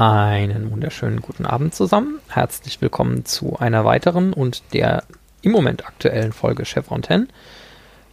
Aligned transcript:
Einen 0.00 0.70
wunderschönen 0.70 1.20
guten 1.20 1.44
Abend 1.44 1.74
zusammen. 1.74 2.20
Herzlich 2.28 2.80
willkommen 2.80 3.26
zu 3.26 3.58
einer 3.58 3.84
weiteren 3.84 4.32
und 4.32 4.62
der 4.72 5.04
im 5.42 5.52
Moment 5.52 5.86
aktuellen 5.86 6.32
Folge 6.32 6.64
Chevron 6.64 7.02
10. 7.02 7.28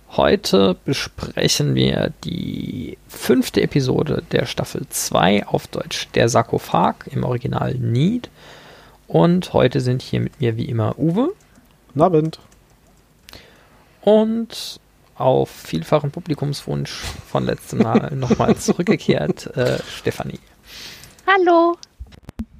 Heute 0.10 0.76
besprechen 0.84 1.76
wir 1.76 2.12
die 2.26 2.98
fünfte 3.08 3.62
Episode 3.62 4.22
der 4.34 4.48
Staffel 4.48 4.86
2 4.90 5.48
auf 5.48 5.68
Deutsch 5.68 6.10
Der 6.14 6.28
Sarkophag, 6.28 7.08
im 7.10 7.24
Original 7.24 7.76
Need. 7.76 8.30
Und 9.08 9.54
heute 9.54 9.80
sind 9.80 10.02
hier 10.02 10.20
mit 10.20 10.42
mir 10.42 10.58
wie 10.58 10.66
immer 10.66 11.00
Uwe. 11.00 11.30
Guten 11.88 12.02
Abend. 12.02 12.40
Und 14.02 14.82
auf 15.16 15.50
vielfachen 15.50 16.12
Publikumswunsch 16.12 16.92
von 17.32 17.46
letztem 17.46 17.80
Mal 17.80 18.12
nochmal 18.14 18.58
zurückgekehrt, 18.58 19.56
äh, 19.56 19.80
Stefanie. 19.90 20.40
Hallo. 21.30 21.76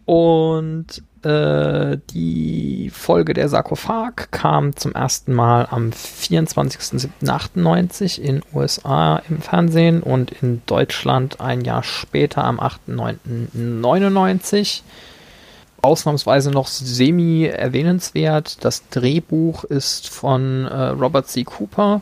Und 0.04 1.02
äh, 1.24 1.98
die 2.12 2.92
Folge 2.94 3.34
der 3.34 3.48
Sarkophag 3.48 4.30
kam 4.32 4.76
zum 4.76 4.92
ersten 4.92 5.34
Mal 5.34 5.70
am 5.72 5.92
24.07.98 5.92 8.20
in 8.20 8.42
USA 8.54 9.22
im 9.30 9.42
Fernsehen 9.42 10.04
und 10.04 10.32
in 10.42 10.64
Deutschland 10.66 11.40
ein 11.40 11.62
Jahr 11.62 11.84
später 11.84 12.44
am 12.44 12.60
8.9.99. 12.60 14.82
Ausnahmsweise 15.82 16.52
noch 16.52 16.68
semi 16.68 17.46
erwähnenswert. 17.46 18.66
Das 18.66 18.90
Drehbuch 18.90 19.64
ist 19.64 20.10
von 20.10 20.66
äh, 20.66 20.88
Robert 20.88 21.30
C. 21.30 21.46
Cooper 21.46 22.02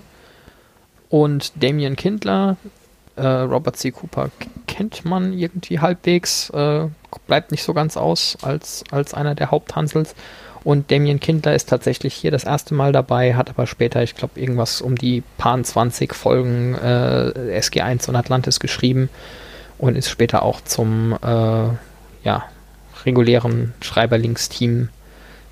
und 1.09 1.61
Damien 1.61 1.95
Kindler. 1.95 2.57
Äh, 3.15 3.25
Robert 3.25 3.77
C. 3.77 3.91
Cooper 3.91 4.29
kennt 4.67 5.05
man 5.05 5.33
irgendwie 5.33 5.79
halbwegs, 5.79 6.49
äh, 6.49 6.87
bleibt 7.27 7.51
nicht 7.51 7.63
so 7.63 7.73
ganz 7.73 7.97
aus 7.97 8.37
als, 8.41 8.83
als 8.91 9.13
einer 9.13 9.35
der 9.35 9.51
Haupthansels. 9.51 10.15
Und 10.65 10.89
Damien 10.89 11.19
Kindler 11.19 11.53
ist 11.53 11.69
tatsächlich 11.69 12.15
hier 12.15 12.31
das 12.31 12.43
erste 12.43 12.73
Mal 12.73 12.91
dabei, 12.91 13.35
hat 13.35 13.51
aber 13.51 13.67
später, 13.67 14.01
ich 14.01 14.15
glaube, 14.15 14.39
irgendwas 14.39 14.81
um 14.81 14.95
die 14.95 15.21
paar 15.37 15.61
20 15.61 16.15
Folgen 16.15 16.73
äh, 16.73 17.59
SG1 17.59 18.09
und 18.09 18.15
Atlantis 18.15 18.59
geschrieben 18.59 19.09
und 19.77 19.95
ist 19.95 20.09
später 20.09 20.41
auch 20.41 20.61
zum 20.61 21.13
äh, 21.13 21.67
ja, 22.23 22.43
regulären 23.05 23.75
Schreiberlingsteam 23.81 24.89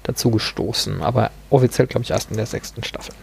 dazugestoßen. 0.01 1.03
Aber 1.03 1.29
offiziell, 1.51 1.87
glaube 1.87 2.03
ich, 2.03 2.11
erst 2.11 2.31
in 2.31 2.37
der 2.37 2.47
sechsten 2.47 2.83
Staffel. 2.83 3.13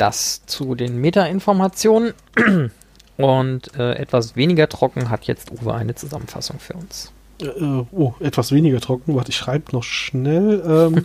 Das 0.00 0.46
zu 0.46 0.74
den 0.74 0.98
Meta-Informationen. 0.98 2.14
Und 3.18 3.76
äh, 3.76 3.96
etwas 3.96 4.34
weniger 4.34 4.66
trocken 4.66 5.10
hat 5.10 5.24
jetzt 5.24 5.52
Uwe 5.52 5.74
eine 5.74 5.94
Zusammenfassung 5.94 6.58
für 6.58 6.72
uns. 6.72 7.12
Äh, 7.42 7.48
äh 7.48 7.84
oh, 7.92 8.14
etwas 8.18 8.50
weniger 8.50 8.80
trocken. 8.80 9.14
Warte, 9.14 9.28
ich 9.28 9.36
schreibe 9.36 9.72
noch 9.72 9.82
schnell. 9.82 10.62
Ähm. 10.66 11.04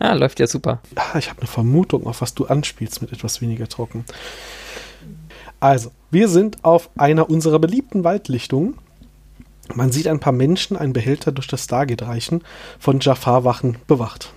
ja, 0.00 0.12
läuft 0.14 0.40
ja 0.40 0.48
super. 0.48 0.80
Ah, 0.96 1.18
ich 1.18 1.30
habe 1.30 1.42
eine 1.42 1.46
Vermutung, 1.46 2.04
auf 2.04 2.20
was 2.20 2.34
du 2.34 2.46
anspielst 2.46 3.00
mit 3.00 3.12
etwas 3.12 3.40
weniger 3.40 3.68
trocken. 3.68 4.04
Also, 5.60 5.92
wir 6.10 6.26
sind 6.26 6.64
auf 6.64 6.90
einer 6.96 7.30
unserer 7.30 7.60
beliebten 7.60 8.02
Waldlichtungen. 8.02 8.76
Man 9.72 9.92
sieht 9.92 10.08
ein 10.08 10.18
paar 10.18 10.32
Menschen 10.32 10.76
einen 10.76 10.92
Behälter 10.92 11.30
durch 11.30 11.46
das 11.46 11.62
Stargate 11.62 12.02
reichen, 12.02 12.42
von 12.80 12.98
Jafar-Wachen 12.98 13.76
bewacht. 13.86 14.32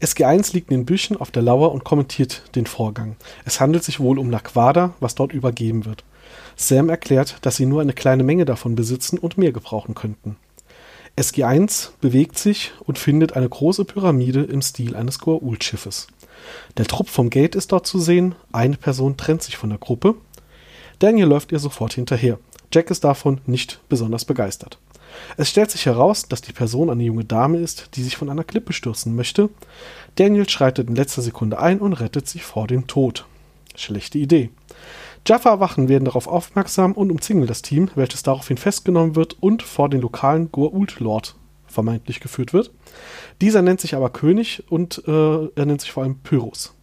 SG1 0.00 0.52
liegt 0.54 0.70
in 0.70 0.78
den 0.78 0.86
Büschen 0.86 1.16
auf 1.16 1.30
der 1.30 1.42
Lauer 1.42 1.72
und 1.72 1.84
kommentiert 1.84 2.42
den 2.54 2.66
Vorgang. 2.66 3.16
Es 3.44 3.60
handelt 3.60 3.82
sich 3.82 3.98
wohl 3.98 4.18
um 4.18 4.30
Naquada, 4.30 4.94
was 5.00 5.16
dort 5.16 5.32
übergeben 5.32 5.86
wird. 5.86 6.04
Sam 6.54 6.88
erklärt, 6.88 7.38
dass 7.42 7.56
sie 7.56 7.66
nur 7.66 7.80
eine 7.80 7.92
kleine 7.92 8.22
Menge 8.22 8.44
davon 8.44 8.76
besitzen 8.76 9.18
und 9.18 9.38
mehr 9.38 9.52
gebrauchen 9.52 9.94
könnten. 9.94 10.36
SG1 11.16 11.90
bewegt 12.00 12.38
sich 12.38 12.72
und 12.84 12.98
findet 12.98 13.32
eine 13.32 13.48
große 13.48 13.84
Pyramide 13.84 14.44
im 14.44 14.62
Stil 14.62 14.94
eines 14.94 15.18
Goa'uld-Schiffes. 15.20 16.06
Der 16.76 16.86
Trupp 16.86 17.08
vom 17.08 17.28
Gate 17.28 17.56
ist 17.56 17.72
dort 17.72 17.86
zu 17.86 17.98
sehen, 17.98 18.36
eine 18.52 18.76
Person 18.76 19.16
trennt 19.16 19.42
sich 19.42 19.56
von 19.56 19.70
der 19.70 19.80
Gruppe. 19.80 20.14
Daniel 21.00 21.26
läuft 21.26 21.50
ihr 21.50 21.58
sofort 21.58 21.94
hinterher. 21.94 22.38
Jack 22.72 22.90
ist 22.90 23.02
davon 23.02 23.40
nicht 23.46 23.80
besonders 23.88 24.24
begeistert. 24.24 24.78
Es 25.36 25.50
stellt 25.50 25.70
sich 25.70 25.86
heraus, 25.86 26.28
dass 26.28 26.42
die 26.42 26.52
Person 26.52 26.90
eine 26.90 27.02
junge 27.02 27.24
Dame 27.24 27.58
ist, 27.58 27.90
die 27.94 28.02
sich 28.02 28.16
von 28.16 28.30
einer 28.30 28.44
Klippe 28.44 28.72
stürzen 28.72 29.14
möchte. 29.14 29.50
Daniel 30.16 30.48
schreitet 30.48 30.88
in 30.88 30.96
letzter 30.96 31.22
Sekunde 31.22 31.58
ein 31.58 31.80
und 31.80 31.94
rettet 31.94 32.28
sich 32.28 32.42
vor 32.42 32.66
dem 32.66 32.86
Tod. 32.86 33.26
Schlechte 33.74 34.18
Idee. 34.18 34.50
Jaffa-Wachen 35.26 35.88
werden 35.88 36.06
darauf 36.06 36.26
aufmerksam 36.26 36.92
und 36.92 37.10
umzingeln 37.10 37.46
das 37.46 37.62
Team, 37.62 37.90
welches 37.94 38.22
daraufhin 38.22 38.56
festgenommen 38.56 39.14
wird 39.14 39.36
und 39.40 39.62
vor 39.62 39.88
den 39.88 40.00
lokalen 40.00 40.50
Goa'uld-Lord 40.50 41.34
vermeintlich 41.66 42.20
geführt 42.20 42.52
wird. 42.52 42.70
Dieser 43.40 43.62
nennt 43.62 43.80
sich 43.80 43.94
aber 43.94 44.10
König 44.10 44.64
und 44.70 45.02
äh, 45.06 45.48
er 45.54 45.66
nennt 45.66 45.82
sich 45.82 45.92
vor 45.92 46.02
allem 46.02 46.18
Pyrrhus. 46.20 46.74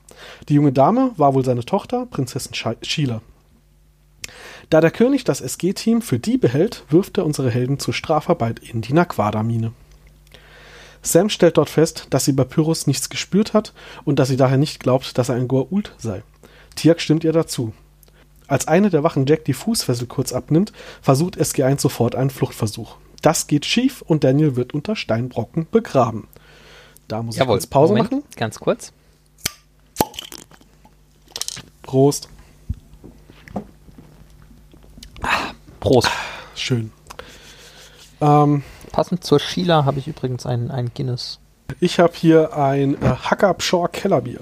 Die 0.48 0.54
junge 0.54 0.72
Dame 0.72 1.12
war 1.18 1.34
wohl 1.34 1.44
seine 1.44 1.66
Tochter, 1.66 2.06
Prinzessin 2.06 2.54
Sheila. 2.54 3.22
Da 4.70 4.82
der 4.82 4.92
König 4.92 5.24
das 5.24 5.42
SG-Team 5.42 6.02
für 6.02 6.20
die 6.20 6.38
behält, 6.38 6.84
wirft 6.90 7.18
er 7.18 7.26
unsere 7.26 7.52
Helden 7.52 7.80
zur 7.80 7.94
Strafarbeit 7.94 8.60
in 8.60 8.82
die 8.82 8.94
Naquada-Mine. 8.94 9.74
Sam 11.02 11.30
stellt 11.30 11.58
dort 11.58 11.70
fest, 11.70 12.08
dass 12.10 12.26
sie 12.26 12.34
bei 12.34 12.44
Pyrrhus 12.44 12.88
nichts 12.88 13.10
gespürt 13.10 13.54
hat 13.54 13.74
und 14.06 14.18
dass 14.18 14.28
sie 14.28 14.38
daher 14.38 14.58
nicht 14.58 14.80
glaubt, 14.80 15.18
dass 15.18 15.30
er 15.30 15.36
ein 15.36 15.48
Goa'uld 15.48 15.92
sei. 15.98 16.24
Tiak 16.76 17.00
stimmt 17.00 17.24
ihr 17.24 17.32
dazu. 17.32 17.74
Als 18.48 18.68
eine 18.68 18.90
der 18.90 19.04
Wachen 19.04 19.26
Jack 19.26 19.46
die 19.46 19.54
Fußfessel 19.54 20.08
kurz 20.08 20.34
abnimmt, 20.34 20.74
versucht 21.02 21.40
SG1 21.40 21.80
sofort 21.80 22.16
einen 22.16 22.30
Fluchtversuch. 22.32 22.98
Das 23.22 23.48
geht 23.48 23.66
schief 23.66 24.02
und 24.02 24.24
Daniel 24.24 24.56
wird 24.56 24.74
unter 24.74 24.96
Steinbrocken 24.96 25.68
begraben. 25.72 26.28
Da 27.08 27.22
muss 27.22 27.38
Jawohl, 27.38 27.58
ich 27.58 27.62
kurz 27.62 27.68
Pause 27.68 27.94
Moment, 27.94 28.12
machen. 28.12 28.24
Ganz 28.36 28.60
kurz. 28.60 28.94
Prost. 31.84 32.30
Prost. 35.86 36.10
Schön. 36.56 36.92
Ähm, 38.20 38.64
Passend 38.92 39.24
zur 39.24 39.40
Sheila 39.40 39.86
habe 39.86 40.00
ich 40.00 40.08
übrigens 40.08 40.48
ein, 40.48 40.72
ein 40.72 40.90
Guinness. 40.96 41.40
Ich 41.80 42.00
habe 42.00 42.14
hier 42.16 42.58
ein 42.58 42.96
äh, 43.02 43.08
Hacker-Pshore 43.08 43.90
Kellerbier. 43.90 44.40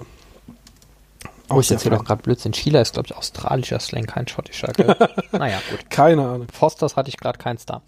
Oh, 1.49 1.59
ich 1.59 1.69
erzähle 1.69 1.97
doch 1.97 2.05
gerade 2.05 2.21
Blödsinn. 2.21 2.53
Sheila 2.53 2.79
ist, 2.79 2.93
glaube 2.93 3.07
ich, 3.07 3.17
australischer 3.17 3.79
Slang, 3.81 4.05
kein 4.05 4.25
schottischer. 4.25 4.71
naja, 5.33 5.59
gut. 5.69 5.89
Keine 5.89 6.21
Ahnung. 6.21 6.47
Fosters 6.51 6.95
hatte 6.95 7.09
ich 7.09 7.17
gerade 7.17 7.37
keins 7.37 7.65
da. 7.65 7.81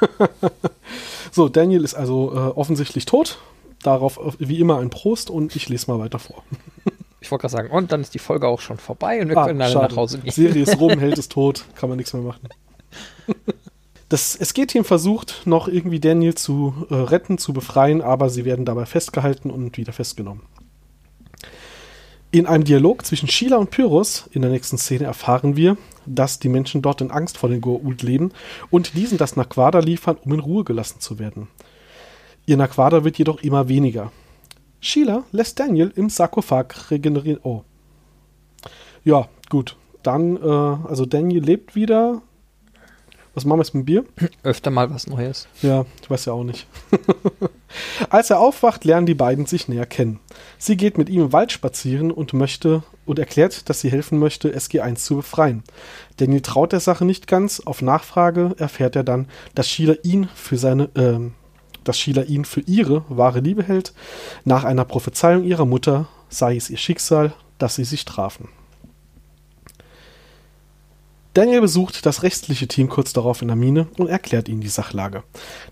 so, 1.32 1.48
Daniel 1.48 1.82
ist 1.82 1.94
also 1.94 2.32
äh, 2.32 2.36
offensichtlich 2.36 3.06
tot. 3.06 3.38
Darauf 3.82 4.18
äh, 4.18 4.32
wie 4.38 4.60
immer 4.60 4.78
ein 4.78 4.90
Prost 4.90 5.30
und 5.30 5.56
ich 5.56 5.68
lese 5.68 5.90
mal 5.90 5.98
weiter 5.98 6.20
vor. 6.20 6.44
Ich 7.26 7.32
wollte 7.32 7.42
gerade 7.42 7.52
sagen, 7.52 7.70
und 7.70 7.90
dann 7.90 8.02
ist 8.02 8.14
die 8.14 8.20
Folge 8.20 8.46
auch 8.46 8.60
schon 8.60 8.78
vorbei 8.78 9.20
und 9.20 9.28
wir 9.28 9.36
ah, 9.36 9.46
können 9.46 9.60
alle 9.60 9.74
nach 9.74 9.96
Hause 9.96 10.20
gehen. 10.20 10.30
Serie 10.30 10.62
ist 10.62 10.78
rum, 10.78 10.92
Held 11.00 11.18
ist 11.18 11.32
tot, 11.32 11.64
kann 11.74 11.88
man 11.88 11.98
nichts 11.98 12.12
mehr 12.12 12.22
machen. 12.22 12.48
Das 14.08 14.36
SG-Team 14.36 14.84
versucht 14.84 15.42
noch 15.44 15.66
irgendwie 15.66 15.98
Daniel 15.98 16.36
zu 16.36 16.86
äh, 16.88 16.94
retten, 16.94 17.36
zu 17.38 17.52
befreien, 17.52 18.00
aber 18.00 18.30
sie 18.30 18.44
werden 18.44 18.64
dabei 18.64 18.86
festgehalten 18.86 19.50
und 19.50 19.76
wieder 19.76 19.92
festgenommen. 19.92 20.44
In 22.30 22.46
einem 22.46 22.62
Dialog 22.62 23.04
zwischen 23.04 23.28
Sheila 23.28 23.56
und 23.56 23.72
Pyrrhus 23.72 24.28
in 24.30 24.42
der 24.42 24.52
nächsten 24.52 24.78
Szene 24.78 25.06
erfahren 25.06 25.56
wir, 25.56 25.76
dass 26.06 26.38
die 26.38 26.48
Menschen 26.48 26.80
dort 26.80 27.00
in 27.00 27.10
Angst 27.10 27.38
vor 27.38 27.48
den 27.48 27.60
Goa'uld 27.60 28.06
leben 28.06 28.30
und 28.70 28.94
diesen 28.94 29.18
das 29.18 29.34
Naquada 29.34 29.80
liefern, 29.80 30.16
um 30.24 30.32
in 30.32 30.38
Ruhe 30.38 30.62
gelassen 30.62 31.00
zu 31.00 31.18
werden. 31.18 31.48
Ihr 32.46 32.56
Naquada 32.56 33.02
wird 33.02 33.18
jedoch 33.18 33.42
immer 33.42 33.66
weniger. 33.66 34.12
Sheila 34.80 35.24
lässt 35.32 35.58
Daniel 35.58 35.92
im 35.96 36.10
Sarkophag 36.10 36.90
regenerieren. 36.90 37.40
Oh. 37.42 37.62
Ja, 39.04 39.28
gut. 39.48 39.76
Dann, 40.02 40.36
äh, 40.36 40.48
also 40.88 41.06
Daniel 41.06 41.42
lebt 41.42 41.74
wieder. 41.74 42.22
Was 43.34 43.44
machen 43.44 43.58
wir 43.58 43.64
jetzt 43.64 43.74
mit 43.74 43.82
dem 43.82 43.86
Bier? 43.86 44.04
Öfter 44.44 44.70
mal 44.70 44.90
was 44.90 45.06
Neues. 45.06 45.46
Ja, 45.60 45.84
ich 46.00 46.08
weiß 46.08 46.24
ja 46.24 46.32
auch 46.32 46.42
nicht. 46.42 46.66
Als 48.08 48.30
er 48.30 48.40
aufwacht, 48.40 48.86
lernen 48.86 49.04
die 49.04 49.14
beiden 49.14 49.44
sich 49.44 49.68
näher 49.68 49.84
kennen. 49.84 50.20
Sie 50.56 50.78
geht 50.78 50.96
mit 50.96 51.10
ihm 51.10 51.20
im 51.20 51.32
Wald 51.34 51.52
spazieren 51.52 52.10
und 52.10 52.32
möchte 52.32 52.82
und 53.04 53.18
erklärt, 53.18 53.68
dass 53.68 53.82
sie 53.82 53.90
helfen 53.90 54.18
möchte, 54.18 54.56
SG1 54.56 54.94
zu 54.96 55.16
befreien. 55.16 55.64
Daniel 56.16 56.40
traut 56.40 56.72
der 56.72 56.80
Sache 56.80 57.04
nicht 57.04 57.26
ganz. 57.26 57.60
Auf 57.60 57.82
Nachfrage 57.82 58.54
erfährt 58.56 58.96
er 58.96 59.04
dann, 59.04 59.28
dass 59.54 59.68
Sheila 59.68 59.96
ihn 60.02 60.28
für 60.34 60.56
seine, 60.56 60.84
äh, 60.94 61.18
dass 61.88 61.98
Sheila 61.98 62.22
ihn 62.22 62.44
für 62.44 62.60
ihre 62.60 63.04
wahre 63.08 63.40
Liebe 63.40 63.62
hält. 63.62 63.92
Nach 64.44 64.64
einer 64.64 64.84
Prophezeiung 64.84 65.44
ihrer 65.44 65.64
Mutter 65.64 66.08
sei 66.28 66.56
es 66.56 66.70
ihr 66.70 66.76
Schicksal, 66.76 67.32
dass 67.58 67.76
sie 67.76 67.84
sich 67.84 68.04
trafen. 68.04 68.48
Daniel 71.36 71.60
besucht 71.60 72.06
das 72.06 72.22
restliche 72.22 72.66
Team 72.66 72.88
kurz 72.88 73.12
darauf 73.12 73.42
in 73.42 73.48
der 73.48 73.58
Mine 73.58 73.88
und 73.98 74.08
erklärt 74.08 74.48
ihnen 74.48 74.62
die 74.62 74.68
Sachlage. 74.68 75.22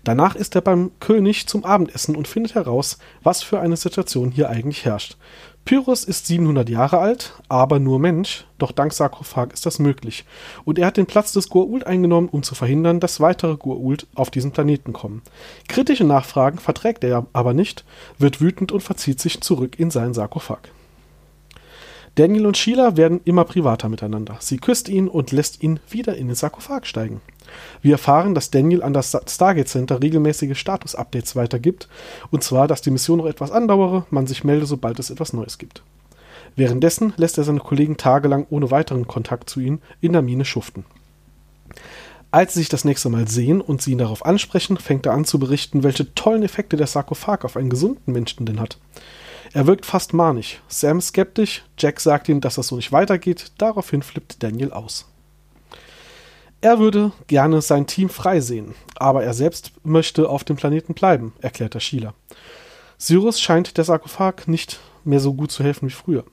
Danach 0.03 0.35
ist 0.35 0.53
er 0.53 0.61
beim 0.61 0.91
König 0.99 1.47
zum 1.47 1.65
Abendessen 1.65 2.15
und 2.15 2.27
findet 2.27 2.53
heraus, 2.53 2.99
was 3.23 3.41
für 3.41 3.59
eine 3.59 3.75
Situation 3.75 4.29
hier 4.29 4.47
eigentlich 4.47 4.85
herrscht. 4.85 5.17
Pyrrhus 5.65 6.03
ist 6.03 6.27
700 6.27 6.69
Jahre 6.69 6.99
alt, 6.99 7.33
aber 7.49 7.79
nur 7.79 7.97
Mensch, 7.97 8.45
doch 8.59 8.71
dank 8.71 8.93
Sarkophag 8.93 9.51
ist 9.51 9.65
das 9.65 9.79
möglich. 9.79 10.23
Und 10.63 10.77
er 10.77 10.85
hat 10.85 10.97
den 10.97 11.07
Platz 11.07 11.31
des 11.31 11.49
Goa'uld 11.49 11.85
eingenommen, 11.85 12.29
um 12.29 12.43
zu 12.43 12.53
verhindern, 12.53 12.99
dass 12.99 13.19
weitere 13.19 13.53
Goa'uld 13.53 14.05
auf 14.13 14.29
diesen 14.29 14.51
Planeten 14.51 14.93
kommen. 14.93 15.23
Kritische 15.67 16.03
Nachfragen 16.03 16.59
verträgt 16.59 17.03
er 17.03 17.25
aber 17.33 17.55
nicht, 17.55 17.83
wird 18.19 18.41
wütend 18.41 18.71
und 18.71 18.81
verzieht 18.81 19.19
sich 19.19 19.41
zurück 19.41 19.79
in 19.79 19.89
seinen 19.89 20.13
Sarkophag. 20.13 20.69
Daniel 22.15 22.45
und 22.45 22.57
Sheila 22.57 22.95
werden 22.95 23.19
immer 23.25 23.43
privater 23.43 23.89
miteinander. 23.89 24.37
Sie 24.39 24.57
küsst 24.57 24.87
ihn 24.87 25.09
und 25.09 25.33
lässt 25.33 25.61
ihn 25.61 25.81
wieder 25.89 26.15
in 26.15 26.27
den 26.27 26.35
Sarkophag 26.35 26.85
steigen. 26.85 27.21
Wir 27.81 27.93
erfahren, 27.93 28.33
dass 28.33 28.51
Daniel 28.51 28.83
an 28.83 28.93
das 28.93 29.15
Stargate 29.27 29.67
Center 29.67 30.01
regelmäßige 30.01 30.57
Status-Updates 30.57 31.35
weitergibt, 31.35 31.89
und 32.31 32.43
zwar, 32.43 32.67
dass 32.67 32.81
die 32.81 32.91
Mission 32.91 33.17
noch 33.17 33.25
etwas 33.25 33.51
andauere, 33.51 34.05
man 34.09 34.27
sich 34.27 34.43
melde, 34.45 34.65
sobald 34.65 34.97
es 34.99 35.09
etwas 35.09 35.33
Neues 35.33 35.57
gibt. 35.57 35.83
Währenddessen 36.55 37.13
lässt 37.17 37.37
er 37.37 37.43
seine 37.43 37.59
Kollegen 37.59 37.97
tagelang 37.97 38.47
ohne 38.49 38.71
weiteren 38.71 39.07
Kontakt 39.07 39.49
zu 39.49 39.59
ihnen 39.59 39.81
in 39.99 40.13
der 40.13 40.21
Mine 40.21 40.45
schuften. 40.45 40.85
Als 42.31 42.53
sie 42.53 42.59
sich 42.59 42.69
das 42.69 42.85
nächste 42.85 43.09
Mal 43.09 43.27
sehen 43.27 43.61
und 43.61 43.81
sie 43.81 43.91
ihn 43.91 43.97
darauf 43.97 44.25
ansprechen, 44.25 44.77
fängt 44.77 45.05
er 45.05 45.13
an 45.13 45.25
zu 45.25 45.37
berichten, 45.37 45.83
welche 45.83 46.13
tollen 46.15 46.43
Effekte 46.43 46.77
der 46.77 46.87
Sarkophag 46.87 47.43
auf 47.43 47.57
einen 47.57 47.69
gesunden 47.69 48.13
Menschen 48.13 48.45
denn 48.45 48.59
hat. 48.59 48.77
Er 49.55 49.67
wirkt 49.67 49.85
fast 49.85 50.13
manisch. 50.13 50.59
Sam 50.67 50.99
skeptisch, 50.99 51.63
Jack 51.77 52.01
sagt 52.01 52.27
ihm, 52.27 52.41
dass 52.41 52.55
das 52.55 52.67
so 52.67 52.75
nicht 52.75 52.91
weitergeht, 52.91 53.53
daraufhin 53.57 54.03
flippt 54.03 54.43
Daniel 54.43 54.73
aus. 54.73 55.05
Er 56.59 56.77
würde 56.79 57.13
gerne 57.27 57.61
sein 57.61 57.87
Team 57.87 58.09
frei 58.09 58.41
sehen, 58.41 58.75
aber 58.97 59.23
er 59.23 59.33
selbst 59.33 59.71
möchte 59.81 60.27
auf 60.27 60.43
dem 60.43 60.57
Planeten 60.57 60.93
bleiben, 60.93 61.31
erklärt 61.39 61.73
der 61.73 61.79
Sheila. 61.79 62.13
Cyrus 62.99 63.39
scheint 63.39 63.77
der 63.77 63.85
Sarkophag 63.85 64.45
nicht 64.47 64.81
mehr 65.05 65.21
so 65.21 65.33
gut 65.33 65.53
zu 65.53 65.63
helfen 65.63 65.87
wie 65.87 65.93
früher. 65.93 66.25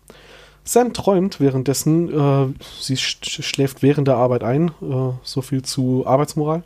Sam 0.65 0.93
träumt 0.93 1.41
währenddessen, 1.41 2.09
äh, 2.09 2.55
sie 2.81 2.97
sch 2.97 3.43
schläft 3.43 3.83
während 3.83 4.07
der 4.07 4.17
Arbeit 4.17 4.45
ein, 4.45 4.69
äh, 4.69 5.13
so 5.23 5.43
viel 5.43 5.63
zu 5.63 6.07
Arbeitsmoral. 6.07 6.63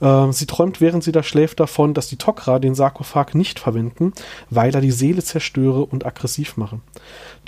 Äh, 0.00 0.32
sie 0.32 0.46
träumt, 0.46 0.80
während 0.80 1.02
sie 1.02 1.12
da 1.12 1.22
schläft, 1.22 1.58
davon, 1.58 1.94
dass 1.94 2.08
die 2.08 2.16
Tok'ra 2.16 2.58
den 2.58 2.74
Sarkophag 2.74 3.34
nicht 3.34 3.58
verwenden, 3.58 4.12
weil 4.50 4.74
er 4.74 4.82
die 4.82 4.90
Seele 4.90 5.22
zerstöre 5.22 5.84
und 5.84 6.04
aggressiv 6.04 6.56
mache. 6.58 6.80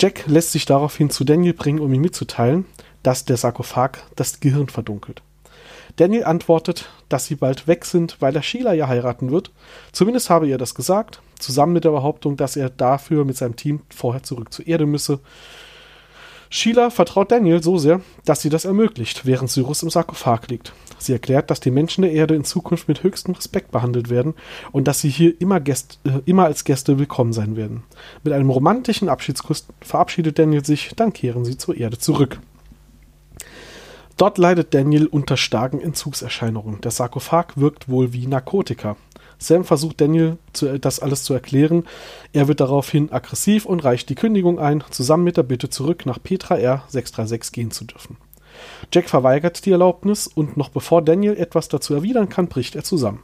Jack 0.00 0.26
lässt 0.26 0.52
sich 0.52 0.64
daraufhin 0.64 1.10
zu 1.10 1.24
Daniel 1.24 1.52
bringen, 1.52 1.80
um 1.80 1.92
ihm 1.92 2.00
mitzuteilen, 2.00 2.64
dass 3.02 3.26
der 3.26 3.36
Sarkophag 3.36 3.98
das 4.16 4.40
Gehirn 4.40 4.68
verdunkelt. 4.68 5.22
Daniel 5.96 6.24
antwortet, 6.24 6.88
dass 7.08 7.26
sie 7.26 7.36
bald 7.36 7.68
weg 7.68 7.84
sind, 7.84 8.16
weil 8.20 8.34
er 8.34 8.42
Sheila 8.42 8.72
ja 8.72 8.88
heiraten 8.88 9.30
wird. 9.30 9.52
Zumindest 9.92 10.28
habe 10.28 10.48
er 10.48 10.58
das 10.58 10.74
gesagt, 10.74 11.20
zusammen 11.38 11.74
mit 11.74 11.84
der 11.84 11.90
Behauptung, 11.90 12.36
dass 12.36 12.56
er 12.56 12.70
dafür 12.70 13.24
mit 13.24 13.36
seinem 13.36 13.54
Team 13.54 13.82
vorher 13.94 14.22
zurück 14.22 14.52
zur 14.52 14.66
Erde 14.66 14.86
müsse. 14.86 15.20
Sheila 16.56 16.90
vertraut 16.90 17.32
Daniel 17.32 17.60
so 17.64 17.78
sehr, 17.78 18.00
dass 18.24 18.40
sie 18.40 18.48
das 18.48 18.64
ermöglicht, 18.64 19.26
während 19.26 19.50
Cyrus 19.50 19.82
im 19.82 19.90
Sarkophag 19.90 20.46
liegt. 20.46 20.72
Sie 20.98 21.12
erklärt, 21.12 21.50
dass 21.50 21.58
die 21.58 21.72
Menschen 21.72 22.02
der 22.02 22.12
Erde 22.12 22.36
in 22.36 22.44
Zukunft 22.44 22.86
mit 22.86 23.02
höchstem 23.02 23.34
Respekt 23.34 23.72
behandelt 23.72 24.08
werden 24.08 24.34
und 24.70 24.86
dass 24.86 25.00
sie 25.00 25.08
hier 25.08 25.34
immer, 25.40 25.58
Gäste, 25.58 25.96
äh, 26.04 26.20
immer 26.26 26.44
als 26.44 26.62
Gäste 26.62 26.96
willkommen 27.00 27.32
sein 27.32 27.56
werden. 27.56 27.82
Mit 28.22 28.32
einem 28.32 28.50
romantischen 28.50 29.08
Abschiedskuss 29.08 29.66
verabschiedet 29.80 30.38
Daniel 30.38 30.64
sich, 30.64 30.92
dann 30.94 31.12
kehren 31.12 31.44
sie 31.44 31.58
zur 31.58 31.76
Erde 31.76 31.98
zurück. 31.98 32.38
Dort 34.16 34.38
leidet 34.38 34.74
Daniel 34.74 35.06
unter 35.06 35.36
starken 35.36 35.80
Entzugserscheinungen. 35.80 36.80
Der 36.82 36.92
Sarkophag 36.92 37.56
wirkt 37.56 37.88
wohl 37.88 38.12
wie 38.12 38.28
Narkotika. 38.28 38.96
Sam 39.38 39.64
versucht 39.64 40.00
Daniel 40.00 40.38
zu, 40.52 40.78
das 40.78 41.00
alles 41.00 41.24
zu 41.24 41.34
erklären. 41.34 41.84
Er 42.32 42.48
wird 42.48 42.60
daraufhin 42.60 43.12
aggressiv 43.12 43.66
und 43.66 43.84
reicht 43.84 44.08
die 44.08 44.14
Kündigung 44.14 44.58
ein, 44.58 44.82
zusammen 44.90 45.24
mit 45.24 45.36
der 45.36 45.42
Bitte 45.42 45.70
zurück 45.70 46.06
nach 46.06 46.22
Petra 46.22 46.56
R 46.56 46.84
636 46.88 47.52
gehen 47.52 47.70
zu 47.70 47.84
dürfen. 47.84 48.16
Jack 48.92 49.08
verweigert 49.08 49.64
die 49.66 49.72
Erlaubnis 49.72 50.26
und 50.26 50.56
noch 50.56 50.68
bevor 50.68 51.02
Daniel 51.02 51.36
etwas 51.36 51.68
dazu 51.68 51.94
erwidern 51.94 52.28
kann, 52.28 52.48
bricht 52.48 52.76
er 52.76 52.84
zusammen. 52.84 53.20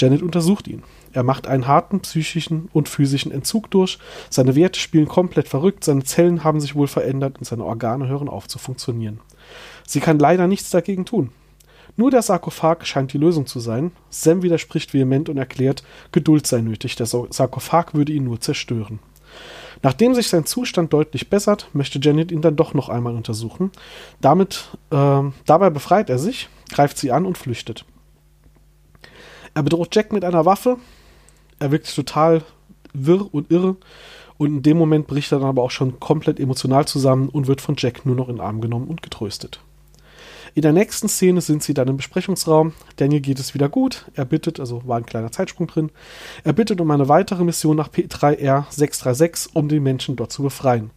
Janet 0.00 0.22
untersucht 0.22 0.68
ihn. 0.68 0.82
Er 1.12 1.22
macht 1.22 1.46
einen 1.46 1.66
harten 1.66 2.00
psychischen 2.00 2.68
und 2.72 2.88
physischen 2.88 3.32
Entzug 3.32 3.70
durch, 3.70 3.98
seine 4.30 4.54
Werte 4.54 4.78
spielen 4.78 5.08
komplett 5.08 5.48
verrückt, 5.48 5.84
seine 5.84 6.04
Zellen 6.04 6.44
haben 6.44 6.60
sich 6.60 6.74
wohl 6.74 6.86
verändert 6.86 7.38
und 7.38 7.44
seine 7.44 7.64
Organe 7.64 8.08
hören 8.08 8.28
auf 8.28 8.46
zu 8.46 8.58
funktionieren. 8.58 9.20
Sie 9.86 10.00
kann 10.00 10.18
leider 10.18 10.46
nichts 10.46 10.70
dagegen 10.70 11.06
tun. 11.06 11.30
Nur 11.98 12.12
der 12.12 12.22
Sarkophag 12.22 12.86
scheint 12.86 13.12
die 13.12 13.18
Lösung 13.18 13.46
zu 13.46 13.58
sein. 13.58 13.90
Sam 14.08 14.42
widerspricht 14.42 14.94
vehement 14.94 15.28
und 15.28 15.36
erklärt, 15.36 15.82
Geduld 16.12 16.46
sei 16.46 16.60
nötig, 16.60 16.94
der 16.94 17.06
Sarkophag 17.06 17.92
würde 17.92 18.12
ihn 18.12 18.22
nur 18.22 18.40
zerstören. 18.40 19.00
Nachdem 19.82 20.14
sich 20.14 20.28
sein 20.28 20.46
Zustand 20.46 20.92
deutlich 20.92 21.28
bessert, 21.28 21.68
möchte 21.72 21.98
Janet 22.00 22.30
ihn 22.30 22.40
dann 22.40 22.54
doch 22.54 22.72
noch 22.72 22.88
einmal 22.88 23.16
untersuchen. 23.16 23.72
Damit, 24.20 24.68
äh, 24.90 25.22
dabei 25.44 25.70
befreit 25.70 26.08
er 26.08 26.20
sich, 26.20 26.48
greift 26.70 26.98
sie 26.98 27.10
an 27.10 27.26
und 27.26 27.36
flüchtet. 27.36 27.84
Er 29.54 29.64
bedroht 29.64 29.92
Jack 29.92 30.12
mit 30.12 30.24
einer 30.24 30.44
Waffe. 30.44 30.76
Er 31.58 31.72
wirkt 31.72 31.92
total 31.92 32.44
wirr 32.92 33.26
und 33.34 33.50
irre. 33.50 33.74
Und 34.36 34.46
in 34.46 34.62
dem 34.62 34.78
Moment 34.78 35.08
bricht 35.08 35.32
er 35.32 35.40
dann 35.40 35.48
aber 35.48 35.64
auch 35.64 35.72
schon 35.72 35.98
komplett 35.98 36.38
emotional 36.38 36.86
zusammen 36.86 37.28
und 37.28 37.48
wird 37.48 37.60
von 37.60 37.74
Jack 37.76 38.06
nur 38.06 38.14
noch 38.14 38.28
in 38.28 38.36
den 38.36 38.44
Arm 38.44 38.60
genommen 38.60 38.86
und 38.86 39.02
getröstet. 39.02 39.60
In 40.54 40.62
der 40.62 40.72
nächsten 40.72 41.08
Szene 41.08 41.40
sind 41.40 41.62
sie 41.62 41.74
dann 41.74 41.88
im 41.88 41.96
Besprechungsraum. 41.96 42.72
Daniel 42.96 43.20
geht 43.20 43.38
es 43.38 43.54
wieder 43.54 43.68
gut. 43.68 44.06
Er 44.14 44.24
bittet, 44.24 44.60
also 44.60 44.82
war 44.86 44.96
ein 44.96 45.06
kleiner 45.06 45.32
Zeitsprung 45.32 45.66
drin, 45.66 45.90
er 46.44 46.52
bittet 46.52 46.80
um 46.80 46.90
eine 46.90 47.08
weitere 47.08 47.44
Mission 47.44 47.76
nach 47.76 47.88
P3R 47.90 48.64
636, 48.70 49.54
um 49.54 49.68
den 49.68 49.82
Menschen 49.82 50.16
dort 50.16 50.32
zu 50.32 50.42
befreien. 50.42 50.90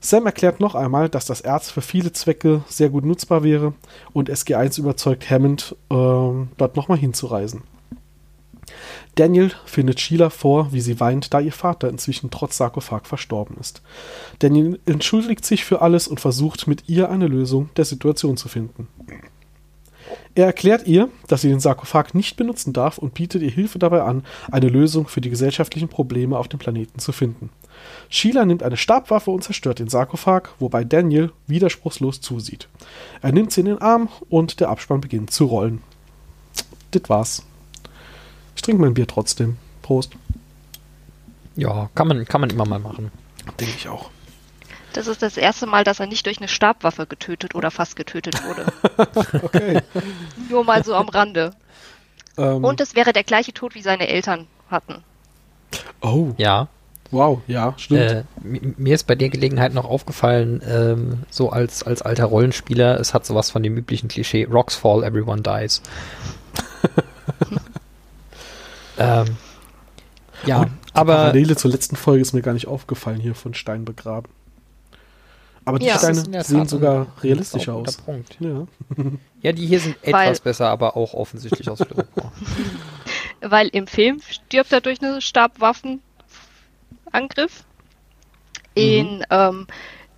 Sam 0.00 0.24
erklärt 0.24 0.60
noch 0.60 0.74
einmal, 0.74 1.10
dass 1.10 1.26
das 1.26 1.42
Erz 1.42 1.70
für 1.70 1.82
viele 1.82 2.12
Zwecke 2.12 2.62
sehr 2.68 2.88
gut 2.88 3.04
nutzbar 3.04 3.44
wäre 3.44 3.74
und 4.14 4.30
SG1 4.30 4.78
überzeugt 4.80 5.28
Hammond, 5.28 5.76
äh, 5.90 5.94
dort 5.94 6.76
nochmal 6.76 6.96
hinzureisen. 6.96 7.62
Daniel 9.16 9.50
findet 9.64 10.00
Sheila 10.00 10.30
vor, 10.30 10.72
wie 10.72 10.80
sie 10.80 11.00
weint, 11.00 11.34
da 11.34 11.40
ihr 11.40 11.52
Vater 11.52 11.88
inzwischen 11.88 12.30
trotz 12.30 12.56
Sarkophag 12.56 13.06
verstorben 13.06 13.56
ist. 13.58 13.82
Daniel 14.38 14.80
entschuldigt 14.86 15.44
sich 15.44 15.64
für 15.64 15.82
alles 15.82 16.08
und 16.08 16.20
versucht 16.20 16.66
mit 16.66 16.88
ihr 16.88 17.10
eine 17.10 17.26
Lösung 17.26 17.70
der 17.76 17.84
Situation 17.84 18.36
zu 18.36 18.48
finden. 18.48 18.88
Er 20.34 20.46
erklärt 20.46 20.86
ihr, 20.86 21.08
dass 21.26 21.42
sie 21.42 21.48
den 21.48 21.60
Sarkophag 21.60 22.14
nicht 22.14 22.36
benutzen 22.36 22.72
darf 22.72 22.98
und 22.98 23.14
bietet 23.14 23.42
ihr 23.42 23.50
Hilfe 23.50 23.78
dabei 23.78 24.02
an, 24.02 24.24
eine 24.50 24.68
Lösung 24.68 25.08
für 25.08 25.20
die 25.20 25.30
gesellschaftlichen 25.30 25.88
Probleme 25.88 26.38
auf 26.38 26.48
dem 26.48 26.58
Planeten 26.58 27.00
zu 27.00 27.12
finden. 27.12 27.50
Sheila 28.08 28.44
nimmt 28.44 28.62
eine 28.62 28.76
Stabwaffe 28.76 29.30
und 29.30 29.42
zerstört 29.42 29.80
den 29.80 29.88
Sarkophag, 29.88 30.50
wobei 30.58 30.84
Daniel 30.84 31.32
widerspruchslos 31.46 32.20
zusieht. 32.20 32.68
Er 33.22 33.32
nimmt 33.32 33.52
sie 33.52 33.60
in 33.60 33.66
den 33.66 33.82
Arm 33.82 34.08
und 34.28 34.60
der 34.60 34.68
Abspann 34.68 35.00
beginnt 35.00 35.30
zu 35.30 35.46
rollen. 35.46 35.82
Das 36.92 37.02
war's. 37.08 37.42
Ich 38.56 38.62
trinke 38.62 38.82
mein 38.82 38.94
Bier 38.94 39.06
trotzdem. 39.06 39.56
Prost. 39.82 40.12
Ja, 41.56 41.88
kann 41.94 42.08
man, 42.08 42.24
kann 42.26 42.40
man 42.40 42.50
immer 42.50 42.66
mal 42.66 42.78
machen. 42.78 43.10
Denke 43.58 43.74
ich 43.76 43.88
auch. 43.88 44.10
Das 44.92 45.06
ist 45.06 45.22
das 45.22 45.36
erste 45.36 45.66
Mal, 45.66 45.84
dass 45.84 46.00
er 46.00 46.06
nicht 46.06 46.26
durch 46.26 46.38
eine 46.38 46.48
Stabwaffe 46.48 47.06
getötet 47.06 47.54
oder 47.54 47.70
fast 47.70 47.94
getötet 47.96 48.42
wurde. 48.44 48.66
okay. 49.42 49.82
Nur 50.48 50.64
mal 50.64 50.84
so 50.84 50.94
am 50.94 51.08
Rande. 51.08 51.52
Ähm, 52.36 52.64
Und 52.64 52.80
es 52.80 52.94
wäre 52.96 53.12
der 53.12 53.24
gleiche 53.24 53.52
Tod, 53.52 53.74
wie 53.74 53.82
seine 53.82 54.08
Eltern 54.08 54.46
hatten. 54.68 55.02
oh, 56.00 56.32
Ja. 56.38 56.68
wow, 57.12 57.40
ja, 57.46 57.74
stimmt. 57.76 58.00
Äh, 58.00 58.24
mi- 58.42 58.74
mir 58.76 58.94
ist 58.94 59.06
bei 59.06 59.14
der 59.14 59.28
Gelegenheit 59.30 59.74
noch 59.74 59.84
aufgefallen, 59.84 60.60
ähm, 60.66 61.20
so 61.30 61.50
als, 61.50 61.82
als 61.84 62.02
alter 62.02 62.24
Rollenspieler, 62.26 62.98
es 62.98 63.14
hat 63.14 63.26
sowas 63.26 63.50
von 63.50 63.62
dem 63.62 63.76
üblichen 63.76 64.08
Klischee, 64.08 64.44
Rocks 64.50 64.74
fall, 64.76 65.04
everyone 65.04 65.42
dies. 65.42 65.82
Ähm, 69.00 69.36
ja, 70.46 70.64
die 70.64 70.70
aber 70.94 71.14
Parallele 71.14 71.56
zur 71.56 71.70
letzten 71.70 71.96
Folge 71.96 72.22
ist 72.22 72.32
mir 72.32 72.42
gar 72.42 72.54
nicht 72.54 72.66
aufgefallen, 72.68 73.20
hier 73.20 73.34
von 73.34 73.54
Stein 73.54 73.84
begraben. 73.84 74.30
Aber 75.64 75.78
die 75.78 75.86
Ja. 75.86 75.98
Steine 75.98 76.42
sehen 76.42 76.66
sogar 76.66 77.06
realistischer 77.22 77.72
ein 77.72 77.78
guter 77.78 77.88
aus. 77.90 77.96
Punkt. 77.98 78.36
Ja. 78.40 78.66
Ja, 79.42 79.52
die 79.52 79.66
hier 79.66 79.80
sind 79.80 79.96
Weil- 80.04 80.24
etwas 80.26 80.40
besser, 80.40 80.68
aber 80.68 80.98
auch 80.98 81.14
offensichtlich 81.14 81.70
aus 81.70 81.78
Styropor. 81.82 82.30
Weil 83.40 83.68
im 83.68 83.86
Film 83.86 84.20
stirbt 84.28 84.70
er 84.70 84.82
durch 84.82 85.00
eine 85.00 85.22
Stabwaffenangriff. 85.22 86.02
In 88.74 89.24
ähm, 89.30 89.66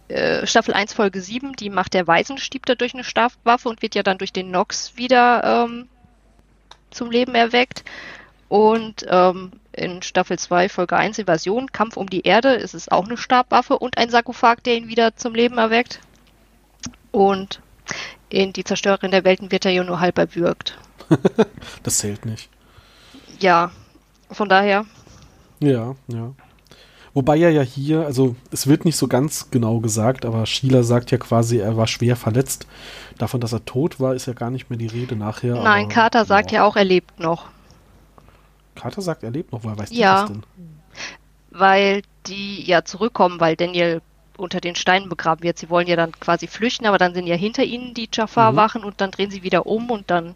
äh, 0.09 0.45
Staffel 0.47 0.75
1, 0.75 0.93
Folge 0.93 1.21
7, 1.23 1.53
die 1.55 1.71
Macht 1.71 1.95
der 1.95 2.07
Weisen, 2.09 2.37
stirbt 2.39 2.69
er 2.69 2.75
durch 2.77 2.95
eine 2.95 3.05
Stabwaffe 3.05 3.69
und 3.69 3.81
wird 3.81 3.95
ja 3.95 4.03
dann 4.03 4.19
durch 4.19 4.33
den 4.33 4.51
Nox 4.51 4.97
wieder 4.97 5.67
ähm, 5.69 5.87
zum 6.91 7.11
Leben 7.13 7.35
erweckt. 7.37 7.85
Und 8.53 9.07
ähm, 9.09 9.53
in 9.73 10.03
Staffel 10.03 10.39
2, 10.39 10.69
Folge 10.69 10.95
1, 10.95 11.19
Invasion, 11.19 11.73
Kampf 11.73 11.97
um 11.97 12.11
die 12.11 12.27
Erde, 12.27 12.53
ist 12.53 12.75
es 12.75 12.91
auch 12.91 13.07
eine 13.07 13.17
Stabwaffe 13.17 13.79
und 13.79 13.97
ein 13.97 14.11
Sarkophag, 14.11 14.57
der 14.67 14.77
ihn 14.77 14.89
wieder 14.89 15.17
zum 15.17 15.35
Leben 15.35 15.57
erweckt. 15.57 16.01
Und 17.13 17.63
in 18.29 18.53
Die 18.53 18.63
Zerstörerin 18.63 19.11
der 19.11 19.25
Welten 19.25 19.51
wird 19.51 19.65
er 19.65 19.73
ja 19.73 19.83
nur 19.83 20.01
halb 20.01 20.19
erwürgt. 20.19 20.77
Das 21.83 21.97
zählt 21.97 22.27
nicht. 22.27 22.51
Ja, 23.41 23.71
von 24.31 24.51
daher, 24.51 24.85
Ja, 25.61 25.97
ja. 26.09 26.35
Wobei 27.15 27.39
er 27.39 27.49
ja 27.49 27.63
hier, 27.63 28.05
also 28.05 28.37
es 28.51 28.67
wird 28.67 28.85
nicht 28.85 28.99
so 28.99 29.09
ganz 29.09 29.51
genau 29.51 29.81
gesagt, 29.81 30.27
aber 30.27 30.45
Sheila 30.45 30.83
sagt 30.83 31.11
ja 31.11 31.17
quasi, 31.17 31.57
er 31.57 31.79
war 31.79 31.87
schwer 31.87 32.17
verletzt. 32.17 32.67
Davon, 33.17 33.41
dass 33.41 33.55
er 33.55 33.65
tot 33.65 33.99
war, 33.99 34.15
ist 34.15 34.27
ja 34.27 34.35
gar 34.35 34.51
nicht 34.51 34.69
mehr 34.69 34.79
die 34.79 34.89
Rede 34.89 35.17
nachher. 35.17 35.55
Nein, 35.55 35.85
aber, 35.87 35.95
Carter 35.95 36.25
sagt 36.27 36.53
ja 36.53 36.65
auch, 36.65 36.77
er 36.77 36.85
lebt 36.85 37.19
noch. 37.19 37.47
Carter 38.75 39.03
sagt, 39.03 39.23
er 39.23 39.31
lebt 39.31 39.53
noch, 39.53 39.65
woher 39.65 39.79
weiß 39.79 39.91
Ja. 39.93 40.23
das 40.23 40.31
denn? 40.33 40.43
weil 41.55 42.01
die 42.27 42.63
ja 42.65 42.83
zurückkommen, 42.85 43.39
weil 43.39 43.57
Daniel 43.57 44.01
unter 44.39 44.61
den 44.61 44.75
Steinen 44.75 45.11
begraben 45.11 45.43
wird. 45.43 45.59
Sie 45.59 45.69
wollen 45.69 45.87
ja 45.87 45.97
dann 45.97 46.13
quasi 46.13 46.47
flüchten, 46.47 46.87
aber 46.87 46.97
dann 46.97 47.13
sind 47.13 47.27
ja 47.27 47.37
hinter 47.37 47.63
ihnen 47.63 47.93
die 47.93 48.09
Jafar-Wachen 48.11 48.85
und 48.85 49.01
dann 49.03 49.11
drehen 49.11 49.31
sie 49.31 49.43
wieder 49.43 49.67
um 49.67 49.91
und 49.91 50.11
dann 50.11 50.35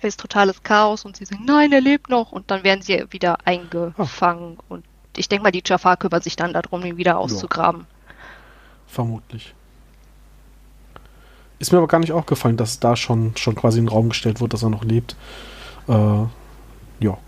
ist 0.00 0.20
totales 0.20 0.62
Chaos 0.62 1.04
und 1.04 1.16
sie 1.16 1.24
sagen, 1.26 1.44
nein, 1.44 1.72
er 1.72 1.80
lebt 1.82 2.08
noch 2.08 2.32
und 2.32 2.50
dann 2.50 2.64
werden 2.64 2.80
sie 2.82 3.04
wieder 3.10 3.38
eingefangen 3.46 4.58
und 4.68 4.84
ich 5.16 5.28
denke 5.28 5.44
mal, 5.44 5.52
die 5.52 5.62
Jafar 5.64 5.96
kümmern 5.96 6.22
sich 6.22 6.36
dann 6.36 6.52
darum, 6.52 6.84
ihn 6.84 6.96
wieder 6.96 7.18
auszugraben. 7.18 7.86
Vermutlich. 8.86 9.54
Ist 11.58 11.70
mir 11.72 11.78
aber 11.78 11.86
gar 11.88 12.00
nicht 12.00 12.12
aufgefallen, 12.12 12.56
dass 12.56 12.80
da 12.80 12.96
schon, 12.96 13.36
schon 13.36 13.54
quasi 13.54 13.78
in 13.78 13.84
den 13.86 13.92
Raum 13.92 14.08
gestellt 14.08 14.40
wird, 14.40 14.52
dass 14.52 14.62
er 14.62 14.70
noch 14.70 14.84
lebt. 14.84 15.16
Äh, 15.88 15.92
ja. 17.00 17.18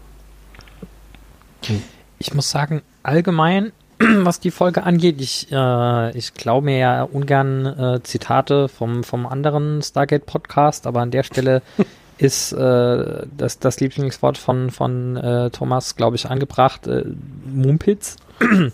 Ich 2.19 2.35
muss 2.35 2.51
sagen, 2.51 2.83
allgemein, 3.03 3.73
was 3.99 4.41
die 4.41 4.51
Folge 4.51 4.83
angeht, 4.83 5.21
ich, 5.21 5.49
äh, 5.51 6.17
ich 6.17 6.35
glaube 6.35 6.67
mir 6.67 6.79
ja 6.79 7.03
ungern 7.03 7.67
äh, 7.67 8.03
Zitate 8.03 8.69
vom, 8.69 9.05
vom 9.05 9.27
anderen 9.27 9.83
Stargate-Podcast, 9.83 10.87
aber 10.87 11.01
an 11.01 11.11
der 11.11 11.23
Stelle 11.23 11.63
ist 12.19 12.53
äh, 12.53 13.27
das, 13.37 13.59
das 13.59 13.81
Lieblingswort 13.81 14.39
von, 14.39 14.71
von 14.71 15.17
äh, 15.17 15.51
Thomas, 15.51 15.97
glaube 15.97 16.17
ich, 16.17 16.27
angebracht, 16.27 16.87
äh, 16.87 17.05
Mumpitz. 17.45 18.17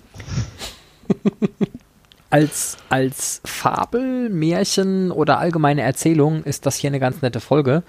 als, 2.31 2.79
als 2.89 3.41
Fabel, 3.45 4.31
Märchen 4.31 5.11
oder 5.11 5.39
allgemeine 5.39 5.83
Erzählung 5.83 6.45
ist 6.45 6.67
das 6.67 6.77
hier 6.77 6.89
eine 6.89 7.01
ganz 7.01 7.21
nette 7.23 7.41
Folge. 7.41 7.83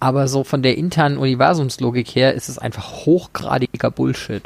Aber 0.00 0.28
so 0.28 0.44
von 0.44 0.62
der 0.62 0.78
internen 0.78 1.18
Universumslogik 1.18 2.08
her 2.08 2.34
ist 2.34 2.48
es 2.48 2.58
einfach 2.58 3.04
hochgradiger 3.04 3.90
Bullshit. 3.90 4.42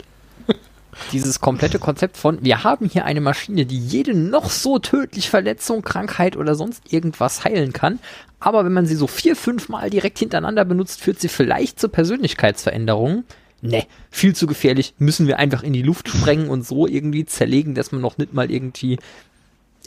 Dieses 1.12 1.40
komplette 1.40 1.78
Konzept 1.78 2.16
von, 2.16 2.38
wir 2.42 2.64
haben 2.64 2.88
hier 2.88 3.04
eine 3.04 3.20
Maschine, 3.20 3.64
die 3.64 3.78
jede 3.78 4.14
noch 4.14 4.50
so 4.50 4.80
tödliche 4.80 5.30
Verletzung, 5.30 5.82
Krankheit 5.82 6.37
oder 6.37 6.56
sonst 6.56 6.92
irgendwas 6.92 7.44
heilen 7.44 7.73
kann. 7.73 8.00
Aber 8.40 8.64
wenn 8.64 8.73
man 8.73 8.87
sie 8.87 8.96
so 8.96 9.06
vier, 9.06 9.37
fünf 9.37 9.68
Mal 9.68 9.90
direkt 9.90 10.18
hintereinander 10.18 10.64
benutzt, 10.64 11.00
führt 11.00 11.20
sie 11.20 11.28
vielleicht 11.28 11.80
zu 11.80 11.88
Persönlichkeitsveränderungen. 11.88 13.25
Ne, 13.62 13.87
viel 14.11 14.37
zu 14.37 14.46
gefährlich. 14.46 14.92
Müssen 14.99 15.26
wir 15.26 15.38
einfach 15.38 15.62
in 15.62 15.73
die 15.73 15.80
Luft 15.80 16.11
sprengen 16.11 16.50
und 16.50 16.66
so 16.66 16.87
irgendwie 16.87 17.25
zerlegen, 17.25 17.75
dass 17.75 17.92
man 17.92 18.02
noch 18.02 18.18
nicht 18.18 18.34
mal 18.34 18.50
irgendwie 18.50 18.99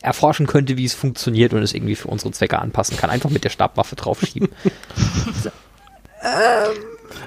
erforschen 0.02 0.48
könnte, 0.48 0.78
wie 0.78 0.86
es 0.86 0.94
funktioniert 0.94 1.54
und 1.54 1.62
es 1.64 1.74
irgendwie 1.74 1.96
für 1.96 2.08
unsere 2.08 2.32
Zwecke 2.32 2.60
anpassen 2.60 2.98
kann. 2.98 3.10
Einfach 3.10 3.30
mit 3.30 3.44
der 3.44 3.50
Stabwaffe 3.50 3.96
draufschieben. 3.96 4.50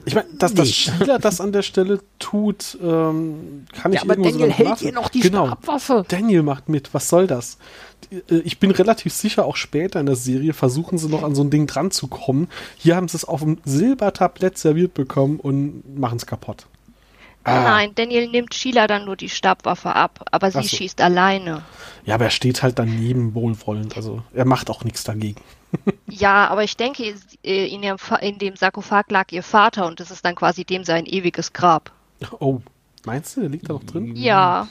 Ich 0.05 0.15
meine, 0.15 0.29
dass 0.35 0.55
das 0.55 0.71
Sheila 0.71 1.19
das 1.19 1.41
an 1.41 1.53
der 1.53 1.63
Stelle 1.63 2.01
tut, 2.19 2.77
ähm, 2.83 3.67
kann 3.73 3.93
ich 3.93 3.97
Ja, 3.97 4.03
aber 4.03 4.15
irgendwo 4.17 4.31
Daniel 4.31 4.51
hält 4.53 4.69
nachvollziehen. 4.69 4.89
ihr 4.89 4.95
noch 4.95 5.09
die 5.09 5.21
genau. 5.21 5.47
Stabwaffe. 5.47 6.05
Daniel 6.09 6.43
macht 6.43 6.69
mit, 6.69 6.93
was 6.95 7.09
soll 7.09 7.27
das? 7.27 7.59
Äh, 8.11 8.39
Ich 8.45 8.59
bin 8.59 8.71
relativ 8.71 9.13
sicher, 9.15 9.45
auch 9.47 9.57
später 9.57 10.01
in 10.01 10.07
der 10.07 10.17
Serie 10.17 10.53
versuchen 10.53 10.99
sie 10.99 11.09
noch 11.09 11.23
an 11.23 11.35
so 11.35 11.43
ein 11.43 11.51
Ding 11.51 11.67
dran 11.67 11.91
zu 11.91 12.09
kommen. 12.09 12.49
Hier 12.77 12.97
haben 12.97 13.09
sie 13.09 13.17
es 13.17 13.25
auf 13.25 13.41
dem 13.41 13.59
Silbertablett 13.65 14.59
serviert 14.59 14.95
bekommen 14.95 15.39
und 15.41 15.99
machen 15.99 16.17
es 16.17 16.27
kaputt. 16.27 16.67
Ah. 17.45 17.63
Nein, 17.63 17.95
Daniel 17.95 18.29
nimmt 18.29 18.55
Sheila 18.55 18.87
dann 18.87 19.07
nur 19.07 19.17
die 19.17 19.31
Stabwaffe 19.31 19.95
ab, 19.97 20.27
aber 20.31 20.51
sie 20.51 20.63
so. 20.63 20.77
schießt 20.77 21.01
alleine. 21.01 21.63
Ja, 22.05 22.15
aber 22.17 22.25
er 22.25 22.31
steht 22.31 22.63
halt 22.63 22.79
daneben 22.79 23.35
wohlwollend. 23.35 23.97
Also 23.97 24.23
er 24.35 24.45
macht 24.45 24.69
auch 24.71 24.85
nichts 24.85 25.05
dagegen. 25.05 25.41
Ja, 26.09 26.49
aber 26.49 26.65
ich 26.65 26.77
denke, 26.77 27.15
äh, 27.45 27.67
in 27.73 27.83
dem, 27.83 27.97
in 28.21 28.39
dem 28.39 28.57
Sarkophag 28.57 29.05
lag 29.09 29.31
ihr 29.31 29.45
Vater 29.45 29.87
und 29.87 30.01
es 30.01 30.11
ist 30.11 30.25
dann 30.25 30.35
quasi 30.35 30.65
dem 30.65 30.83
sein 30.83 31.07
ewiges 31.07 31.53
Grab. 31.53 31.93
Oh, 32.41 32.61
meinst 33.05 33.37
du, 33.37 33.43
der 33.43 33.51
liegt 33.51 33.69
da 33.69 33.75
noch 33.75 33.85
drin? 33.85 34.17
Ja, 34.17 34.67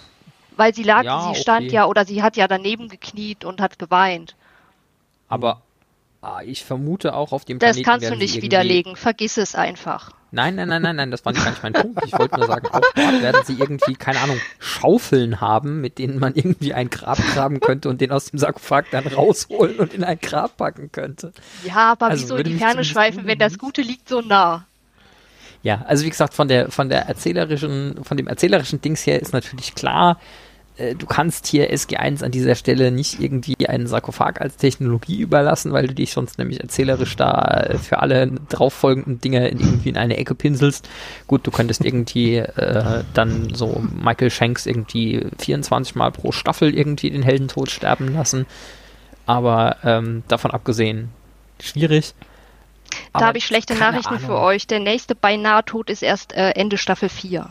weil 0.58 0.76
sie 0.76 0.84
lag, 0.84 1.04
Ja, 1.04 1.32
sie 1.34 1.40
stand 1.40 1.68
okay. 1.68 1.76
ja 1.76 1.86
oder 1.86 2.04
sie 2.06 2.22
hat 2.22 2.36
ja 2.36 2.50
daneben 2.50 2.90
gekniet 2.90 3.46
und 3.46 3.62
hat 3.62 3.80
geweint. 3.80 4.36
Aber 5.30 5.62
ah, 6.22 6.42
ich 6.46 6.64
vermute 6.64 7.14
auch 7.14 7.32
auf 7.32 7.46
dem 7.46 7.60
Das 7.60 7.76
Planeten 7.76 7.86
kannst 7.86 8.10
du 8.10 8.16
nicht 8.16 8.42
widerlegen, 8.42 8.96
vergiss 8.96 9.38
es 9.38 9.56
einfach. 9.56 10.12
Nein, 10.32 10.56
nein, 10.56 10.68
nein, 10.68 10.84
nein, 10.84 10.96
nein, 10.96 11.10
das 11.12 11.26
war 11.26 11.32
nicht 11.32 11.44
gar 11.44 11.50
nicht 11.52 11.64
mein 11.64 11.74
Punkt. 11.74 12.06
Ich 12.06 12.14
wollte 12.14 12.36
nur 12.38 12.46
sagen, 12.46 12.68
auch 12.68 12.82
dort 12.94 13.22
werden 13.22 13.42
sie 13.46 13.56
irgendwie, 13.56 13.96
keine 13.96 14.20
Ahnung, 14.20 14.40
Schaufeln 14.60 15.42
haben, 15.42 15.82
mit 15.82 15.98
denen 15.98 16.20
man 16.20 16.36
irgendwie 16.36 16.74
ein 16.74 16.92
Grab 16.92 17.18
graben 17.34 17.60
könnte 17.60 17.90
und 17.90 18.00
den 18.00 18.12
aus 18.12 18.26
dem 18.26 18.38
Sarkophag 18.38 18.86
dann 18.92 19.08
rausholen 19.08 19.78
und 19.78 19.94
in 19.94 20.04
ein 20.04 20.20
Grab 20.20 20.56
packen 20.58 20.92
könnte. 20.92 21.34
Ja, 21.64 21.94
aber 21.94 22.08
Also 22.08 22.24
wieso 22.24 22.36
in 22.36 22.44
die 22.44 22.58
Ferne 22.58 22.84
schweifen, 22.84 23.26
wenn 23.26 23.40
das 23.40 23.58
Gute 23.58 23.82
liegt 23.82 24.08
so 24.08 24.22
nah? 24.22 24.66
Ja, 25.64 25.84
also 25.88 26.06
wie 26.06 26.10
gesagt, 26.10 26.36
von 26.36 26.48
der, 26.48 26.70
von 26.72 26.90
der 26.90 27.08
erzählerischen, 27.08 28.04
von 28.04 28.16
dem 28.16 28.28
erzählerischen 28.28 28.82
Dings 28.82 29.06
her 29.08 29.20
ist 29.20 29.34
natürlich 29.34 29.74
klar, 29.74 30.20
äh, 30.80 30.96
du 30.96 31.06
kannst 31.06 31.48
hier 31.48 31.74
SG1 31.74 32.24
an 32.24 32.32
dieser 32.32 32.56
Stelle 32.56 32.92
nicht 32.92 33.20
irgendwie 33.20 33.68
einen 33.68 33.88
Sarkophag 33.88 34.40
als 34.40 34.58
Technologie 34.58 35.20
überlassen, 35.20 35.74
weil 35.74 35.88
du 35.88 35.94
dich 35.94 36.14
sonst 36.14 36.38
nämlich 36.38 36.62
erzählerisch 36.62 37.16
da 37.16 37.68
äh, 37.70 37.78
für 37.78 38.00
alle 38.00 38.32
drauffolgenden 38.50 39.20
Dinge 39.20 39.48
in 39.50 39.60
irgendwie 39.60 39.90
in 39.90 39.98
eine 39.98 40.18
Ecke 40.18 40.36
pinselst. 40.36 40.88
Gut, 41.28 41.46
du 41.46 41.52
könntest 41.52 41.84
irgendwie 41.84 42.38
äh, 42.38 43.04
dann 43.14 43.54
so 43.54 43.84
Michael 43.94 44.32
Shanks 44.32 44.66
irgendwie 44.66 45.28
24 45.38 45.96
Mal 45.96 46.12
pro 46.12 46.32
Staffel 46.32 46.74
irgendwie 46.76 47.10
den 47.10 47.24
Heldentod 47.24 47.70
sterben 47.70 48.14
lassen. 48.14 48.46
Aber 49.26 49.78
ähm, 49.84 50.24
davon 50.28 50.52
abgesehen, 50.52 51.10
schwierig. 51.62 52.14
Da 53.14 53.28
habe 53.28 53.38
ich 53.38 53.46
schlechte 53.46 53.76
Nachrichten 53.76 54.18
für 54.18 54.34
Ahnung. 54.34 54.44
euch. 54.44 54.66
Der 54.66 54.80
nächste 54.80 55.14
beinahe 55.14 55.64
Tod 55.64 55.90
ist 55.90 56.02
erst 56.02 56.34
äh, 56.34 56.52
Ende 56.52 56.78
Staffel 56.78 57.10
4. 57.10 57.48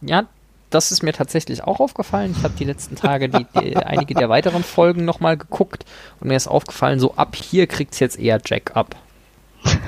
Ja, 0.00 0.26
das 0.74 0.90
ist 0.92 1.02
mir 1.02 1.12
tatsächlich 1.12 1.64
auch 1.64 1.80
aufgefallen. 1.80 2.34
Ich 2.36 2.42
habe 2.44 2.54
die 2.58 2.64
letzten 2.64 2.96
Tage 2.96 3.28
die, 3.28 3.46
die, 3.60 3.76
einige 3.76 4.14
der 4.14 4.28
weiteren 4.28 4.64
Folgen 4.64 5.04
nochmal 5.04 5.36
geguckt 5.36 5.84
und 6.20 6.28
mir 6.28 6.36
ist 6.36 6.48
aufgefallen, 6.48 6.98
so 6.98 7.14
ab 7.14 7.36
hier 7.36 7.66
kriegt's 7.66 7.98
jetzt 8.00 8.18
eher 8.18 8.40
Jack 8.44 8.76
ab. 8.76 8.96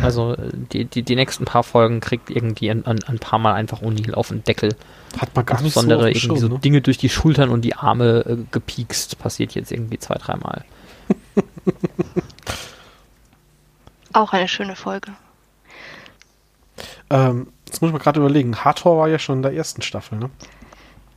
Also 0.02 0.34
äh, 0.34 0.50
die, 0.72 0.84
die, 0.84 1.02
die 1.02 1.16
nächsten 1.16 1.44
paar 1.44 1.64
Folgen 1.64 2.00
kriegt 2.00 2.30
irgendwie 2.30 2.70
ein, 2.70 2.86
ein, 2.86 3.02
ein 3.04 3.18
paar 3.18 3.38
Mal 3.38 3.54
einfach 3.54 3.82
O'Neill 3.82 4.14
auf 4.14 4.28
den 4.28 4.44
Deckel. 4.44 4.76
Hat 5.18 5.34
man 5.34 5.44
gar 5.44 5.60
nicht 5.62 5.74
so 5.74 5.80
Insbesondere 5.80 6.10
dem 6.10 6.16
irgendwie 6.16 6.20
Schirm, 6.20 6.36
so 6.38 6.48
ne? 6.48 6.58
Dinge 6.60 6.80
durch 6.80 6.98
die 6.98 7.08
Schultern 7.08 7.50
und 7.50 7.62
die 7.62 7.74
Arme 7.74 8.24
äh, 8.26 8.36
gepiekst. 8.50 9.18
Passiert 9.18 9.54
jetzt 9.54 9.72
irgendwie 9.72 9.98
zwei, 9.98 10.14
dreimal. 10.14 10.64
Auch 14.12 14.32
eine 14.32 14.46
schöne 14.46 14.76
Folge. 14.76 15.10
Ähm, 17.10 17.48
jetzt 17.66 17.80
muss 17.80 17.88
ich 17.88 17.92
mal 17.92 17.98
gerade 17.98 18.20
überlegen. 18.20 18.64
Hathor 18.64 18.98
war 18.98 19.08
ja 19.08 19.18
schon 19.18 19.38
in 19.38 19.42
der 19.42 19.54
ersten 19.54 19.82
Staffel, 19.82 20.18
ne? 20.18 20.30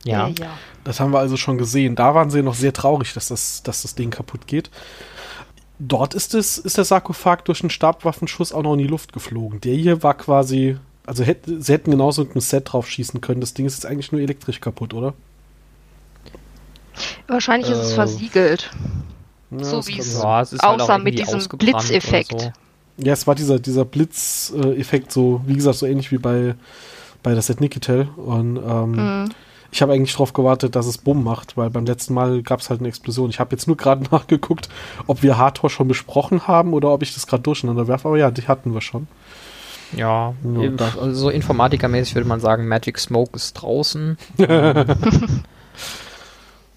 Ja. 0.08 0.28
Äh, 0.28 0.34
ja. 0.40 0.50
Das 0.84 1.00
haben 1.00 1.12
wir 1.12 1.18
also 1.18 1.36
schon 1.36 1.58
gesehen. 1.58 1.94
Da 1.96 2.14
waren 2.14 2.30
sie 2.30 2.42
noch 2.42 2.54
sehr 2.54 2.72
traurig, 2.72 3.12
dass 3.14 3.28
das, 3.28 3.62
dass 3.62 3.82
das 3.82 3.94
Ding 3.94 4.10
kaputt 4.10 4.46
geht. 4.46 4.70
Dort 5.78 6.14
ist 6.14 6.34
es, 6.34 6.58
ist 6.58 6.76
der 6.76 6.84
Sarkophag 6.84 7.42
durch 7.44 7.60
einen 7.62 7.70
Stabwaffenschuss 7.70 8.52
auch 8.52 8.62
noch 8.62 8.72
in 8.72 8.78
die 8.80 8.86
Luft 8.86 9.12
geflogen. 9.12 9.60
Der 9.60 9.74
hier 9.74 10.02
war 10.02 10.14
quasi, 10.14 10.76
also 11.06 11.22
hätte, 11.24 11.60
sie 11.62 11.72
hätten 11.72 11.90
genauso 11.92 12.22
mit 12.22 12.32
einem 12.32 12.40
Set 12.40 12.72
drauf 12.72 12.88
schießen 12.88 13.20
können. 13.20 13.40
Das 13.40 13.54
Ding 13.54 13.66
ist 13.66 13.74
jetzt 13.74 13.86
eigentlich 13.86 14.10
nur 14.10 14.20
elektrisch 14.20 14.60
kaputt, 14.60 14.92
oder? 14.94 15.14
Wahrscheinlich 17.28 17.70
ist 17.70 17.78
es 17.78 17.92
Äh, 17.92 17.94
versiegelt. 17.94 18.70
Ja, 19.50 19.64
So 19.64 19.86
wie 19.86 19.98
es-. 19.98 20.20
Ja, 20.20 20.42
es 20.42 20.52
ist 20.52 20.62
halt 20.62 21.04
mit 21.04 21.18
diesem 21.18 21.40
Blitzeffekt. 21.58 22.40
So. 22.40 22.52
Ja, 22.98 23.12
es 23.12 23.26
war 23.26 23.34
dieser, 23.34 23.58
dieser 23.60 23.84
Blitzeffekt, 23.84 25.12
so, 25.12 25.40
wie 25.46 25.54
gesagt, 25.54 25.78
so 25.78 25.86
ähnlich 25.86 26.10
wie 26.10 26.18
bei, 26.18 26.54
bei 27.22 27.32
der 27.32 27.42
Set 27.42 27.60
Nikitel. 27.60 28.08
Und 28.16 28.56
ähm, 28.56 28.90
Mhm. 29.24 29.28
Ich 29.70 29.82
habe 29.82 29.92
eigentlich 29.92 30.12
darauf 30.12 30.32
gewartet, 30.32 30.74
dass 30.76 30.86
es 30.86 30.98
Bumm 30.98 31.22
macht, 31.24 31.56
weil 31.56 31.68
beim 31.70 31.84
letzten 31.84 32.14
Mal 32.14 32.42
gab 32.42 32.60
es 32.60 32.70
halt 32.70 32.80
eine 32.80 32.88
Explosion. 32.88 33.28
Ich 33.30 33.38
habe 33.40 33.50
jetzt 33.54 33.66
nur 33.66 33.76
gerade 33.76 34.04
nachgeguckt, 34.10 34.68
ob 35.06 35.22
wir 35.22 35.36
Hathor 35.38 35.68
schon 35.70 35.88
besprochen 35.88 36.46
haben 36.48 36.72
oder 36.72 36.88
ob 36.90 37.02
ich 37.02 37.12
das 37.14 37.26
gerade 37.26 37.42
durcheinander 37.42 37.86
werfe. 37.88 38.08
Aber 38.08 38.18
ja, 38.18 38.30
die 38.30 38.48
hatten 38.48 38.72
wir 38.74 38.80
schon. 38.80 39.06
Ja, 39.96 40.34
Ja, 40.60 40.68
da- 40.70 40.92
also 41.00 41.14
so 41.14 41.30
informatikermäßig 41.30 42.14
würde 42.14 42.28
man 42.28 42.40
sagen, 42.40 42.68
Magic 42.68 42.98
Smoke 42.98 43.32
ist 43.34 43.54
draußen. 43.54 44.18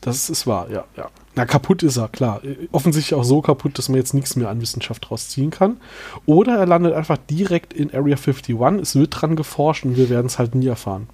Das 0.03 0.31
ist 0.31 0.47
wahr, 0.47 0.67
ja, 0.71 0.83
ja. 0.97 1.09
Na, 1.35 1.45
kaputt 1.45 1.83
ist 1.83 1.97
er, 1.97 2.07
klar. 2.07 2.43
Äh, 2.43 2.55
Offensichtlich 2.71 3.13
auch 3.13 3.23
so 3.23 3.41
kaputt, 3.41 3.77
dass 3.77 3.87
man 3.87 3.97
jetzt 3.99 4.15
nichts 4.15 4.35
mehr 4.35 4.49
an 4.49 4.59
Wissenschaft 4.59 5.11
rausziehen 5.11 5.51
kann. 5.51 5.77
Oder 6.25 6.57
er 6.57 6.65
landet 6.65 6.93
einfach 6.95 7.17
direkt 7.29 7.71
in 7.71 7.93
Area 7.93 8.15
51. 8.17 8.55
Es 8.81 8.95
wird 8.95 9.21
dran 9.21 9.35
geforscht 9.35 9.85
und 9.85 9.97
wir 9.97 10.09
werden 10.09 10.25
es 10.25 10.39
halt 10.39 10.55
nie 10.55 10.65
erfahren. 10.67 11.07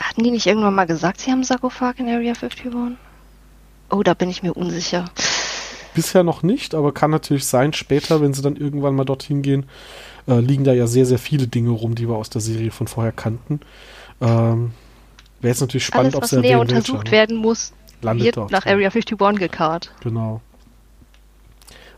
Hatten 0.00 0.22
die 0.22 0.30
nicht 0.30 0.46
irgendwann 0.46 0.74
mal 0.74 0.86
gesagt, 0.86 1.20
sie 1.20 1.30
haben 1.30 1.44
Sarkophag 1.44 1.94
in 1.98 2.08
Area 2.08 2.32
51? 2.32 2.96
Oh, 3.90 4.02
da 4.02 4.14
bin 4.14 4.28
ich 4.28 4.42
mir 4.42 4.52
unsicher. 4.52 5.06
Bisher 5.94 6.22
noch 6.22 6.42
nicht, 6.42 6.74
aber 6.74 6.92
kann 6.92 7.10
natürlich 7.10 7.46
sein, 7.46 7.72
später, 7.72 8.20
wenn 8.20 8.34
sie 8.34 8.42
dann 8.42 8.56
irgendwann 8.56 8.94
mal 8.94 9.04
dorthin 9.04 9.42
gehen, 9.42 9.66
äh, 10.28 10.40
liegen 10.40 10.64
da 10.64 10.72
ja 10.72 10.86
sehr, 10.86 11.06
sehr 11.06 11.18
viele 11.18 11.46
Dinge 11.46 11.70
rum, 11.70 11.94
die 11.94 12.08
wir 12.08 12.16
aus 12.16 12.28
der 12.28 12.40
Serie 12.40 12.70
von 12.70 12.86
vorher 12.86 13.12
kannten. 13.12 13.60
Ähm, 14.20 14.72
Wäre 15.40 15.52
jetzt 15.52 15.60
natürlich 15.60 15.86
spannend, 15.86 16.14
Alles, 16.14 16.16
ob 16.16 16.22
was 16.24 16.30
sie 16.30 16.40
näher 16.40 16.60
untersucht 16.60 17.08
ja, 17.08 17.12
werden 17.12 17.36
muss, 17.36 17.72
Landet 18.02 18.26
wird 18.26 18.36
dort. 18.36 18.50
nach 18.50 18.66
Area 18.66 18.88
51 18.88 19.38
gekarrt. 19.38 19.92
Genau. 20.02 20.40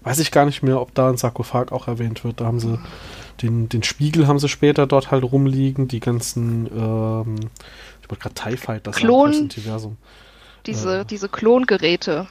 Weiß 0.09 0.19
ich 0.21 0.31
gar 0.31 0.47
nicht 0.47 0.63
mehr, 0.63 0.81
ob 0.81 0.95
da 0.95 1.11
ein 1.11 1.17
Sarkophag 1.19 1.71
auch 1.73 1.87
erwähnt 1.87 2.25
wird. 2.25 2.41
Da 2.41 2.47
haben 2.47 2.61
sie 2.61 2.79
den, 3.43 3.69
den 3.69 3.83
Spiegel 3.83 4.27
haben 4.27 4.39
sie 4.39 4.49
später 4.49 4.87
dort 4.87 5.11
halt 5.11 5.23
rumliegen, 5.23 5.87
die 5.87 6.01
ganzen, 6.01 6.67
ähm, 6.67 7.37
ich 8.03 8.09
wollte 8.11 8.23
gerade 8.23 8.35
TIE 8.35 8.57
Fighter 8.57 8.93
sagen, 8.93 9.05
Klon- 9.07 9.33
fürs 9.33 9.57
Universum. 9.57 9.97
Diese, 10.67 11.01
Äh. 11.01 11.05
diese 11.05 11.29
Klongeräte. 11.29 12.27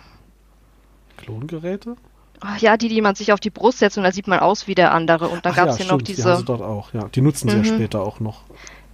Klongeräte? 1.18 1.96
Ach 2.40 2.58
ja, 2.60 2.78
die, 2.78 2.88
die 2.90 3.02
man 3.02 3.16
sich 3.16 3.32
auf 3.34 3.40
die 3.40 3.50
Brust 3.50 3.80
setzt 3.80 3.98
und 3.98 4.04
da 4.04 4.12
sieht 4.12 4.28
man 4.28 4.40
aus 4.40 4.68
wie 4.68 4.76
der 4.76 4.94
andere. 4.94 5.28
Und 5.28 5.46
dann 5.46 5.54
Ach 5.54 5.58
gab 5.58 5.70
es 5.70 5.78
ja, 5.80 5.86
hier 5.86 5.92
noch 5.94 6.00
stimmt, 6.02 6.18
Die 6.18 6.24
haben 6.24 6.32
sie 6.38 6.44
diese. 6.44 6.46
dort 6.46 6.62
auch, 6.62 6.94
ja. 6.94 7.08
Die 7.14 7.22
nutzen 7.22 7.50
sie 7.50 7.56
ja 7.58 7.62
Mhm. 7.64 7.66
später 7.78 8.02
auch 8.02 8.20
noch. 8.20 8.42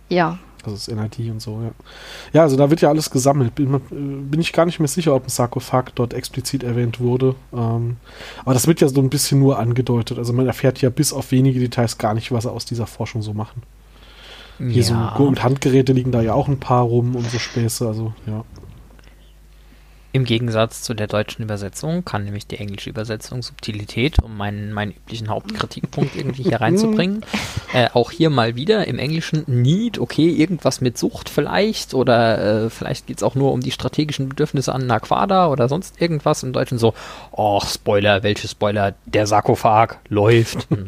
Ja, 0.10 0.38
Also 0.63 0.75
das 0.75 0.88
NID 0.88 1.32
und 1.32 1.41
so, 1.41 1.62
ja. 1.62 1.72
Ja, 2.32 2.41
also 2.43 2.55
da 2.55 2.70
wird 2.70 2.82
ja 2.82 2.89
alles 2.89 3.10
gesammelt. 3.10 3.55
Bin, 3.55 3.74
äh, 3.74 3.79
bin 3.89 4.39
ich 4.39 4.53
gar 4.53 4.65
nicht 4.65 4.79
mehr 4.79 4.88
sicher, 4.88 5.13
ob 5.13 5.25
ein 5.25 5.29
Sarkophag 5.29 5.91
dort 5.96 6.13
explizit 6.13 6.63
erwähnt 6.63 7.00
wurde. 7.00 7.36
Ähm, 7.53 7.98
aber 8.43 8.53
das 8.53 8.67
wird 8.67 8.82
ja 8.82 8.88
so 8.88 9.01
ein 9.01 9.10
bisschen 9.10 9.39
nur 9.39 9.60
angedeutet. 9.60 10.17
Also 10.17 10.34
man 10.34 10.48
erfährt 10.48 10.82
ja 10.82 10.89
bis 10.89 11.13
auf 11.13 11.32
wenige 11.32 11.60
Details 11.60 11.98
gar 11.98 12.13
nicht, 12.13 12.32
was 12.32 12.43
sie 12.43 12.51
aus 12.51 12.65
dieser 12.65 12.88
Forschung 12.88 13.22
so 13.22 13.34
machen. 13.34 13.63
Hier 14.60 14.84
so 14.84 14.93
Gu- 15.17 15.27
und 15.27 15.43
Handgeräte 15.43 15.93
liegen 15.93 16.12
da 16.12 16.22
ja 16.22 16.34
auch 16.34 16.48
ein 16.48 16.60
paar 16.60 16.84
rum 16.84 17.15
und 17.15 17.29
so 17.29 17.39
Späße, 17.39 17.88
also 17.88 18.13
ja. 18.27 18.46
Im 20.13 20.25
Gegensatz 20.25 20.84
zu 20.84 20.93
der 20.93 21.08
deutschen 21.08 21.41
Übersetzung 21.41 22.05
kann 22.05 22.24
nämlich 22.24 22.46
die 22.46 22.60
englische 22.60 22.91
Übersetzung 22.91 23.41
Subtilität, 23.41 24.22
um 24.22 24.38
meinen, 24.38 24.72
meinen 24.72 24.91
üblichen 24.91 25.27
Hauptkritikpunkt 25.27 26.15
irgendwie 26.15 26.43
hier 26.43 26.62
reinzubringen, 26.62 27.25
äh, 27.74 27.89
auch 27.93 28.12
hier 28.12 28.29
mal 28.29 28.55
wieder 28.55 28.88
im 28.88 29.00
Englischen 29.00 29.43
Need, 29.48 29.98
okay, 29.98 30.29
irgendwas 30.29 30.82
mit 30.82 31.00
Sucht 31.00 31.29
vielleicht 31.29 31.96
oder 31.96 32.65
äh, 32.65 32.70
vielleicht 32.70 33.08
geht's 33.08 33.24
auch 33.24 33.34
nur 33.34 33.51
um 33.51 33.62
die 33.62 33.72
strategischen 33.72 34.29
Bedürfnisse 34.29 34.72
an 34.72 34.86
Naquada 34.86 35.48
oder 35.48 35.67
sonst 35.67 36.00
irgendwas. 36.00 36.43
Im 36.43 36.53
Deutschen 36.53 36.77
so, 36.77 36.93
ach, 37.36 37.67
Spoiler, 37.67 38.22
welche 38.22 38.48
Spoiler, 38.48 38.93
der 39.05 39.25
Sarkophag 39.25 39.98
läuft. 40.10 40.67
Hm. 40.74 40.88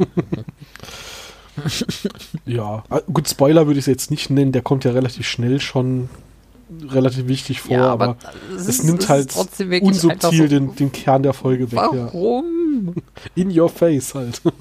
Ja, 2.46 2.84
Ah, 2.89 3.00
gut, 3.12 3.29
Spoiler 3.29 3.65
würde 3.65 3.79
ich 3.79 3.84
es 3.84 3.88
jetzt 3.88 4.12
nicht 4.12 4.29
nennen, 4.29 4.51
der 4.51 4.62
kommt 4.62 4.84
ja 4.84 4.91
relativ 4.91 5.25
schnell 5.25 5.62
schon 5.62 6.10
relativ 6.89 7.27
wichtig 7.27 7.62
vor, 7.62 7.77
ja, 7.77 7.89
aber, 7.91 8.10
aber 8.10 8.17
es, 8.55 8.67
ist- 8.67 8.84
nimmt 8.84 9.01
ist 9.03 9.10
halt 9.10 9.36
unsubtil 9.81 10.31
so, 10.43 10.48
den, 10.48 10.75
den 10.75 10.91
Kern 10.91 11.24
der 11.24 11.34
Folge 11.34 11.72
weg. 11.72 11.79
Ja. 11.79 11.91
Warum? 11.91 12.95
In 13.36 13.57
your 13.57 13.69
face 13.69 14.13
halt. 14.15 14.41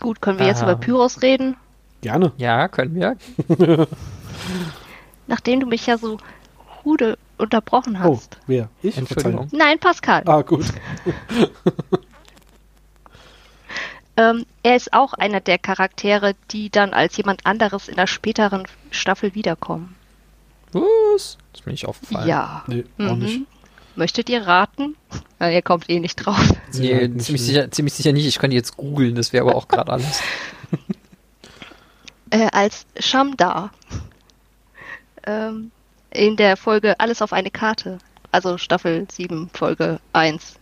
gut, 0.00 0.20
können 0.20 0.38
wir 0.38 0.46
jetzt 0.46 0.62
Ah. 0.62 0.72
über 0.72 0.76
Pyros 0.76 1.22
reden? 1.22 1.56
Gerne. 2.00 2.32
Ja, 2.36 2.68
können 2.68 2.94
wir. 2.94 3.16
Nachdem 5.28 5.60
du 5.60 5.66
mich 5.66 5.86
ja 5.86 5.96
so 5.98 6.18
rude 6.84 7.16
unterbrochen 7.38 7.96
Oh, 8.04 8.16
hast. 8.16 8.38
wer? 8.46 8.68
Ich? 8.82 8.96
Entschuldigung. 8.98 9.48
Nein, 9.52 9.78
Pascal. 9.78 10.22
Ah, 10.26 10.42
gut. 10.42 10.66
Ähm, 14.16 14.44
er 14.62 14.76
ist 14.76 14.92
auch 14.92 15.14
einer 15.14 15.40
der 15.40 15.58
Charaktere, 15.58 16.34
die 16.50 16.68
dann 16.70 16.92
als 16.92 17.16
jemand 17.16 17.46
anderes 17.46 17.88
in 17.88 17.96
der 17.96 18.06
späteren 18.06 18.64
Staffel 18.90 19.34
wiederkommen. 19.34 19.94
Was? 20.72 21.38
Das 21.52 21.60
ist 21.60 21.66
mir 21.66 21.72
nicht 21.72 21.86
aufgefallen. 21.86 22.28
Ja. 22.28 22.62
Nee, 22.66 22.84
auch 22.98 23.14
Mhm. 23.14 23.18
nicht. 23.18 23.40
Möchtet 23.96 24.30
ihr 24.30 24.46
raten? 24.46 24.96
Na, 25.38 25.50
ihr 25.50 25.60
kommt 25.62 25.88
eh 25.90 26.00
nicht 26.00 26.16
drauf. 26.16 26.38
Nee, 26.74 27.08
nicht. 27.08 27.26
ziemlich, 27.26 27.42
sicher, 27.42 27.70
ziemlich 27.70 27.94
sicher 27.94 28.12
nicht. 28.12 28.26
Ich 28.26 28.38
könnte 28.38 28.56
jetzt 28.56 28.76
googeln, 28.76 29.14
das 29.14 29.32
wäre 29.32 29.44
aber 29.46 29.54
auch 29.56 29.68
gerade 29.68 29.92
alles. 29.92 30.22
Äh, 32.30 32.48
als 32.52 32.86
Shamdar. 32.98 33.72
Ähm, 35.26 35.70
in 36.10 36.36
der 36.36 36.56
Folge 36.56 36.98
Alles 36.98 37.20
auf 37.20 37.32
eine 37.34 37.50
Karte. 37.50 37.98
Also 38.30 38.56
Staffel 38.56 39.06
7, 39.10 39.50
Folge 39.52 40.00
1, 40.14 40.54
um 40.54 40.61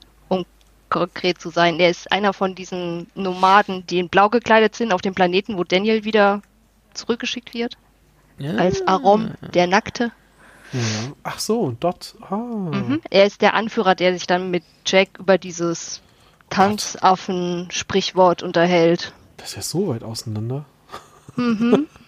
konkret 0.90 1.40
zu 1.40 1.50
sein. 1.50 1.80
Er 1.80 1.90
ist 1.90 2.12
einer 2.12 2.32
von 2.32 2.54
diesen 2.54 3.06
Nomaden, 3.14 3.86
die 3.86 3.98
in 3.98 4.08
blau 4.08 4.28
gekleidet 4.28 4.74
sind, 4.74 4.92
auf 4.92 5.00
dem 5.00 5.14
Planeten, 5.14 5.56
wo 5.56 5.64
Daniel 5.64 6.04
wieder 6.04 6.42
zurückgeschickt 6.94 7.54
wird. 7.54 7.78
Ja. 8.38 8.56
Als 8.56 8.86
Arom, 8.86 9.32
der 9.54 9.66
Nackte. 9.66 10.12
Ja. 10.72 10.80
Ach 11.22 11.38
so, 11.38 11.76
dort. 11.78 12.14
Ah. 12.28 12.36
Mhm. 12.36 13.00
Er 13.10 13.26
ist 13.26 13.42
der 13.42 13.54
Anführer, 13.54 13.94
der 13.94 14.12
sich 14.14 14.26
dann 14.26 14.50
mit 14.50 14.64
Jack 14.86 15.08
über 15.18 15.38
dieses 15.38 16.00
Tanzaffen-Sprichwort 16.50 18.42
unterhält. 18.42 19.12
Das 19.36 19.50
ist 19.50 19.56
ja 19.56 19.62
so 19.62 19.88
weit 19.88 20.02
auseinander. 20.02 20.64
Mhm. 21.36 21.86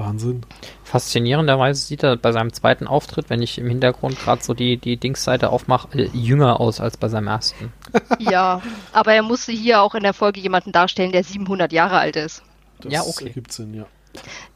Wahnsinn. 0.00 0.44
Faszinierenderweise 0.82 1.82
sieht 1.82 2.02
er 2.02 2.16
bei 2.16 2.32
seinem 2.32 2.52
zweiten 2.52 2.86
Auftritt, 2.86 3.28
wenn 3.30 3.42
ich 3.42 3.58
im 3.58 3.68
Hintergrund 3.68 4.18
gerade 4.18 4.42
so 4.42 4.54
die, 4.54 4.78
die 4.78 4.96
Dingsseite 4.96 5.50
aufmache, 5.50 5.88
äh, 5.96 6.10
jünger 6.12 6.58
aus 6.58 6.80
als 6.80 6.96
bei 6.96 7.08
seinem 7.08 7.28
ersten. 7.28 7.72
ja, 8.18 8.62
aber 8.92 9.12
er 9.12 9.22
musste 9.22 9.52
hier 9.52 9.82
auch 9.82 9.94
in 9.94 10.02
der 10.02 10.14
Folge 10.14 10.40
jemanden 10.40 10.72
darstellen, 10.72 11.12
der 11.12 11.22
700 11.22 11.72
Jahre 11.72 11.98
alt 11.98 12.16
ist. 12.16 12.42
Das 12.80 12.92
Ja, 12.92 13.02
okay. 13.02 13.26
ergibt 13.26 13.52
Sinn, 13.52 13.74
ja. 13.74 13.84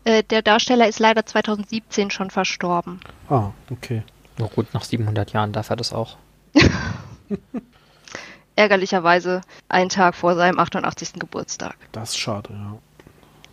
Äh, 0.04 0.22
der 0.24 0.42
Darsteller 0.42 0.88
ist 0.88 0.98
leider 0.98 1.24
2017 1.24 2.10
schon 2.10 2.30
verstorben. 2.30 3.00
Ah, 3.28 3.50
okay. 3.70 4.02
Nur 4.38 4.48
gut, 4.48 4.72
nach 4.74 4.82
700 4.82 5.32
Jahren 5.32 5.52
darf 5.52 5.70
er 5.70 5.76
das 5.76 5.92
auch. 5.92 6.16
Ärgerlicherweise 8.56 9.42
einen 9.68 9.90
Tag 9.90 10.14
vor 10.14 10.34
seinem 10.36 10.58
88. 10.58 11.14
Geburtstag. 11.14 11.76
Das 11.92 12.10
ist 12.10 12.18
schade, 12.18 12.50
ja. 12.52 12.78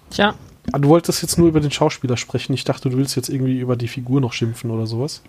Tja, 0.09 0.35
Ah, 0.71 0.77
du 0.79 0.87
wolltest 0.89 1.21
jetzt 1.21 1.37
nur 1.37 1.47
über 1.47 1.59
den 1.59 1.71
Schauspieler 1.71 2.17
sprechen. 2.17 2.53
Ich 2.53 2.63
dachte, 2.63 2.89
du 2.89 2.97
willst 2.97 3.15
jetzt 3.15 3.29
irgendwie 3.29 3.59
über 3.59 3.75
die 3.75 3.87
Figur 3.87 4.21
noch 4.21 4.33
schimpfen 4.33 4.69
oder 4.71 4.85
sowas. 4.87 5.21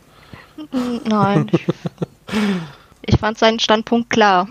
Nein. 1.08 1.50
ich- 3.06 3.18
fand 3.18 3.38
seinen 3.38 3.58
Standpunkt 3.60 4.10
klar. 4.10 4.46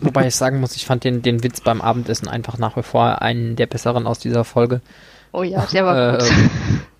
wobei 0.00 0.26
ich 0.28 0.36
sagen 0.36 0.60
muss, 0.60 0.76
ich 0.76 0.86
fand 0.86 1.04
den, 1.04 1.22
den 1.22 1.42
Witz 1.42 1.60
beim 1.60 1.80
Abendessen 1.80 2.28
einfach 2.28 2.58
nach 2.58 2.76
wie 2.76 2.82
vor 2.82 3.22
einen 3.22 3.56
der 3.56 3.66
besseren 3.66 4.06
aus 4.06 4.18
dieser 4.18 4.44
Folge. 4.44 4.80
Oh 5.32 5.42
ja, 5.42 5.66
der 5.72 5.84
war 5.86 6.14
Äh, 6.14 6.18
gut. 6.18 6.30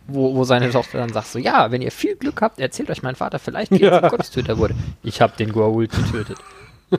wo, 0.08 0.34
wo 0.34 0.44
seine 0.44 0.70
Tochter 0.70 0.98
dann 0.98 1.12
sagt 1.12 1.28
so, 1.28 1.38
ja, 1.38 1.70
wenn 1.70 1.82
ihr 1.82 1.92
viel 1.92 2.16
Glück 2.16 2.40
habt, 2.42 2.58
erzählt 2.58 2.90
euch 2.90 3.02
mein 3.02 3.14
Vater 3.14 3.38
vielleicht, 3.38 3.70
wie 3.70 3.82
er 3.82 3.92
Ja. 3.92 4.00
zum 4.00 4.10
Gottestöter 4.10 4.58
wurde. 4.58 4.74
Ich 5.02 5.20
habe 5.20 5.34
den 5.38 5.52
Goa'uld 5.52 5.90
getötet. 5.94 6.38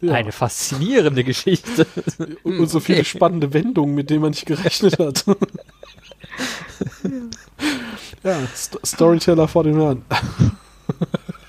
Ja. 0.00 0.12
Eine 0.12 0.32
faszinierende 0.32 1.24
Geschichte. 1.24 1.86
Und, 2.44 2.60
und 2.60 2.70
so 2.70 2.78
viele 2.80 3.04
spannende 3.04 3.52
Wendungen, 3.52 3.94
mit 3.94 4.10
denen 4.10 4.20
man 4.22 4.30
nicht 4.30 4.46
gerechnet 4.46 4.98
hat. 4.98 5.24
ja, 8.22 8.38
St 8.54 8.78
Storyteller 8.84 9.48
vor 9.48 9.64
den 9.64 9.76
Herren. 9.76 10.02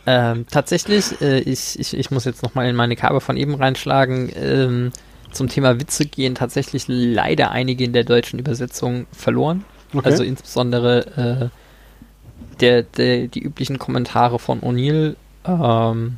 Ähm, 0.07 0.47
tatsächlich, 0.49 1.21
äh, 1.21 1.39
ich, 1.41 1.77
ich, 1.79 1.95
ich 1.95 2.09
muss 2.09 2.25
jetzt 2.25 2.41
nochmal 2.41 2.67
in 2.67 2.75
meine 2.75 2.95
Kabel 2.95 3.19
von 3.19 3.37
eben 3.37 3.53
reinschlagen. 3.53 4.31
Ähm, 4.35 4.91
zum 5.31 5.49
Thema 5.49 5.79
Witze 5.79 6.07
gehen 6.07 6.33
tatsächlich 6.33 6.85
leider 6.87 7.51
einige 7.51 7.83
in 7.83 7.93
der 7.93 8.03
deutschen 8.03 8.39
Übersetzung 8.39 9.05
verloren. 9.11 9.63
Okay. 9.93 10.09
Also 10.09 10.23
insbesondere 10.23 11.51
äh, 11.51 12.55
der, 12.59 12.83
der, 12.83 13.27
die 13.27 13.41
üblichen 13.41 13.77
Kommentare 13.77 14.39
von 14.39 14.61
O'Neill. 14.61 15.15
Ähm, 15.45 16.17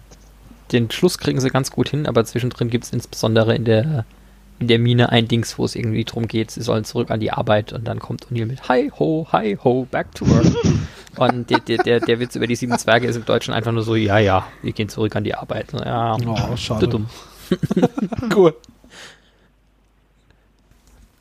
den 0.72 0.90
Schluss 0.92 1.18
kriegen 1.18 1.40
sie 1.40 1.50
ganz 1.50 1.72
gut 1.72 1.90
hin, 1.90 2.06
aber 2.06 2.24
zwischendrin 2.26 2.70
gibt 2.70 2.86
es 2.86 2.94
insbesondere 2.94 3.56
in 3.56 3.66
der, 3.66 4.06
in 4.60 4.68
der 4.68 4.80
Mine 4.80 5.10
ein 5.10 5.28
Dings, 5.28 5.58
wo 5.58 5.66
es 5.66 5.76
irgendwie 5.76 6.06
drum 6.06 6.28
geht, 6.28 6.52
sie 6.52 6.62
sollen 6.62 6.84
zurück 6.86 7.12
an 7.12 7.20
die 7.20 7.32
Arbeit 7.32 7.74
und 7.74 7.88
dann 7.88 8.00
kommt 8.00 8.28
O'Neill 8.28 8.46
mit 8.46 8.70
Hi 8.70 8.92
ho, 8.98 9.28
hi 9.32 9.58
ho, 9.64 9.88
back 9.90 10.14
to 10.16 10.28
work. 10.28 10.46
und 11.18 11.50
der, 11.50 11.60
der, 11.60 11.78
der, 11.78 12.00
der 12.00 12.20
Witz 12.20 12.36
über 12.36 12.48
die 12.48 12.56
sieben 12.56 12.78
Zwerge 12.78 13.08
ist 13.08 13.16
im 13.16 13.26
Deutschen 13.26 13.54
einfach 13.54 13.72
nur 13.72 13.84
so, 13.84 13.96
ja, 13.96 14.18
ja, 14.20 14.48
wir 14.62 14.72
gehen 14.72 14.90
zurück 14.90 15.16
an 15.16 15.24
die 15.24 15.36
Arbeit. 15.36 15.74
Ja, 15.74 16.16
Oh, 16.26 16.56
schade. 16.56 16.88
dumm. 16.88 17.08
cool. 18.36 18.56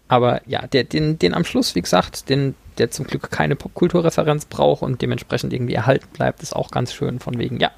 Aber 0.06 0.42
ja, 0.46 0.66
der, 0.66 0.84
den, 0.84 1.18
den 1.18 1.34
am 1.34 1.44
Schluss, 1.44 1.74
wie 1.74 1.82
gesagt, 1.82 2.28
den, 2.28 2.54
der 2.78 2.90
zum 2.90 3.06
Glück 3.06 3.30
keine 3.30 3.54
Popkulturreferenz 3.54 4.44
braucht 4.44 4.82
und 4.82 5.00
dementsprechend 5.02 5.52
irgendwie 5.52 5.74
erhalten 5.74 6.08
bleibt, 6.12 6.42
ist 6.42 6.54
auch 6.54 6.70
ganz 6.72 6.92
schön 6.92 7.20
von 7.20 7.38
wegen, 7.38 7.60
ja, 7.60 7.70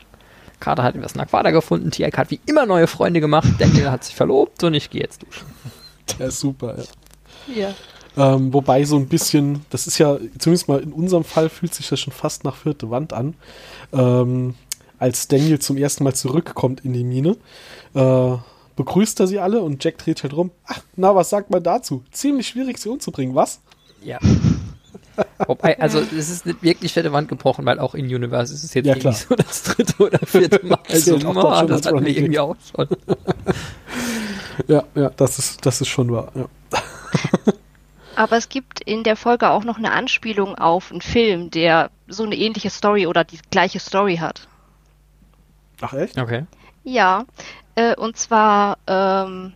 Carter 0.62 0.84
hat 0.84 0.94
was 1.02 1.16
Naquada 1.16 1.50
gefunden, 1.50 1.90
Tiak 1.90 2.16
hat 2.16 2.30
wie 2.30 2.40
immer 2.46 2.66
neue 2.66 2.86
Freunde 2.86 3.20
gemacht, 3.20 3.48
Daniel 3.58 3.90
hat 3.90 4.04
sich 4.04 4.14
verlobt 4.14 4.62
und 4.62 4.74
ich 4.74 4.90
gehe 4.90 5.02
jetzt 5.02 5.22
duschen. 5.22 5.46
Der 6.18 6.28
ist 6.28 6.38
super, 6.38 6.76
ja. 6.78 7.74
Ja. 8.16 8.34
Ähm, 8.34 8.52
wobei 8.52 8.84
so 8.84 8.96
ein 8.96 9.08
bisschen, 9.08 9.64
das 9.70 9.86
ist 9.86 9.98
ja, 9.98 10.18
zumindest 10.38 10.68
mal 10.68 10.80
in 10.80 10.92
unserem 10.92 11.24
Fall 11.24 11.48
fühlt 11.48 11.74
sich 11.74 11.88
das 11.88 11.98
schon 11.98 12.12
fast 12.12 12.44
nach 12.44 12.54
vierte 12.54 12.90
Wand 12.90 13.12
an. 13.12 13.34
Ähm, 13.92 14.54
als 14.98 15.26
Daniel 15.26 15.58
zum 15.58 15.76
ersten 15.76 16.04
Mal 16.04 16.14
zurückkommt 16.14 16.84
in 16.84 16.92
die 16.92 17.02
Mine, 17.02 17.36
äh, 17.94 18.36
begrüßt 18.76 19.18
er 19.18 19.26
sie 19.26 19.40
alle 19.40 19.62
und 19.62 19.82
Jack 19.82 19.98
dreht 19.98 20.22
halt 20.22 20.34
rum. 20.34 20.52
Ach, 20.66 20.80
na, 20.94 21.12
was 21.14 21.30
sagt 21.30 21.50
man 21.50 21.62
dazu? 21.62 22.04
Ziemlich 22.12 22.46
schwierig, 22.46 22.78
sie 22.78 22.88
umzubringen, 22.88 23.34
was? 23.34 23.60
Ja. 24.04 24.20
Wobei, 25.46 25.78
also 25.80 25.98
es 26.00 26.30
ist 26.30 26.46
nicht 26.46 26.62
wirklich 26.62 26.92
vierte 26.92 27.12
Wand 27.12 27.28
gebrochen, 27.28 27.64
weil 27.66 27.78
auch 27.78 27.94
in 27.94 28.06
Universe 28.06 28.52
ist 28.52 28.64
es 28.64 28.74
jetzt 28.74 28.86
Ja, 28.86 28.94
irgendwie 28.94 29.10
klar. 29.10 29.26
so 29.28 29.34
das 29.34 29.62
dritte 29.62 30.02
oder 30.02 30.18
vierte 30.24 30.64
Mal. 30.66 30.78
Es 30.88 31.04
so, 31.04 31.16
oh, 31.16 31.66
das 31.66 31.86
hatten 31.86 32.04
wir 32.04 32.16
irgendwie 32.16 32.38
auch 32.38 32.56
schon. 32.74 32.88
Ja, 34.68 34.84
ja, 34.94 35.10
das 35.10 35.38
ist, 35.38 35.64
das 35.66 35.80
ist 35.80 35.88
schon 35.88 36.12
wahr. 36.12 36.30
Ja. 36.34 36.46
Aber 38.14 38.36
es 38.36 38.48
gibt 38.48 38.80
in 38.82 39.04
der 39.04 39.16
Folge 39.16 39.50
auch 39.50 39.64
noch 39.64 39.78
eine 39.78 39.92
Anspielung 39.92 40.56
auf 40.56 40.90
einen 40.90 41.00
Film, 41.00 41.50
der 41.50 41.90
so 42.06 42.24
eine 42.24 42.36
ähnliche 42.36 42.70
Story 42.70 43.06
oder 43.06 43.24
die 43.24 43.38
gleiche 43.50 43.80
Story 43.80 44.16
hat. 44.16 44.46
Ach 45.80 45.94
echt? 45.94 46.18
Okay. 46.18 46.44
Ja, 46.84 47.24
äh, 47.74 47.96
und 47.96 48.16
zwar 48.18 48.78
ähm, 48.86 49.54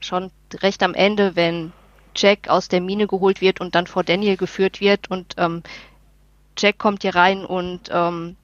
schon 0.00 0.30
recht 0.62 0.82
am 0.82 0.94
Ende, 0.94 1.36
wenn 1.36 1.72
Jack 2.16 2.48
aus 2.48 2.68
der 2.68 2.80
Mine 2.80 3.06
geholt 3.06 3.40
wird 3.40 3.60
und 3.60 3.74
dann 3.74 3.86
vor 3.86 4.04
Daniel 4.04 4.36
geführt 4.36 4.80
wird 4.80 5.10
und 5.10 5.34
ähm, 5.36 5.62
Jack 6.56 6.78
kommt 6.78 7.02
hier 7.02 7.14
rein 7.14 7.44
und 7.44 7.88
ähm, 7.90 8.36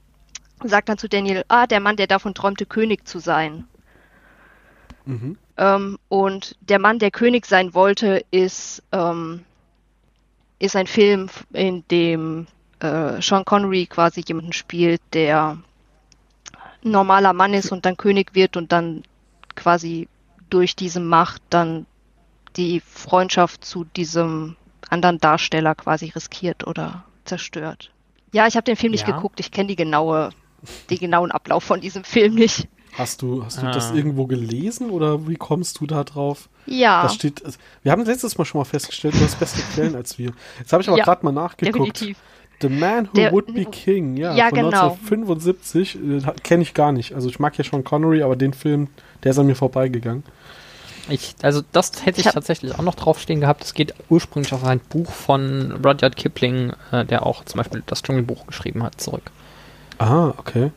sagt 0.64 0.88
dann 0.88 0.98
zu 0.98 1.08
Daniel, 1.08 1.44
ah, 1.48 1.66
der 1.66 1.80
Mann, 1.80 1.96
der 1.96 2.06
davon 2.06 2.34
träumte, 2.34 2.66
König 2.66 3.06
zu 3.06 3.18
sein. 3.18 3.64
Mhm. 5.06 5.38
Ähm, 5.56 5.98
und 6.08 6.56
der 6.60 6.78
Mann, 6.78 6.98
der 6.98 7.10
König 7.10 7.46
sein 7.46 7.74
wollte, 7.74 8.24
ist, 8.30 8.82
ähm, 8.92 9.44
ist 10.58 10.76
ein 10.76 10.86
Film, 10.86 11.28
in 11.52 11.84
dem 11.90 12.46
äh, 12.80 13.20
Sean 13.20 13.44
Connery 13.44 13.86
quasi 13.86 14.22
jemanden 14.26 14.52
spielt, 14.52 15.00
der 15.12 15.58
normaler 16.82 17.32
Mann 17.32 17.54
ist 17.54 17.72
und 17.72 17.84
dann 17.84 17.96
König 17.96 18.34
wird 18.34 18.56
und 18.56 18.72
dann 18.72 19.02
quasi 19.54 20.08
durch 20.48 20.76
diese 20.76 21.00
Macht 21.00 21.42
dann 21.50 21.86
die 22.56 22.80
Freundschaft 22.80 23.64
zu 23.64 23.84
diesem 23.84 24.56
anderen 24.88 25.18
Darsteller 25.18 25.74
quasi 25.74 26.06
riskiert 26.10 26.66
oder 26.66 27.04
zerstört. 27.24 27.90
Ja, 28.32 28.46
ich 28.46 28.56
habe 28.56 28.64
den 28.64 28.76
Film 28.76 28.92
nicht 28.92 29.06
Ja. 29.06 29.14
geguckt, 29.14 29.40
ich 29.40 29.50
kenne 29.50 29.68
die 29.68 29.76
genaue, 29.76 30.30
den 30.88 30.98
genauen 30.98 31.30
Ablauf 31.30 31.64
von 31.64 31.80
diesem 31.80 32.04
Film 32.04 32.34
nicht. 32.34 32.68
Hast 32.94 33.22
du, 33.22 33.44
hast 33.44 33.62
du 33.62 33.66
Ah. 33.66 33.70
das 33.72 33.92
irgendwo 33.92 34.26
gelesen 34.26 34.90
oder 34.90 35.28
wie 35.28 35.36
kommst 35.36 35.80
du 35.80 35.86
da 35.86 36.02
drauf? 36.02 36.48
Ja, 36.66 37.04
Das 37.04 37.14
steht, 37.14 37.40
wir 37.84 37.92
haben 37.92 38.04
letztes 38.04 38.36
Mal 38.36 38.44
schon 38.44 38.58
mal 38.60 38.64
festgestellt, 38.64 39.14
du 39.14 39.20
hast 39.20 39.38
bessere 39.38 39.62
Quellen 39.74 39.94
als 39.94 40.18
wir. 40.18 40.32
Jetzt 40.58 40.72
habe 40.72 40.82
ich 40.82 40.88
aber 40.88 40.98
Ja, 40.98 41.04
gerade 41.04 41.24
mal 41.24 41.32
nachgeguckt. 41.32 41.76
definitiv. 42.02 42.18
The 42.60 42.68
Man 42.68 43.06
Who 43.06 43.12
Der- 43.14 43.32
Would 43.32 43.54
Be 43.54 43.64
King, 43.64 44.16
ja, 44.16 44.34
Ja, 44.34 44.48
von 44.48 44.58
genau. 44.58 44.96
1975, 45.24 45.96
äh, 45.96 46.20
kenne 46.42 46.62
ich 46.62 46.74
gar 46.74 46.92
nicht. 46.92 47.14
Also 47.14 47.28
ich 47.28 47.38
mag 47.38 47.56
ja 47.56 47.64
schon 47.64 47.84
Connery, 47.84 48.22
aber 48.22 48.36
den 48.36 48.52
Film, 48.52 48.88
der 49.22 49.30
ist 49.30 49.38
an 49.38 49.46
mir 49.46 49.54
vorbeigegangen. 49.54 50.24
Ich, 51.10 51.34
also 51.42 51.62
das 51.72 52.04
hätte 52.04 52.20
ich, 52.20 52.26
Ich 52.26 52.32
tatsächlich 52.32 52.74
auch 52.74 52.82
noch 52.82 52.94
draufstehen 52.94 53.40
gehabt. 53.40 53.64
Es 53.64 53.74
geht 53.74 53.94
ursprünglich 54.08 54.52
auf 54.52 54.64
ein 54.64 54.80
Buch 54.80 55.10
von 55.10 55.72
Rudyard 55.84 56.16
Kipling, 56.16 56.72
äh, 56.92 57.04
der 57.04 57.26
auch 57.26 57.44
zum 57.44 57.58
Beispiel 57.58 57.82
das 57.86 58.02
Dschungelbuch 58.02 58.46
geschrieben 58.46 58.82
hat, 58.82 59.00
zurück. 59.00 59.30
Ah, 59.98 60.32
okay. 60.38 60.70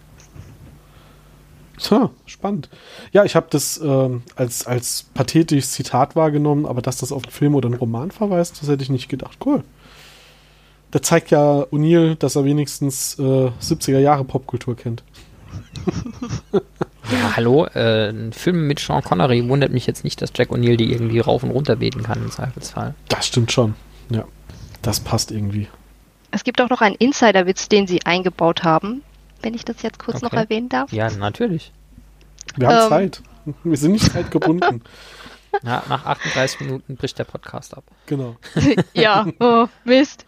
Tja, 1.77 2.11
spannend. 2.25 2.69
Ja, 3.11 3.23
ich 3.25 3.35
habe 3.35 3.47
das 3.49 3.79
ähm, 3.83 4.23
als, 4.35 4.67
als 4.67 5.05
pathetisches 5.13 5.71
Zitat 5.71 6.15
wahrgenommen, 6.15 6.65
aber 6.65 6.81
dass 6.81 6.97
das 6.97 7.11
auf 7.11 7.23
einen 7.23 7.31
Film 7.31 7.55
oder 7.55 7.67
einen 7.67 7.77
Roman 7.77 8.11
verweist, 8.11 8.61
das 8.61 8.69
hätte 8.69 8.83
ich 8.83 8.89
nicht 8.89 9.09
gedacht. 9.09 9.37
Cool. 9.45 9.63
Der 10.93 11.01
zeigt 11.01 11.31
ja 11.31 11.63
O'Neill, 11.71 12.15
dass 12.15 12.35
er 12.35 12.45
wenigstens 12.45 13.17
äh, 13.17 13.51
70er 13.61 13.99
Jahre 13.99 14.23
Popkultur 14.23 14.75
kennt. 14.75 15.03
Ja, 17.11 17.35
hallo, 17.35 17.65
äh, 17.65 18.09
ein 18.09 18.31
Film 18.33 18.65
mit 18.67 18.79
Sean 18.79 19.03
Connery 19.03 19.47
wundert 19.49 19.71
mich 19.71 19.85
jetzt 19.87 20.03
nicht, 20.03 20.21
dass 20.21 20.31
Jack 20.35 20.49
O'Neill 20.51 20.77
die 20.77 20.91
irgendwie 20.91 21.19
rauf 21.19 21.43
und 21.43 21.51
runter 21.51 21.75
beten 21.75 22.01
kann 22.03 22.21
im 22.23 22.31
Zweifelsfall. 22.31 22.95
Das 23.09 23.27
stimmt 23.27 23.51
schon. 23.51 23.75
Ja, 24.09 24.25
das 24.81 24.99
passt 25.01 25.31
irgendwie. 25.31 25.67
Es 26.31 26.43
gibt 26.43 26.61
auch 26.61 26.69
noch 26.69 26.81
einen 26.81 26.95
Insiderwitz, 26.95 27.67
den 27.69 27.87
sie 27.87 28.05
eingebaut 28.05 28.63
haben, 28.63 29.03
wenn 29.41 29.53
ich 29.53 29.65
das 29.65 29.81
jetzt 29.81 29.99
kurz 29.99 30.21
noch 30.21 30.31
Okay. 30.31 30.43
erwähnen 30.43 30.69
darf. 30.69 30.91
Ja, 30.93 31.09
natürlich. 31.11 31.71
Wir 32.55 32.67
haben 32.69 32.83
Ähm. 32.83 32.89
Zeit. 32.89 33.21
Wir 33.63 33.77
sind 33.77 33.91
nicht 33.93 34.11
zeitgebunden. 34.11 34.81
Ja, 35.61 35.83
nach 35.87 36.03
38 36.07 36.61
Minuten 36.61 36.95
bricht 36.95 37.19
der 37.19 37.25
Podcast 37.25 37.77
ab. 37.77 37.83
genau. 38.07 38.37
ja, 38.95 39.27
oh, 39.39 39.67
Mist. 39.83 40.25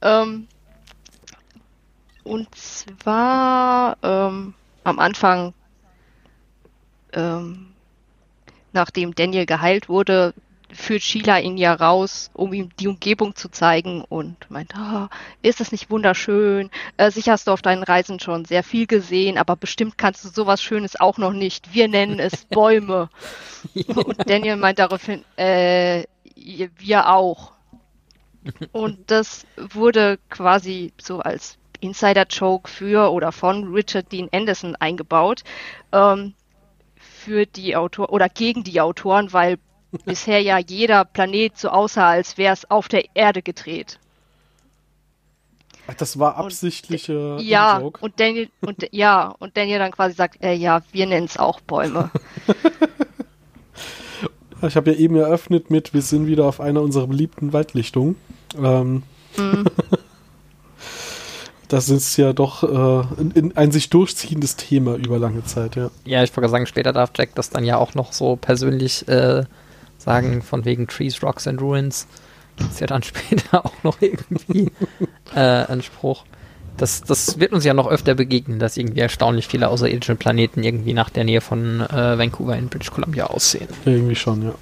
Ähm, 0.00 0.46
und 2.24 2.48
zwar 2.54 3.98
ähm, 4.02 4.54
am 4.86 4.98
Anfang, 4.98 5.52
ähm, 7.12 7.72
nachdem 8.72 9.14
Daniel 9.14 9.46
geheilt 9.46 9.88
wurde, 9.88 10.34
führt 10.70 11.02
Sheila 11.02 11.38
ihn 11.38 11.56
ja 11.56 11.74
raus, 11.74 12.30
um 12.34 12.52
ihm 12.52 12.70
die 12.78 12.88
Umgebung 12.88 13.34
zu 13.34 13.48
zeigen 13.48 14.02
und 14.02 14.50
meint, 14.50 14.74
ah, 14.76 15.08
ist 15.42 15.60
das 15.60 15.72
nicht 15.72 15.90
wunderschön? 15.90 16.70
Äh, 16.96 17.10
sicher 17.10 17.32
hast 17.32 17.46
du 17.46 17.52
auf 17.52 17.62
deinen 17.62 17.82
Reisen 17.82 18.20
schon 18.20 18.44
sehr 18.44 18.62
viel 18.62 18.86
gesehen, 18.86 19.38
aber 19.38 19.56
bestimmt 19.56 19.96
kannst 19.96 20.24
du 20.24 20.28
sowas 20.28 20.62
Schönes 20.62 20.98
auch 20.98 21.18
noch 21.18 21.32
nicht. 21.32 21.72
Wir 21.72 21.88
nennen 21.88 22.18
es 22.18 22.44
Bäume. 22.50 23.08
Und 23.74 24.28
Daniel 24.28 24.56
meint 24.56 24.78
daraufhin, 24.78 25.24
äh, 25.36 26.04
wir 26.34 27.08
auch. 27.08 27.52
Und 28.72 29.10
das 29.10 29.46
wurde 29.56 30.18
quasi 30.28 30.92
so 31.00 31.20
als 31.20 31.58
Insider-Joke 31.80 32.68
für 32.70 33.10
oder 33.12 33.32
von 33.32 33.72
Richard 33.72 34.10
Dean 34.12 34.28
Anderson 34.32 34.76
eingebaut. 34.76 35.42
Ähm, 35.92 36.34
für 36.96 37.46
die 37.46 37.76
Autor 37.76 38.12
oder 38.12 38.28
gegen 38.28 38.62
die 38.64 38.80
Autoren, 38.80 39.32
weil 39.32 39.58
bisher 40.04 40.40
ja 40.40 40.58
jeder 40.58 41.04
Planet 41.04 41.56
so 41.58 41.68
aussah, 41.68 42.10
als 42.10 42.38
wäre 42.38 42.52
es 42.52 42.70
auf 42.70 42.88
der 42.88 43.04
Erde 43.14 43.42
gedreht. 43.42 43.98
Ach, 45.88 45.94
das 45.94 46.18
war 46.18 46.36
absichtliche 46.36 47.36
Ja, 47.40 47.78
Joke. 47.80 48.00
und 48.04 48.18
Daniel 48.18 48.48
und 48.60 48.88
ja, 48.90 49.28
und 49.38 49.56
Daniel 49.56 49.78
dann 49.78 49.92
quasi 49.92 50.16
sagt, 50.16 50.42
äh, 50.42 50.52
ja, 50.52 50.82
wir 50.90 51.06
nennen 51.06 51.26
es 51.26 51.36
auch 51.36 51.60
Bäume. 51.60 52.10
Ich 54.66 54.74
habe 54.74 54.90
ja 54.92 54.98
eben 54.98 55.16
eröffnet 55.16 55.70
mit, 55.70 55.92
wir 55.92 56.00
sind 56.00 56.26
wieder 56.26 56.46
auf 56.46 56.60
einer 56.60 56.80
unserer 56.80 57.06
beliebten 57.06 57.52
Waldlichtungen. 57.52 58.16
Ähm, 58.56 59.02
Mhm. 59.36 59.66
das 61.68 61.88
ist 61.88 62.16
ja 62.16 62.32
doch 62.32 62.62
äh, 62.62 63.20
in, 63.20 63.30
in 63.32 63.56
ein 63.56 63.72
sich 63.72 63.90
durchziehendes 63.90 64.56
Thema 64.56 64.96
über 64.96 65.18
lange 65.18 65.44
Zeit, 65.44 65.76
ja. 65.76 65.90
Ja, 66.04 66.22
ich 66.22 66.36
wollte 66.36 66.50
sagen, 66.50 66.66
später 66.66 66.92
darf 66.92 67.10
Jack 67.16 67.34
das 67.34 67.50
dann 67.50 67.64
ja 67.64 67.76
auch 67.76 67.94
noch 67.94 68.12
so 68.12 68.36
persönlich 68.36 69.06
äh, 69.08 69.44
sagen, 69.98 70.42
von 70.42 70.64
wegen 70.64 70.86
Trees, 70.86 71.22
Rocks 71.22 71.46
and 71.46 71.60
Ruins. 71.60 72.06
Ist 72.58 72.80
ja 72.80 72.86
dann 72.86 73.02
später 73.02 73.64
auch 73.64 73.82
noch 73.82 74.00
irgendwie 74.00 74.70
äh, 75.34 75.40
ein 75.40 75.82
Spruch. 75.82 76.24
Das, 76.76 77.02
das 77.02 77.40
wird 77.40 77.52
uns 77.52 77.64
ja 77.64 77.72
noch 77.72 77.88
öfter 77.88 78.14
begegnen, 78.14 78.58
dass 78.58 78.76
irgendwie 78.76 79.00
erstaunlich 79.00 79.48
viele 79.48 79.68
außerirdische 79.68 80.14
Planeten 80.14 80.62
irgendwie 80.62 80.92
nach 80.92 81.08
der 81.08 81.24
Nähe 81.24 81.40
von 81.40 81.80
äh, 81.80 82.18
Vancouver 82.18 82.56
in 82.56 82.68
British 82.68 82.90
Columbia 82.90 83.26
aussehen. 83.26 83.68
Irgendwie 83.84 84.14
schon, 84.14 84.42
ja. 84.42 84.54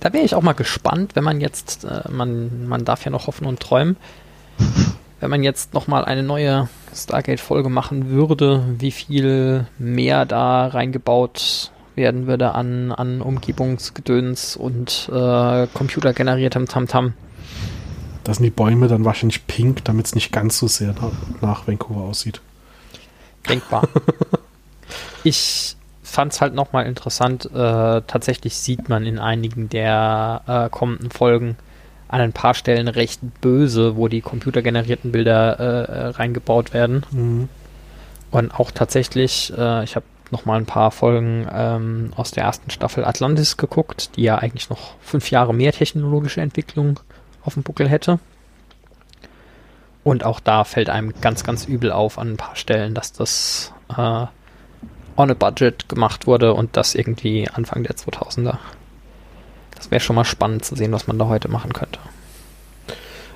Da 0.00 0.12
wäre 0.12 0.24
ich 0.24 0.34
auch 0.34 0.42
mal 0.42 0.52
gespannt, 0.52 1.16
wenn 1.16 1.24
man 1.24 1.40
jetzt, 1.40 1.84
äh, 1.84 2.02
man, 2.10 2.68
man 2.68 2.84
darf 2.84 3.04
ja 3.04 3.10
noch 3.10 3.26
hoffen 3.26 3.46
und 3.46 3.60
träumen, 3.60 3.96
wenn 5.20 5.30
man 5.30 5.42
jetzt 5.42 5.74
nochmal 5.74 6.04
eine 6.04 6.22
neue 6.22 6.68
Stargate-Folge 6.94 7.68
machen 7.68 8.10
würde, 8.10 8.64
wie 8.78 8.90
viel 8.90 9.66
mehr 9.78 10.26
da 10.26 10.66
reingebaut 10.66 11.70
werden 11.94 12.26
würde 12.26 12.54
an, 12.54 12.92
an 12.92 13.22
Umgebungsgedöns 13.22 14.56
und 14.56 15.08
äh, 15.10 15.66
computergeneriertem 15.72 16.66
Tamtam. 16.66 17.14
Da 18.24 18.34
sind 18.34 18.44
die 18.44 18.50
Bäume 18.50 18.88
dann 18.88 19.04
wahrscheinlich 19.04 19.46
pink, 19.46 19.84
damit 19.84 20.06
es 20.06 20.14
nicht 20.14 20.32
ganz 20.32 20.58
so 20.58 20.68
sehr 20.68 20.92
nach, 20.92 21.12
nach 21.40 21.66
Vancouver 21.66 22.02
aussieht. 22.02 22.40
Denkbar. 23.48 23.88
ich 25.24 25.76
fand 26.02 26.32
es 26.32 26.40
halt 26.40 26.54
nochmal 26.54 26.86
interessant. 26.86 27.46
Äh, 27.46 28.02
tatsächlich 28.06 28.56
sieht 28.56 28.88
man 28.88 29.06
in 29.06 29.18
einigen 29.18 29.68
der 29.68 30.42
äh, 30.46 30.70
kommenden 30.70 31.10
Folgen 31.10 31.56
an 32.08 32.20
ein 32.20 32.32
paar 32.32 32.54
Stellen 32.54 32.88
recht 32.88 33.20
böse, 33.40 33.96
wo 33.96 34.08
die 34.08 34.20
computergenerierten 34.20 35.12
Bilder 35.12 35.58
äh, 35.58 35.92
äh, 35.92 36.06
reingebaut 36.08 36.72
werden. 36.72 37.04
Mhm. 37.10 37.48
Und 38.30 38.54
auch 38.54 38.70
tatsächlich, 38.70 39.52
äh, 39.56 39.84
ich 39.84 39.96
habe 39.96 40.06
noch 40.30 40.44
mal 40.44 40.58
ein 40.58 40.66
paar 40.66 40.90
Folgen 40.90 41.46
ähm, 41.52 42.12
aus 42.16 42.32
der 42.32 42.44
ersten 42.44 42.70
Staffel 42.70 43.04
Atlantis 43.04 43.56
geguckt, 43.56 44.16
die 44.16 44.22
ja 44.22 44.36
eigentlich 44.36 44.70
noch 44.70 44.94
fünf 45.00 45.30
Jahre 45.30 45.54
mehr 45.54 45.72
technologische 45.72 46.40
Entwicklung 46.40 47.00
auf 47.44 47.54
dem 47.54 47.62
Buckel 47.62 47.88
hätte. 47.88 48.18
Und 50.04 50.24
auch 50.24 50.40
da 50.40 50.64
fällt 50.64 50.88
einem 50.88 51.12
ganz, 51.20 51.42
ganz 51.44 51.64
übel 51.64 51.90
auf 51.90 52.18
an 52.18 52.32
ein 52.32 52.36
paar 52.36 52.56
Stellen, 52.56 52.94
dass 52.94 53.12
das 53.12 53.72
äh, 53.90 54.26
on 55.16 55.30
a 55.30 55.34
budget 55.34 55.88
gemacht 55.88 56.26
wurde 56.26 56.54
und 56.54 56.76
das 56.76 56.94
irgendwie 56.94 57.48
Anfang 57.48 57.82
der 57.82 57.96
2000er. 57.96 58.58
Das 59.76 59.90
wäre 59.90 60.00
schon 60.00 60.16
mal 60.16 60.24
spannend 60.24 60.64
zu 60.64 60.74
sehen, 60.74 60.92
was 60.92 61.06
man 61.06 61.18
da 61.18 61.26
heute 61.26 61.48
machen 61.48 61.72
könnte. 61.72 62.00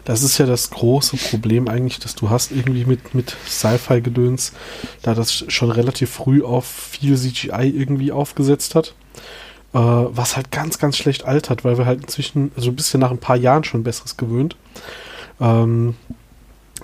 Das 0.05 0.23
ist 0.23 0.39
ja 0.39 0.47
das 0.47 0.71
große 0.71 1.17
Problem 1.17 1.69
eigentlich, 1.69 1.99
dass 1.99 2.15
du 2.15 2.31
hast 2.31 2.51
irgendwie 2.51 2.85
mit, 2.85 3.15
mit 3.15 3.37
Sci-Fi-Gedöns, 3.47 4.53
da 5.03 5.15
das 5.15 5.45
schon 5.49 5.71
relativ 5.71 6.11
früh 6.11 6.43
auf 6.43 6.67
viel 6.67 7.17
CGI 7.17 7.69
irgendwie 7.69 8.11
aufgesetzt 8.11 8.75
hat. 8.75 8.95
Äh, 9.73 9.79
was 9.79 10.37
halt 10.37 10.51
ganz, 10.51 10.79
ganz 10.79 10.97
schlecht 10.97 11.25
altert, 11.25 11.65
weil 11.65 11.79
wir 11.79 11.87
halt 11.87 12.03
inzwischen, 12.03 12.51
also 12.57 12.71
ein 12.71 12.77
bisschen 12.77 13.01
nach 13.01 13.13
ein 13.13 13.19
paar 13.19 13.37
Jahren 13.37 13.63
schon 13.63 13.85
Besseres 13.85 14.17
gewöhnt. 14.17 14.57
Ähm, 15.41 15.95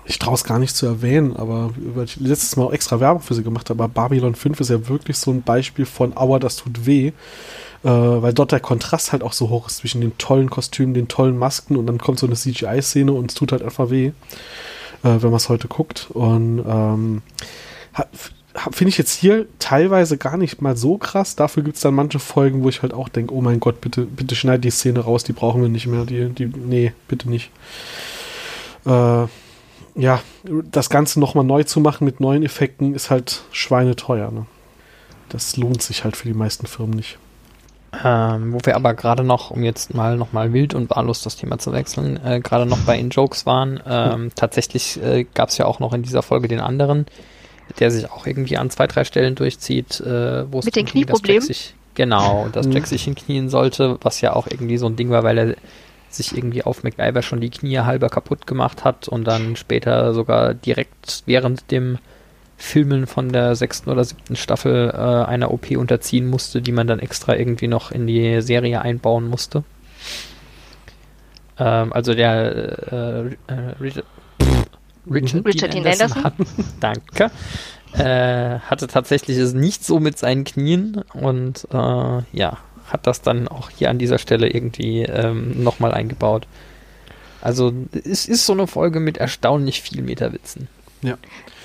ich 0.04 0.20
traue 0.20 0.34
es 0.34 0.44
gar 0.44 0.60
nicht 0.60 0.76
zu 0.76 0.86
erwähnen, 0.86 1.34
aber 1.36 1.70
weil 1.76 2.04
ich 2.04 2.20
letztes 2.20 2.54
Mal 2.54 2.64
auch 2.64 2.72
extra 2.72 3.00
Werbung 3.00 3.22
für 3.22 3.34
sie 3.34 3.42
gemacht 3.42 3.70
habe, 3.70 3.82
aber 3.82 3.92
Babylon 3.92 4.36
5 4.36 4.60
ist 4.60 4.70
ja 4.70 4.88
wirklich 4.88 5.16
so 5.16 5.32
ein 5.32 5.42
Beispiel 5.42 5.84
von 5.84 6.16
Aua, 6.16 6.38
das 6.38 6.56
tut 6.56 6.86
weh. 6.86 7.12
Äh, 7.84 7.88
weil 7.88 8.32
dort 8.32 8.52
der 8.52 8.60
Kontrast 8.60 9.12
halt 9.12 9.22
auch 9.22 9.32
so 9.32 9.50
hoch 9.50 9.68
ist 9.68 9.78
zwischen 9.78 10.00
den 10.00 10.16
tollen 10.18 10.50
Kostümen, 10.50 10.94
den 10.94 11.08
tollen 11.08 11.38
Masken 11.38 11.76
und 11.76 11.86
dann 11.86 11.98
kommt 11.98 12.18
so 12.18 12.26
eine 12.26 12.36
CGI-Szene 12.36 13.12
und 13.12 13.30
es 13.30 13.34
tut 13.34 13.52
halt 13.52 13.62
einfach 13.62 13.90
weh, 13.90 14.06
äh, 14.06 14.12
wenn 15.02 15.30
man 15.30 15.34
es 15.34 15.48
heute 15.48 15.68
guckt. 15.68 16.08
Und 16.10 16.64
ähm, 16.66 17.22
finde 18.72 18.88
ich 18.88 18.98
jetzt 18.98 19.14
hier 19.14 19.46
teilweise 19.58 20.18
gar 20.18 20.36
nicht 20.36 20.62
mal 20.62 20.76
so 20.76 20.98
krass. 20.98 21.36
Dafür 21.36 21.62
gibt 21.62 21.76
es 21.76 21.82
dann 21.82 21.94
manche 21.94 22.18
Folgen, 22.18 22.62
wo 22.62 22.68
ich 22.68 22.82
halt 22.82 22.94
auch 22.94 23.08
denke, 23.08 23.34
oh 23.34 23.40
mein 23.40 23.60
Gott, 23.60 23.80
bitte, 23.80 24.02
bitte 24.02 24.34
schneid 24.34 24.64
die 24.64 24.70
Szene 24.70 25.00
raus, 25.00 25.24
die 25.24 25.32
brauchen 25.32 25.62
wir 25.62 25.68
nicht 25.68 25.86
mehr. 25.86 26.04
Die, 26.04 26.28
die, 26.30 26.46
nee, 26.46 26.92
bitte 27.08 27.28
nicht. 27.28 27.50
Äh, 28.86 29.26
ja, 29.98 30.20
das 30.70 30.90
Ganze 30.90 31.20
nochmal 31.20 31.44
neu 31.44 31.64
zu 31.64 31.80
machen 31.80 32.04
mit 32.04 32.20
neuen 32.20 32.42
Effekten 32.42 32.94
ist 32.94 33.10
halt 33.10 33.42
schweineteuer. 33.50 34.30
Ne? 34.30 34.46
Das 35.28 35.56
lohnt 35.56 35.82
sich 35.82 36.04
halt 36.04 36.16
für 36.16 36.28
die 36.28 36.34
meisten 36.34 36.66
Firmen 36.66 36.96
nicht. 36.96 37.18
Ähm, 38.04 38.52
wo 38.52 38.58
wir 38.64 38.76
aber 38.76 38.94
gerade 38.94 39.24
noch, 39.24 39.50
um 39.50 39.62
jetzt 39.62 39.94
mal 39.94 40.16
nochmal 40.16 40.52
wild 40.52 40.74
und 40.74 40.90
wahllos 40.90 41.22
das 41.22 41.36
Thema 41.36 41.58
zu 41.58 41.72
wechseln, 41.72 42.18
äh, 42.24 42.40
gerade 42.40 42.66
noch 42.66 42.78
bei 42.78 42.98
In-Jokes 42.98 43.46
waren, 43.46 43.80
ähm, 43.86 44.30
tatsächlich 44.34 45.02
äh, 45.02 45.24
gab 45.34 45.48
es 45.50 45.58
ja 45.58 45.66
auch 45.66 45.80
noch 45.80 45.92
in 45.92 46.02
dieser 46.02 46.22
Folge 46.22 46.48
den 46.48 46.60
anderen, 46.60 47.06
der 47.78 47.90
sich 47.90 48.10
auch 48.10 48.26
irgendwie 48.26 48.56
an 48.56 48.70
zwei, 48.70 48.86
drei 48.86 49.04
Stellen 49.04 49.34
durchzieht, 49.34 50.00
äh, 50.00 50.50
wo 50.50 50.58
es 50.58 50.64
mit 50.64 50.76
den 50.76 50.86
Knieproblemen. 50.86 51.48
Genau, 51.94 52.48
dass 52.52 52.66
Jack 52.66 52.82
mhm. 52.82 52.86
sich 52.86 53.04
hinknien 53.04 53.48
sollte, 53.48 53.98
was 54.02 54.20
ja 54.20 54.36
auch 54.36 54.46
irgendwie 54.46 54.76
so 54.76 54.86
ein 54.86 54.96
Ding 54.96 55.08
war, 55.08 55.22
weil 55.22 55.38
er 55.38 55.56
sich 56.10 56.36
irgendwie 56.36 56.62
auf 56.62 56.82
MacGyver 56.82 57.22
schon 57.22 57.40
die 57.40 57.50
Knie 57.50 57.78
halber 57.78 58.08
kaputt 58.08 58.46
gemacht 58.46 58.84
hat 58.84 59.08
und 59.08 59.24
dann 59.24 59.56
später 59.56 60.12
sogar 60.12 60.54
direkt 60.54 61.22
während 61.26 61.70
dem 61.70 61.98
Filmen 62.56 63.06
von 63.06 63.30
der 63.30 63.54
sechsten 63.54 63.90
oder 63.90 64.04
siebten 64.04 64.36
Staffel 64.36 64.90
äh, 64.90 64.96
einer 64.96 65.50
OP 65.50 65.70
unterziehen 65.72 66.26
musste, 66.26 66.62
die 66.62 66.72
man 66.72 66.86
dann 66.86 66.98
extra 66.98 67.36
irgendwie 67.36 67.68
noch 67.68 67.92
in 67.92 68.06
die 68.06 68.40
Serie 68.40 68.80
einbauen 68.80 69.28
musste. 69.28 69.62
Ähm, 71.58 71.92
also 71.92 72.14
der 72.14 72.92
äh, 72.92 73.52
äh, 73.52 73.74
Richard, 73.80 74.06
Richard, 75.10 75.46
Richard 75.46 75.74
Dean 75.74 75.86
Anderson, 75.86 76.24
hat, 76.24 76.34
danke, 76.80 77.30
äh, 77.92 78.58
hatte 78.60 78.86
tatsächlich 78.86 79.36
es 79.36 79.52
nicht 79.52 79.84
so 79.84 80.00
mit 80.00 80.18
seinen 80.18 80.44
Knien 80.44 81.02
und 81.12 81.68
äh, 81.72 82.22
ja, 82.32 82.58
hat 82.88 83.06
das 83.06 83.20
dann 83.20 83.48
auch 83.48 83.70
hier 83.70 83.90
an 83.90 83.98
dieser 83.98 84.18
Stelle 84.18 84.48
irgendwie 84.48 85.02
ähm, 85.02 85.62
nochmal 85.62 85.92
eingebaut. 85.92 86.46
Also 87.40 87.72
es 87.92 88.26
ist 88.26 88.46
so 88.46 88.54
eine 88.54 88.66
Folge 88.66 88.98
mit 89.00 89.18
erstaunlich 89.18 89.82
viel 89.82 90.02
Meterwitzen. 90.02 90.68
Ja. 91.02 91.18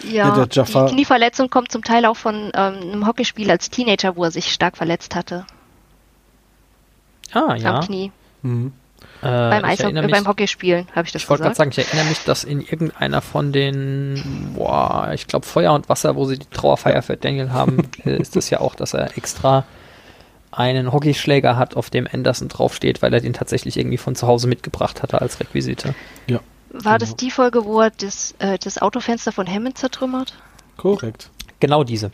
Ja, 0.03 0.35
ja 0.35 0.45
die 0.45 0.93
Knieverletzung 0.93 1.49
kommt 1.49 1.71
zum 1.71 1.83
Teil 1.83 2.05
auch 2.05 2.17
von 2.17 2.51
ähm, 2.53 2.75
einem 2.81 3.07
Hockeyspiel 3.07 3.49
als 3.51 3.69
Teenager, 3.69 4.15
wo 4.15 4.23
er 4.23 4.31
sich 4.31 4.51
stark 4.51 4.77
verletzt 4.77 5.15
hatte. 5.15 5.45
Ah, 7.33 7.55
ja. 7.55 7.75
Am 7.75 7.85
Knie. 7.85 8.11
Mhm. 8.41 8.73
Äh, 9.21 9.27
beim, 9.27 9.65
Eis 9.65 9.83
mich, 9.83 10.11
beim 10.11 10.27
Hockeyspielen 10.27 10.87
habe 10.95 11.05
ich 11.05 11.11
das 11.11 11.23
Ich 11.23 11.29
wollte 11.29 11.43
gerade 11.43 11.55
sagen, 11.55 11.69
ich 11.71 11.77
erinnere 11.77 12.05
mich, 12.05 12.23
dass 12.23 12.43
in 12.43 12.59
irgendeiner 12.59 13.21
von 13.21 13.51
den, 13.51 14.53
boah, 14.55 15.11
ich 15.13 15.27
glaube 15.27 15.45
Feuer 15.45 15.73
und 15.73 15.89
Wasser, 15.89 16.15
wo 16.15 16.25
sie 16.25 16.39
die 16.39 16.47
Trauerfeier 16.47 17.03
für 17.03 17.17
Daniel 17.17 17.51
haben, 17.51 17.89
ist 18.03 18.35
das 18.35 18.49
ja 18.49 18.59
auch, 18.59 18.73
dass 18.73 18.93
er 18.93 19.17
extra 19.17 19.65
einen 20.51 20.91
Hockeyschläger 20.91 21.55
hat, 21.55 21.77
auf 21.77 21.89
dem 21.89 22.07
Anderson 22.11 22.47
draufsteht, 22.49 23.01
weil 23.01 23.13
er 23.13 23.21
den 23.21 23.33
tatsächlich 23.33 23.77
irgendwie 23.77 23.97
von 23.97 24.15
zu 24.15 24.27
Hause 24.27 24.47
mitgebracht 24.47 25.03
hatte 25.03 25.21
als 25.21 25.39
Requisite. 25.39 25.93
Ja. 26.27 26.39
War 26.73 26.97
das 26.97 27.09
genau. 27.09 27.17
die 27.17 27.31
Folge, 27.31 27.65
wo 27.65 27.81
er 27.81 27.89
das, 27.89 28.33
äh, 28.39 28.57
das 28.57 28.81
Autofenster 28.81 29.31
von 29.31 29.47
Hammond 29.47 29.77
zertrümmert? 29.77 30.33
Korrekt. 30.77 31.29
Genau 31.59 31.83
diese. 31.83 32.11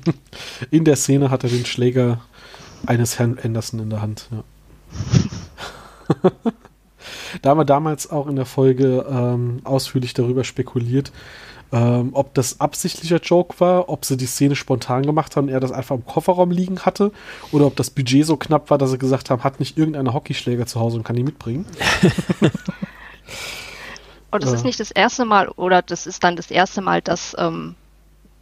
In 0.70 0.84
der 0.84 0.96
Szene 0.96 1.30
hat 1.30 1.44
er 1.44 1.50
den 1.50 1.66
Schläger 1.66 2.20
eines 2.86 3.18
Herrn 3.18 3.38
Anderson 3.42 3.80
in 3.80 3.90
der 3.90 4.00
Hand. 4.00 4.28
Ja. 4.30 4.42
da 7.42 7.50
haben 7.50 7.58
wir 7.58 7.66
damals 7.66 8.10
auch 8.10 8.26
in 8.26 8.36
der 8.36 8.46
Folge 8.46 9.04
ähm, 9.08 9.60
ausführlich 9.64 10.14
darüber 10.14 10.44
spekuliert, 10.44 11.12
ähm, 11.72 12.10
ob 12.14 12.32
das 12.32 12.58
absichtlicher 12.58 13.20
Joke 13.20 13.60
war, 13.60 13.90
ob 13.90 14.06
sie 14.06 14.16
die 14.16 14.24
Szene 14.26 14.56
spontan 14.56 15.04
gemacht 15.04 15.36
haben 15.36 15.48
und 15.48 15.52
er 15.52 15.60
das 15.60 15.72
einfach 15.72 15.94
im 15.94 16.06
Kofferraum 16.06 16.50
liegen 16.50 16.80
hatte 16.80 17.12
oder 17.52 17.66
ob 17.66 17.76
das 17.76 17.90
Budget 17.90 18.24
so 18.24 18.38
knapp 18.38 18.70
war, 18.70 18.78
dass 18.78 18.92
sie 18.92 18.98
gesagt 18.98 19.28
haben, 19.28 19.44
hat 19.44 19.60
nicht 19.60 19.76
irgendeiner 19.76 20.14
Hockeyschläger 20.14 20.64
zu 20.64 20.80
Hause 20.80 20.96
und 20.96 21.04
kann 21.04 21.16
die 21.16 21.22
mitbringen. 21.22 21.66
und 24.30 24.42
das 24.42 24.50
ja. 24.50 24.56
ist 24.56 24.64
nicht 24.64 24.80
das 24.80 24.90
erste 24.90 25.24
Mal 25.24 25.48
oder 25.48 25.82
das 25.82 26.06
ist 26.06 26.22
dann 26.24 26.36
das 26.36 26.50
erste 26.50 26.80
Mal, 26.80 27.02
dass 27.02 27.34
ähm, 27.38 27.74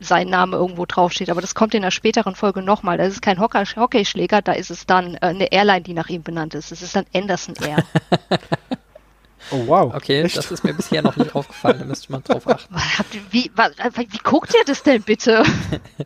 sein 0.00 0.28
Name 0.28 0.56
irgendwo 0.56 0.86
draufsteht, 0.86 1.30
aber 1.30 1.40
das 1.40 1.54
kommt 1.54 1.74
in 1.74 1.82
der 1.82 1.90
späteren 1.90 2.34
Folge 2.34 2.62
nochmal. 2.62 2.98
Das 2.98 3.08
ist 3.08 3.22
kein 3.22 3.40
Hockeyschläger, 3.40 4.42
da 4.42 4.52
ist 4.52 4.70
es 4.70 4.86
dann 4.86 5.14
äh, 5.14 5.18
eine 5.20 5.52
Airline, 5.52 5.82
die 5.82 5.94
nach 5.94 6.08
ihm 6.08 6.22
benannt 6.22 6.54
ist. 6.54 6.70
Das 6.70 6.82
ist 6.82 6.94
dann 6.94 7.06
Anderson 7.14 7.54
Air. 7.56 7.84
Oh 9.50 9.66
wow. 9.66 9.94
Okay, 9.94 10.22
Echt? 10.22 10.36
das 10.36 10.50
ist 10.50 10.64
mir 10.64 10.74
bisher 10.74 11.02
noch 11.02 11.16
nicht 11.16 11.34
aufgefallen, 11.34 11.78
da 11.78 11.84
müsste 11.84 12.12
man 12.12 12.22
drauf 12.22 12.46
achten. 12.46 12.74
Wie, 13.30 13.50
was, 13.54 13.72
wie 13.96 14.18
guckt 14.18 14.54
ihr 14.54 14.64
das 14.66 14.82
denn 14.82 15.02
bitte? 15.02 15.42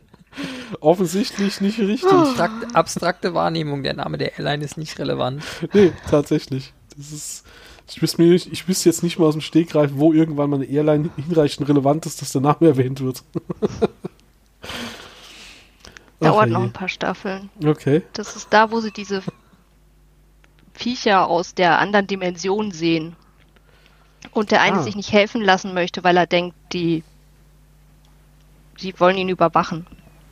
Offensichtlich 0.79 1.61
nicht 1.61 1.79
richtig. 1.79 2.11
Abstrakte, 2.11 2.75
abstrakte 2.75 3.33
Wahrnehmung, 3.33 3.83
der 3.83 3.95
Name 3.95 4.17
der 4.17 4.37
Airline 4.37 4.63
ist 4.63 4.77
nicht 4.77 4.97
relevant. 4.97 5.43
Nee, 5.73 5.91
tatsächlich. 6.09 6.73
Das 6.95 7.11
ist. 7.11 7.43
Ich 7.87 8.01
wüsste, 8.01 8.21
mir 8.21 8.29
nicht, 8.29 8.51
ich 8.51 8.67
wüsste 8.67 8.89
jetzt 8.89 9.03
nicht 9.03 9.19
mal 9.19 9.25
aus 9.25 9.33
dem 9.33 9.41
Stegreif, 9.41 9.91
wo 9.93 10.13
irgendwann 10.13 10.49
mal 10.49 10.55
eine 10.57 10.65
Airline 10.65 11.09
hinreichend 11.15 11.67
relevant 11.67 12.05
ist, 12.05 12.21
dass 12.21 12.31
der 12.31 12.41
Name 12.41 12.57
erwähnt 12.61 13.01
wird. 13.01 13.23
Dauert 16.19 16.49
noch 16.49 16.63
ein 16.63 16.71
paar 16.71 16.89
Staffeln. 16.89 17.49
Okay. 17.63 18.03
Das 18.13 18.35
ist 18.35 18.47
da, 18.51 18.71
wo 18.71 18.79
sie 18.79 18.91
diese 18.91 19.21
Viecher 20.73 21.27
aus 21.27 21.53
der 21.53 21.79
anderen 21.79 22.07
Dimension 22.07 22.71
sehen. 22.71 23.15
Und 24.31 24.51
der 24.51 24.61
eine 24.61 24.77
ah. 24.77 24.83
sich 24.83 24.95
nicht 24.95 25.11
helfen 25.11 25.41
lassen 25.41 25.73
möchte, 25.73 26.03
weil 26.03 26.15
er 26.15 26.25
denkt, 26.25 26.55
die, 26.71 27.03
die 28.81 28.97
wollen 28.99 29.17
ihn 29.17 29.29
überwachen. 29.29 29.85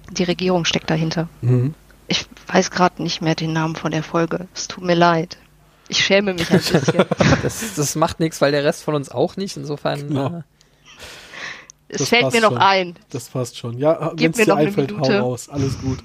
Die 0.10 0.24
Regierung 0.24 0.66
steckt 0.66 0.90
dahinter. 0.90 1.28
Mhm. 1.42 1.74
Ich 2.08 2.26
weiß 2.48 2.72
gerade 2.72 3.04
nicht 3.04 3.22
mehr 3.22 3.36
den 3.36 3.54
Namen 3.54 3.76
von 3.76 3.92
der 3.92 4.04
Folge. 4.04 4.48
Es 4.54 4.68
tut 4.68 4.84
mir 4.84 4.96
leid. 4.96 5.38
Ich 5.92 6.00
schäme 6.00 6.34
mich 6.34 6.50
ein 6.50 6.58
bisschen. 6.58 6.82
das, 7.44 7.76
das 7.76 7.96
macht 7.96 8.22
nichts, 8.22 8.40
weil 8.40 8.54
der 8.54 8.64
Rest 8.64 8.84
von 8.84 8.96
uns 8.96 9.12
auch 9.12 9.36
nicht. 9.36 9.58
Insofern. 9.58 10.08
Genau. 10.08 10.28
Äh, 10.28 10.42
es 11.90 11.98
das 11.98 12.10
fällt 12.10 12.32
mir 12.32 12.40
noch 12.40 12.52
schon. 12.52 12.58
ein. 12.60 12.96
Das 13.10 13.28
passt 13.28 13.58
schon. 13.58 13.78
Ja, 13.78 14.14
wenn 14.16 14.32
es 14.32 14.38
dir 14.38 14.56
einfällt, 14.56 14.98
hau 14.98 15.04
raus. 15.04 15.50
Alles 15.50 15.78
gut. 15.82 16.00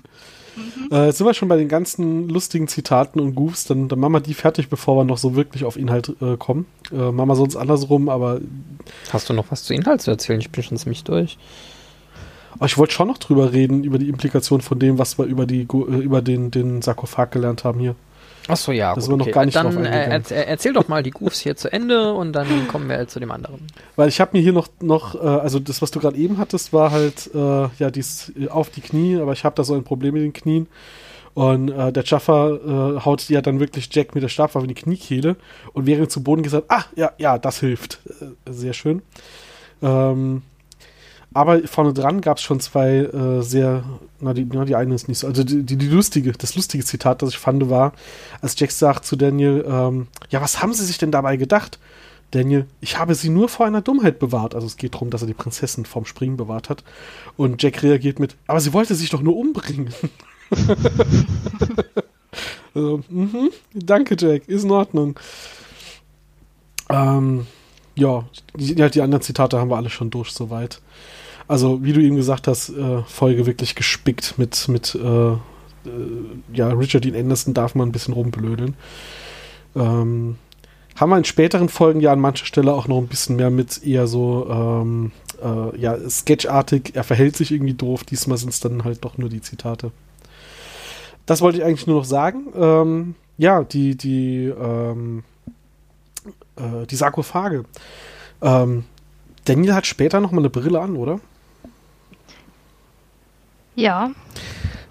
Mhm. 0.57 0.92
Äh, 0.92 1.12
sind 1.12 1.25
wir 1.25 1.35
schon 1.35 1.49
bei 1.49 1.57
den 1.57 1.68
ganzen 1.68 2.29
lustigen 2.29 2.66
Zitaten 2.66 3.20
und 3.20 3.37
Goofs, 3.37 3.64
dann, 3.64 3.88
dann 3.88 4.01
machen 4.01 4.14
wir 4.14 4.20
die 4.20 4.35
fertig, 4.35 4.68
bevor 4.68 4.96
wir 4.96 5.05
noch 5.05 5.18
so 5.18 5.37
wirklich 5.37 5.64
auf 5.64 5.77
Inhalt 5.77 6.16
äh, 6.20 6.37
kommen. 6.37 6.66
Äh, 6.90 7.12
machen 7.12 7.29
wir 7.29 7.37
sonst 7.37 7.55
andersrum, 7.55 8.09
aber. 8.09 8.40
Hast 9.12 9.31
du 9.31 9.35
noch 9.35 9.53
was 9.53 9.62
zu 9.62 9.72
Inhalt 9.72 10.03
zu 10.03 10.11
erzählen? 10.11 10.40
Ich 10.40 10.51
bin 10.51 10.64
schon 10.64 10.79
ziemlich 10.79 11.05
durch. 11.05 11.38
Aber 12.55 12.66
ich 12.66 12.77
wollte 12.77 12.94
schon 12.94 13.07
noch 13.07 13.18
drüber 13.18 13.53
reden, 13.53 13.85
über 13.85 13.99
die 13.99 14.09
Implikation 14.09 14.62
von 14.62 14.81
dem, 14.81 14.99
was 14.99 15.16
wir 15.16 15.27
über, 15.27 15.46
die, 15.46 15.61
äh, 15.61 16.01
über 16.01 16.22
den, 16.22 16.51
den 16.51 16.83
Sarkophag 16.83 17.31
gelernt 17.31 17.62
haben 17.62 17.79
hier. 17.79 17.94
Achso, 18.48 18.72
ja. 18.72 18.94
Das 18.94 19.09
gut, 19.09 19.18
noch 19.18 19.26
okay. 19.26 19.32
gar 19.32 19.44
nicht 19.44 19.56
Dann 19.56 19.85
äh, 19.85 20.20
erzähl 20.30 20.72
doch 20.72 20.88
mal 20.88 21.02
die 21.02 21.11
Goofs 21.11 21.40
hier 21.40 21.56
zu 21.56 21.72
Ende 21.72 22.12
und 22.12 22.32
dann 22.32 22.68
kommen 22.68 22.88
wir 22.88 23.09
zu 23.09 23.20
dem 23.20 23.30
anderen. 23.30 23.66
Weil 23.96 24.09
ich 24.09 24.20
habe 24.20 24.37
mir 24.37 24.42
hier 24.42 24.52
noch, 24.52 24.68
noch 24.80 25.14
äh, 25.14 25.18
also 25.18 25.59
das, 25.59 25.82
was 25.82 25.90
du 25.90 26.00
gerade 26.00 26.16
eben 26.16 26.38
hattest, 26.38 26.72
war 26.72 26.90
halt, 26.90 27.30
äh, 27.35 27.38
ja, 27.78 27.90
dies 27.90 28.32
äh, 28.38 28.48
auf 28.48 28.70
die 28.70 28.80
Knie, 28.80 29.16
aber 29.16 29.32
ich 29.32 29.44
habe 29.44 29.56
da 29.56 29.64
so 29.64 29.74
ein 29.74 29.85
Problem 29.85 30.14
mit 30.14 30.22
den 30.22 30.32
Knien. 30.32 30.68
Und 31.35 31.68
äh, 31.68 31.92
der 31.92 32.02
Jaffa 32.04 32.48
äh, 32.48 33.04
haut 33.04 33.28
ja 33.28 33.42
dann 33.42 33.61
wirklich 33.61 33.90
Jack 33.92 34.14
mit 34.14 34.22
der 34.22 34.28
Stabwaffe 34.28 34.64
in 34.64 34.68
die 34.68 34.74
Kniekehle 34.74 35.37
und 35.74 35.85
während 35.85 36.11
zu 36.11 36.22
Boden 36.22 36.42
gesagt, 36.42 36.66
ah, 36.68 36.85
ja, 36.94 37.12
ja, 37.18 37.37
das 37.37 37.61
hilft. 37.61 38.00
Äh, 38.22 38.52
sehr 38.52 38.72
schön. 38.72 39.02
Ähm, 39.82 40.42
aber 41.37 41.61
vorne 41.68 41.92
dran 41.92 42.22
gab 42.22 42.38
es 42.38 42.42
schon 42.42 42.61
zwei 42.61 42.96
äh, 42.96 43.42
sehr, 43.42 43.85
na 44.20 44.33
die, 44.33 44.46
na, 44.51 44.64
die 44.64 44.75
eine 44.75 44.94
ist 44.94 45.07
nicht 45.07 45.18
so, 45.18 45.27
also 45.27 45.44
die, 45.44 45.62
die, 45.62 45.77
die, 45.77 45.88
lustige, 45.88 46.33
das 46.33 46.57
lustige 46.57 46.83
Zitat, 46.83 47.20
das 47.20 47.29
ich 47.31 47.38
fand, 47.38 47.68
war, 47.68 47.92
als 48.40 48.59
Jack 48.59 48.70
sagt 48.70 49.05
zu 49.05 49.16
Daniel, 49.16 49.62
ähm, 49.68 50.07
ja, 50.31 50.40
was 50.40 50.62
haben 50.62 50.72
Sie 50.72 50.85
sich 50.87 50.96
denn 50.96 51.11
dabei 51.11 51.37
gedacht? 51.37 51.79
Daniel, 52.31 52.66
ich 52.81 52.99
habe 52.99 53.14
sie 53.14 53.29
nur 53.29 53.51
vor 53.51 53.66
einer 53.66 53.83
Dummheit 53.83 54.18
bewahrt. 54.18 54.55
Also 54.55 54.66
es 54.66 54.79
geht 54.79 54.94
darum, 54.94 55.11
dass 55.11 55.20
er 55.20 55.29
die 55.29 55.35
Prinzessin 55.35 55.85
vom 55.85 56.07
Springen 56.07 56.37
bewahrt 56.37 56.70
hat. 56.70 56.83
Und 57.37 57.62
Jack 57.62 57.83
reagiert 57.83 58.18
mit, 58.18 58.35
aber 58.46 58.61
sie 58.61 58.72
wollte 58.72 58.94
sich 58.94 59.11
doch 59.11 59.20
nur 59.20 59.37
umbringen. 59.37 59.94
also, 62.75 63.03
mh, 63.09 63.51
danke, 63.75 64.16
Jack, 64.18 64.49
ist 64.49 64.64
in 64.64 64.70
Ordnung. 64.70 65.20
Ähm, 66.88 67.46
ja, 67.94 68.25
die, 68.55 68.75
die 68.75 69.03
anderen 69.03 69.22
Zitate 69.22 69.59
haben 69.59 69.70
wir 69.70 69.77
alle 69.77 69.90
schon 69.90 70.11
durch 70.11 70.31
soweit. 70.31 70.81
Also, 71.48 71.85
wie 71.85 71.92
du 71.92 72.00
eben 72.00 72.16
gesagt 72.16 72.48
hast, 72.48 72.70
äh, 72.70 73.02
Folge 73.02 73.46
wirklich 73.46 73.74
gespickt 73.74 74.37
mit, 74.37 74.68
mit 74.68 74.94
äh, 74.96 75.32
äh, 75.32 75.38
ja, 76.52 76.68
Richard 76.68 77.04
Dean 77.04 77.14
Anderson 77.14 77.54
darf 77.54 77.74
man 77.74 77.88
ein 77.88 77.92
bisschen 77.92 78.14
rumblödeln. 78.14 78.74
Ähm, 79.74 80.37
haben 80.96 81.11
wir 81.11 81.18
in 81.18 81.24
späteren 81.24 81.68
Folgen 81.68 82.00
ja 82.00 82.12
an 82.12 82.20
mancher 82.20 82.46
Stelle 82.46 82.72
auch 82.72 82.88
noch 82.88 82.98
ein 82.98 83.06
bisschen 83.06 83.37
mehr 83.37 83.50
mit 83.50 83.85
eher 83.85 84.06
so, 84.06 84.48
ähm, 84.50 85.12
äh, 85.42 85.78
ja, 85.78 85.96
sketchartig, 86.09 86.92
er 86.94 87.04
verhält 87.04 87.37
sich 87.37 87.52
irgendwie 87.52 87.74
doof. 87.74 88.04
Diesmal 88.04 88.38
sind 88.38 88.48
es 88.48 88.61
dann 88.61 88.85
halt 88.85 89.04
doch 89.04 89.18
nur 89.18 89.28
die 89.28 89.42
Zitate. 89.42 89.92
das 91.26 91.40
wollte 91.42 91.59
ich 91.59 91.64
eigentlich 91.64 91.87
nur 91.87 91.98
noch 91.98 92.04
sagen. 92.04 92.46
Ähm, 92.56 93.14
ja, 93.37 93.62
die, 93.64 93.96
die, 93.96 94.46
ähm, 94.46 95.24
äh, 96.56 96.87
die 96.87 96.96
Sarkophage. 96.96 97.64
Ähm, 98.40 98.85
Daniel 99.44 99.74
hat 99.74 99.87
später 99.87 100.20
nochmal 100.20 100.40
eine 100.40 100.50
Brille 100.50 100.80
an, 100.80 100.96
oder? 100.96 101.20
Ja. 103.76 104.10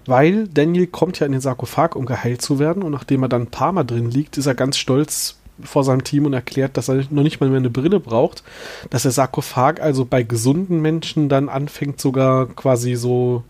Weil 0.06 0.48
Daniel 0.48 0.86
kommt 0.86 1.18
ja 1.18 1.26
in 1.26 1.32
den 1.32 1.40
Sarkophag, 1.40 1.96
um 1.96 2.06
geheilt 2.06 2.40
zu 2.40 2.58
werden. 2.58 2.82
Und 2.82 2.92
nachdem 2.92 3.22
er 3.22 3.28
dann 3.28 3.42
ein 3.42 3.50
paar 3.50 3.72
Mal 3.72 3.84
drin 3.84 4.10
liegt, 4.10 4.38
ist 4.38 4.46
er 4.46 4.54
ganz 4.54 4.78
stolz 4.78 5.36
vor 5.62 5.84
seinem 5.84 6.04
Team 6.04 6.26
und 6.26 6.32
erklärt, 6.32 6.76
dass 6.76 6.88
er 6.88 7.04
noch 7.10 7.22
nicht 7.22 7.40
mal 7.40 7.48
mehr 7.48 7.58
eine 7.58 7.70
Brille 7.70 8.00
braucht. 8.00 8.44
Dass 8.90 9.02
der 9.02 9.10
Sarkophag 9.10 9.80
also 9.80 10.04
bei 10.04 10.22
gesunden 10.22 10.80
Menschen 10.80 11.28
dann 11.28 11.48
anfängt, 11.48 12.00
sogar 12.00 12.46
quasi 12.46 12.94
so 12.94 13.42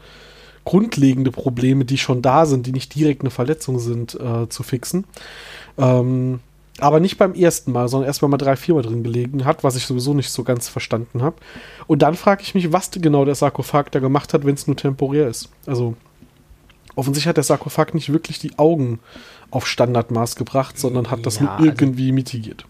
grundlegende 0.64 1.30
Probleme, 1.30 1.84
die 1.84 1.98
schon 1.98 2.22
da 2.22 2.46
sind, 2.46 2.66
die 2.66 2.72
nicht 2.72 2.94
direkt 2.94 3.20
eine 3.20 3.30
Verletzung 3.30 3.78
sind, 3.78 4.14
äh, 4.14 4.48
zu 4.48 4.62
fixen. 4.62 5.04
Ähm, 5.78 6.40
aber 6.78 7.00
nicht 7.00 7.16
beim 7.18 7.34
ersten 7.34 7.72
Mal, 7.72 7.88
sondern 7.88 8.06
erst 8.06 8.22
mal 8.22 8.36
drei, 8.36 8.56
vier 8.56 8.74
Mal 8.74 8.82
drin 8.82 9.02
gelegen 9.02 9.44
hat, 9.44 9.64
was 9.64 9.76
ich 9.76 9.86
sowieso 9.86 10.14
nicht 10.14 10.30
so 10.30 10.44
ganz 10.44 10.68
verstanden 10.68 11.22
habe. 11.22 11.36
Und 11.86 12.02
dann 12.02 12.14
frage 12.14 12.42
ich 12.42 12.54
mich, 12.54 12.72
was 12.72 12.90
genau 12.90 13.24
der 13.24 13.34
Sarkophag 13.34 13.84
da 13.92 13.98
gemacht 13.98 14.34
hat, 14.34 14.44
wenn 14.44 14.54
es 14.54 14.66
nur 14.66 14.76
temporär 14.76 15.28
ist. 15.28 15.48
Also 15.66 15.94
offensichtlich 16.94 17.28
hat 17.28 17.36
der 17.36 17.44
Sarkophag 17.44 17.94
nicht 17.94 18.12
wirklich 18.12 18.38
die 18.38 18.58
Augen 18.58 18.98
auf 19.50 19.66
Standardmaß 19.66 20.36
gebracht, 20.36 20.78
sondern 20.78 21.10
hat 21.10 21.24
das 21.24 21.36
Ja, 21.36 21.42
nur 21.42 21.50
also- 21.52 21.64
irgendwie 21.66 22.12
mitigiert. 22.12 22.66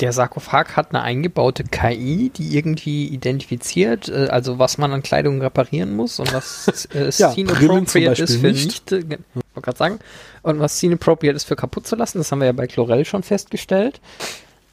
Der 0.00 0.12
Sarkophag 0.12 0.76
hat 0.76 0.90
eine 0.90 1.02
eingebaute 1.02 1.64
KI, 1.64 2.30
die 2.34 2.56
irgendwie 2.56 3.06
identifiziert, 3.08 4.08
äh, 4.08 4.28
also 4.30 4.58
was 4.58 4.78
man 4.78 4.92
an 4.92 5.02
Kleidung 5.02 5.42
reparieren 5.42 5.94
muss 5.94 6.18
und 6.18 6.32
was 6.32 6.88
äh, 6.94 7.10
Ja, 7.16 7.32
scene 7.32 7.52
appropriate 7.52 8.22
ist 8.22 8.36
für 8.36 8.46
nicht. 8.48 8.90
nicht, 8.90 8.92
äh, 8.92 9.18
wollte 9.34 9.60
gerade 9.62 9.78
sagen, 9.78 9.98
und 10.42 10.58
was 10.58 10.78
scene 10.78 10.94
appropriate 10.94 11.36
ist 11.36 11.44
für 11.44 11.56
kaputt 11.56 11.86
zu 11.86 11.96
lassen. 11.96 12.18
Das 12.18 12.32
haben 12.32 12.40
wir 12.40 12.46
ja 12.46 12.52
bei 12.52 12.66
Chlorell 12.66 13.04
schon 13.04 13.22
festgestellt. 13.22 14.00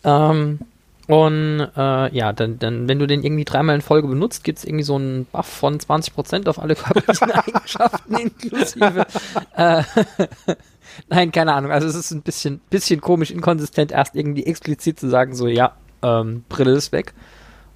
Ähm, 0.04 0.60
und 1.08 1.62
äh, 1.78 2.16
ja, 2.16 2.34
dann, 2.34 2.60
dann, 2.60 2.90
wenn 2.90 3.00
du 3.00 3.08
den 3.08 3.24
irgendwie 3.24 3.46
dreimal 3.46 3.76
in 3.76 3.82
Folge 3.82 4.10
benutzt, 4.10 4.44
gibt 4.44 4.60
es 4.60 4.66
irgendwie 4.66 4.84
so 4.84 4.96
einen 4.96 5.26
Buff 5.26 5.46
von 5.46 5.80
20% 5.80 6.50
auf 6.50 6.60
alle 6.60 6.76
körperlichen 6.76 7.32
Eigenschaften 7.34 8.16
inklusive. 8.16 9.06
Äh, 9.56 9.84
Nein, 11.10 11.32
keine 11.32 11.54
Ahnung. 11.54 11.72
Also 11.72 11.88
es 11.88 11.96
ist 11.96 12.12
ein 12.12 12.22
bisschen, 12.22 12.60
bisschen 12.70 13.02
komisch, 13.02 13.32
inkonsistent, 13.32 13.92
erst 13.92 14.16
irgendwie 14.16 14.46
explizit 14.46 15.00
zu 15.00 15.10
sagen, 15.10 15.36
so 15.36 15.48
ja, 15.48 15.74
ähm, 16.02 16.44
Brille 16.50 16.72
ist 16.72 16.92
weg. 16.92 17.14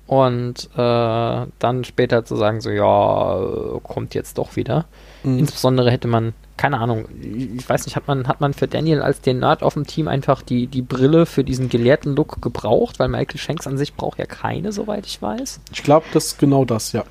Und 0.07 0.69
äh, 0.75 1.47
dann 1.59 1.83
später 1.85 2.25
zu 2.25 2.35
sagen, 2.35 2.59
so 2.59 2.69
ja, 2.69 3.79
kommt 3.83 4.13
jetzt 4.13 4.37
doch 4.37 4.57
wieder. 4.57 4.85
Mhm. 5.23 5.39
Insbesondere 5.39 5.89
hätte 5.89 6.09
man, 6.09 6.33
keine 6.57 6.79
Ahnung, 6.79 7.07
ich 7.21 7.67
weiß 7.67 7.85
nicht, 7.85 7.95
hat 7.95 8.09
man, 8.09 8.27
hat 8.27 8.41
man 8.41 8.53
für 8.53 8.67
Daniel 8.67 9.01
als 9.01 9.21
den 9.21 9.39
Nerd 9.39 9.63
auf 9.63 9.75
dem 9.75 9.87
Team 9.87 10.09
einfach 10.09 10.41
die, 10.41 10.67
die 10.67 10.81
Brille 10.81 11.25
für 11.25 11.45
diesen 11.45 11.69
gelehrten 11.69 12.13
Look 12.13 12.41
gebraucht, 12.41 12.99
weil 12.99 13.07
Michael 13.07 13.39
Shanks 13.39 13.67
an 13.67 13.77
sich 13.77 13.93
braucht 13.93 14.19
ja 14.19 14.25
keine, 14.25 14.73
soweit 14.73 15.05
ich 15.05 15.21
weiß. 15.21 15.61
Ich 15.71 15.83
glaube, 15.83 16.05
das 16.13 16.25
ist 16.25 16.39
genau 16.39 16.65
das, 16.65 16.91
ja. 16.91 17.05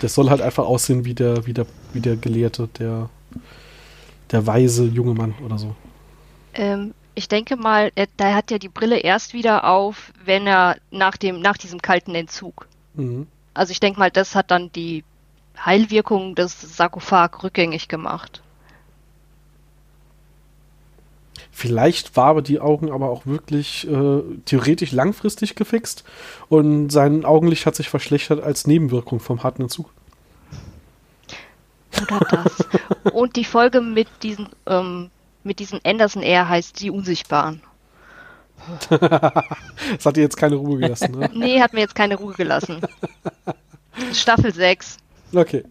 Das 0.00 0.14
soll 0.14 0.30
halt 0.30 0.40
einfach 0.40 0.64
aussehen 0.64 1.04
wie 1.04 1.14
der, 1.14 1.46
wie 1.46 1.54
der, 1.54 1.66
wie 1.92 2.00
der 2.00 2.14
Gelehrte, 2.16 2.68
der, 2.78 3.08
der 4.34 4.46
weise 4.46 4.84
junge 4.84 5.14
Mann 5.14 5.34
oder 5.44 5.58
so. 5.58 5.74
Ähm, 6.54 6.92
ich 7.14 7.28
denke 7.28 7.56
mal, 7.56 7.92
er, 7.94 8.06
der 8.18 8.34
hat 8.34 8.50
ja 8.50 8.58
die 8.58 8.68
Brille 8.68 8.98
erst 8.98 9.32
wieder 9.32 9.64
auf, 9.64 10.12
wenn 10.24 10.46
er 10.46 10.76
nach 10.90 11.16
dem, 11.16 11.40
nach 11.40 11.56
diesem 11.56 11.80
kalten 11.80 12.14
Entzug. 12.14 12.66
Mhm. 12.94 13.26
Also 13.54 13.70
ich 13.70 13.80
denke 13.80 14.00
mal, 14.00 14.10
das 14.10 14.34
hat 14.34 14.50
dann 14.50 14.72
die 14.72 15.04
Heilwirkung 15.64 16.34
des 16.34 16.60
Sarkophag 16.76 17.42
rückgängig 17.42 17.88
gemacht. 17.88 18.42
Vielleicht 21.52 22.16
war 22.16 22.26
aber 22.26 22.42
die 22.42 22.58
Augen 22.58 22.90
aber 22.90 23.10
auch 23.10 23.26
wirklich 23.26 23.88
äh, 23.88 24.22
theoretisch 24.44 24.90
langfristig 24.90 25.54
gefixt 25.54 26.02
und 26.48 26.90
sein 26.90 27.24
Augenlicht 27.24 27.64
hat 27.64 27.76
sich 27.76 27.88
verschlechtert 27.88 28.42
als 28.42 28.66
Nebenwirkung 28.66 29.20
vom 29.20 29.44
harten 29.44 29.62
Entzug. 29.62 29.90
Oder 32.10 32.20
das. 32.30 33.12
Und 33.12 33.36
die 33.36 33.44
Folge 33.44 33.80
mit 33.80 34.08
diesen, 34.22 34.48
ähm, 34.66 35.10
mit 35.42 35.58
diesen 35.58 35.80
Anderson 35.84 36.22
Air 36.22 36.48
heißt 36.48 36.80
Die 36.80 36.90
Unsichtbaren. 36.90 37.62
Das 38.90 40.06
hat 40.06 40.16
dir 40.16 40.22
jetzt 40.22 40.36
keine 40.36 40.54
Ruhe 40.56 40.78
gelassen, 40.78 41.18
ne? 41.18 41.30
Nee, 41.34 41.60
hat 41.60 41.72
mir 41.72 41.80
jetzt 41.80 41.94
keine 41.94 42.16
Ruhe 42.16 42.34
gelassen. 42.34 42.80
Staffel 44.12 44.54
6. 44.54 44.96
Okay. 45.34 45.64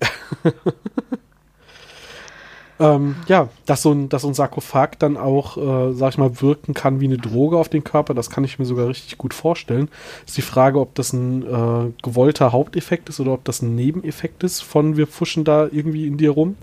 Ähm, 2.83 3.15
ja, 3.27 3.49
dass 3.65 3.81
so, 3.81 3.91
ein, 3.91 4.09
dass 4.09 4.23
so 4.23 4.27
ein 4.27 4.33
Sarkophag 4.33 4.99
dann 4.99 5.17
auch, 5.17 5.57
äh, 5.57 5.93
sag 5.93 6.11
ich 6.11 6.17
mal, 6.17 6.41
wirken 6.41 6.73
kann 6.73 6.99
wie 6.99 7.05
eine 7.05 7.17
Droge 7.17 7.57
auf 7.57 7.69
den 7.69 7.83
Körper, 7.83 8.13
das 8.13 8.29
kann 8.29 8.43
ich 8.43 8.59
mir 8.59 8.65
sogar 8.65 8.87
richtig 8.87 9.17
gut 9.17 9.33
vorstellen. 9.33 9.89
Ist 10.25 10.37
die 10.37 10.41
Frage, 10.41 10.79
ob 10.79 10.95
das 10.95 11.13
ein 11.13 11.43
äh, 11.43 11.91
gewollter 12.01 12.51
Haupteffekt 12.51 13.09
ist 13.09 13.19
oder 13.19 13.33
ob 13.33 13.43
das 13.45 13.61
ein 13.61 13.75
Nebeneffekt 13.75 14.43
ist 14.43 14.61
von 14.61 14.97
wir 14.97 15.07
fuschen 15.07 15.43
da 15.43 15.67
irgendwie 15.71 16.07
in 16.07 16.17
dir 16.17 16.31
rum. 16.31 16.55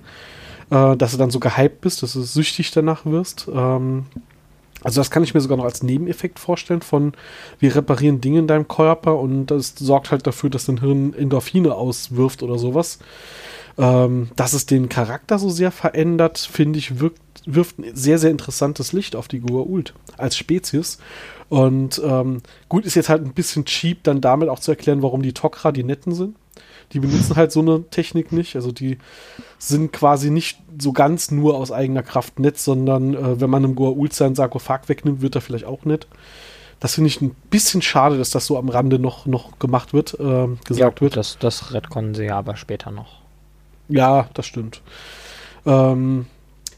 Äh, 0.71 0.97
dass 0.97 1.13
du 1.13 1.19
dann 1.19 1.31
so 1.31 1.41
gehypt 1.41 1.81
bist, 1.81 2.03
dass 2.03 2.13
du 2.13 2.21
süchtig 2.21 2.71
danach 2.71 3.05
wirst. 3.05 3.49
Ähm, 3.53 4.05
also 4.83 5.01
das 5.01 5.11
kann 5.11 5.25
ich 5.25 5.35
mir 5.35 5.41
sogar 5.41 5.59
noch 5.59 5.65
als 5.65 5.83
Nebeneffekt 5.83 6.39
vorstellen 6.39 6.81
von 6.81 7.13
wir 7.59 7.75
reparieren 7.75 8.21
Dinge 8.21 8.39
in 8.39 8.47
deinem 8.47 8.67
Körper 8.67 9.19
und 9.19 9.47
das 9.47 9.75
sorgt 9.77 10.11
halt 10.11 10.27
dafür, 10.27 10.49
dass 10.49 10.67
dein 10.67 10.81
Hirn 10.81 11.13
Endorphine 11.13 11.75
auswirft 11.75 12.43
oder 12.43 12.59
sowas. 12.59 12.99
Ähm, 13.79 14.31
dass 14.37 14.53
es 14.53 14.67
den 14.67 14.89
Charakter 14.89 15.39
so 15.39 15.49
sehr 15.51 15.71
verändert, 15.71 16.39
finde 16.39 16.79
ich, 16.79 17.01
wirkt, 17.01 17.21
wirft 17.47 17.79
ein 17.79 17.95
sehr, 17.95 18.19
sehr 18.19 18.31
interessantes 18.31 18.93
Licht 18.93 19.17
auf 19.17 19.29
die 19.29 19.41
Goa'uld 19.41 19.93
als 20.17 20.37
Spezies. 20.37 20.99
Und 21.49 22.01
ähm, 22.05 22.43
gut, 22.69 22.85
ist 22.85 22.95
jetzt 22.95 23.09
halt 23.09 23.25
ein 23.25 23.33
bisschen 23.33 23.65
cheap, 23.65 24.05
dann 24.05 24.21
damit 24.21 24.49
auch 24.49 24.61
zu 24.61 24.71
erklären, 24.71 25.03
warum 25.03 25.23
die 25.23 25.33
Tok'ra 25.33 25.73
die 25.73 25.85
Netten 25.85 26.15
sind. 26.15 26.37
Die 26.93 27.01
benutzen 27.01 27.37
halt 27.37 27.53
so 27.53 27.61
eine 27.61 27.85
Technik 27.91 28.33
nicht. 28.33 28.57
Also 28.57 28.73
die 28.73 28.99
sind 29.59 29.93
quasi 29.93 30.31
nicht 30.31 30.59
so 30.79 30.93
ganz 30.93 31.31
nur 31.31 31.57
aus 31.57 31.71
eigener 31.71 32.03
Kraft 32.03 32.39
nett, 32.39 32.59
sondern 32.59 33.15
äh, 33.15 33.41
wenn 33.41 33.51
man 33.51 33.65
einem 33.65 33.77
Goa'uld 33.77 34.13
seinen 34.13 34.35
Sarkophag 34.35 34.89
wegnimmt, 34.89 35.21
wird 35.23 35.35
er 35.35 35.41
vielleicht 35.41 35.65
auch 35.65 35.85
nett. 35.85 36.07
Das 36.81 36.95
finde 36.95 37.09
ich 37.09 37.21
ein 37.21 37.37
bisschen 37.51 37.83
schade, 37.83 38.17
dass 38.17 38.31
das 38.31 38.47
so 38.47 38.59
am 38.59 38.71
Rande 38.71 38.99
noch, 38.99 39.27
noch 39.27 39.59
gemacht 39.59 39.93
wird, 39.93 40.17
ähm, 40.19 40.59
gesagt 40.67 40.97
gut, 40.97 41.03
wird. 41.03 41.17
Das, 41.17 41.37
das 41.39 41.75
retconnen 41.75 42.15
sie 42.15 42.25
ja 42.25 42.39
aber 42.39 42.57
später 42.57 42.91
noch. 42.91 43.20
Ja, 43.91 44.29
das 44.35 44.47
stimmt. 44.47 44.83
Ähm, 45.67 46.27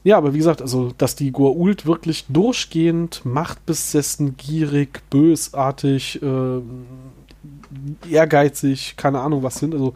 ja, 0.05 0.17
aber 0.19 0.35
wie 0.35 0.39
gesagt, 0.39 0.61
also, 0.61 0.93
dass 0.99 1.15
die 1.15 1.33
Goa'uld 1.33 1.87
wirklich 1.87 2.25
durchgehend 2.29 3.25
machtbesessen, 3.25 4.37
gierig, 4.37 5.01
bösartig, 5.11 6.21
ähm, 6.23 6.87
ehrgeizig, 8.11 8.95
keine 8.97 9.21
Ahnung 9.21 9.43
was 9.43 9.57
sind. 9.57 9.75
Also 9.75 9.95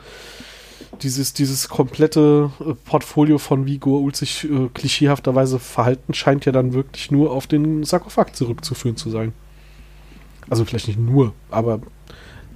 dieses, 1.03 1.33
dieses 1.33 1.69
komplette 1.69 2.51
äh, 2.61 2.75
Portfolio 2.85 3.39
von 3.39 3.67
wie 3.67 3.79
Goa'uld 3.79 4.17
sich 4.17 4.45
äh, 4.45 4.69
klischeehafterweise 4.73 5.59
verhalten, 5.59 6.15
scheint 6.15 6.45
ja 6.45 6.53
dann 6.53 6.73
wirklich 6.73 7.11
nur 7.11 7.33
auf 7.33 7.47
den 7.49 7.83
Sarkophag 7.83 8.35
zurückzuführen 8.35 8.97
zu 8.97 9.11
sein. 9.11 9.33
Also 10.49 10.65
vielleicht 10.65 10.87
nicht 10.87 11.01
nur, 11.01 11.33
aber 11.51 11.81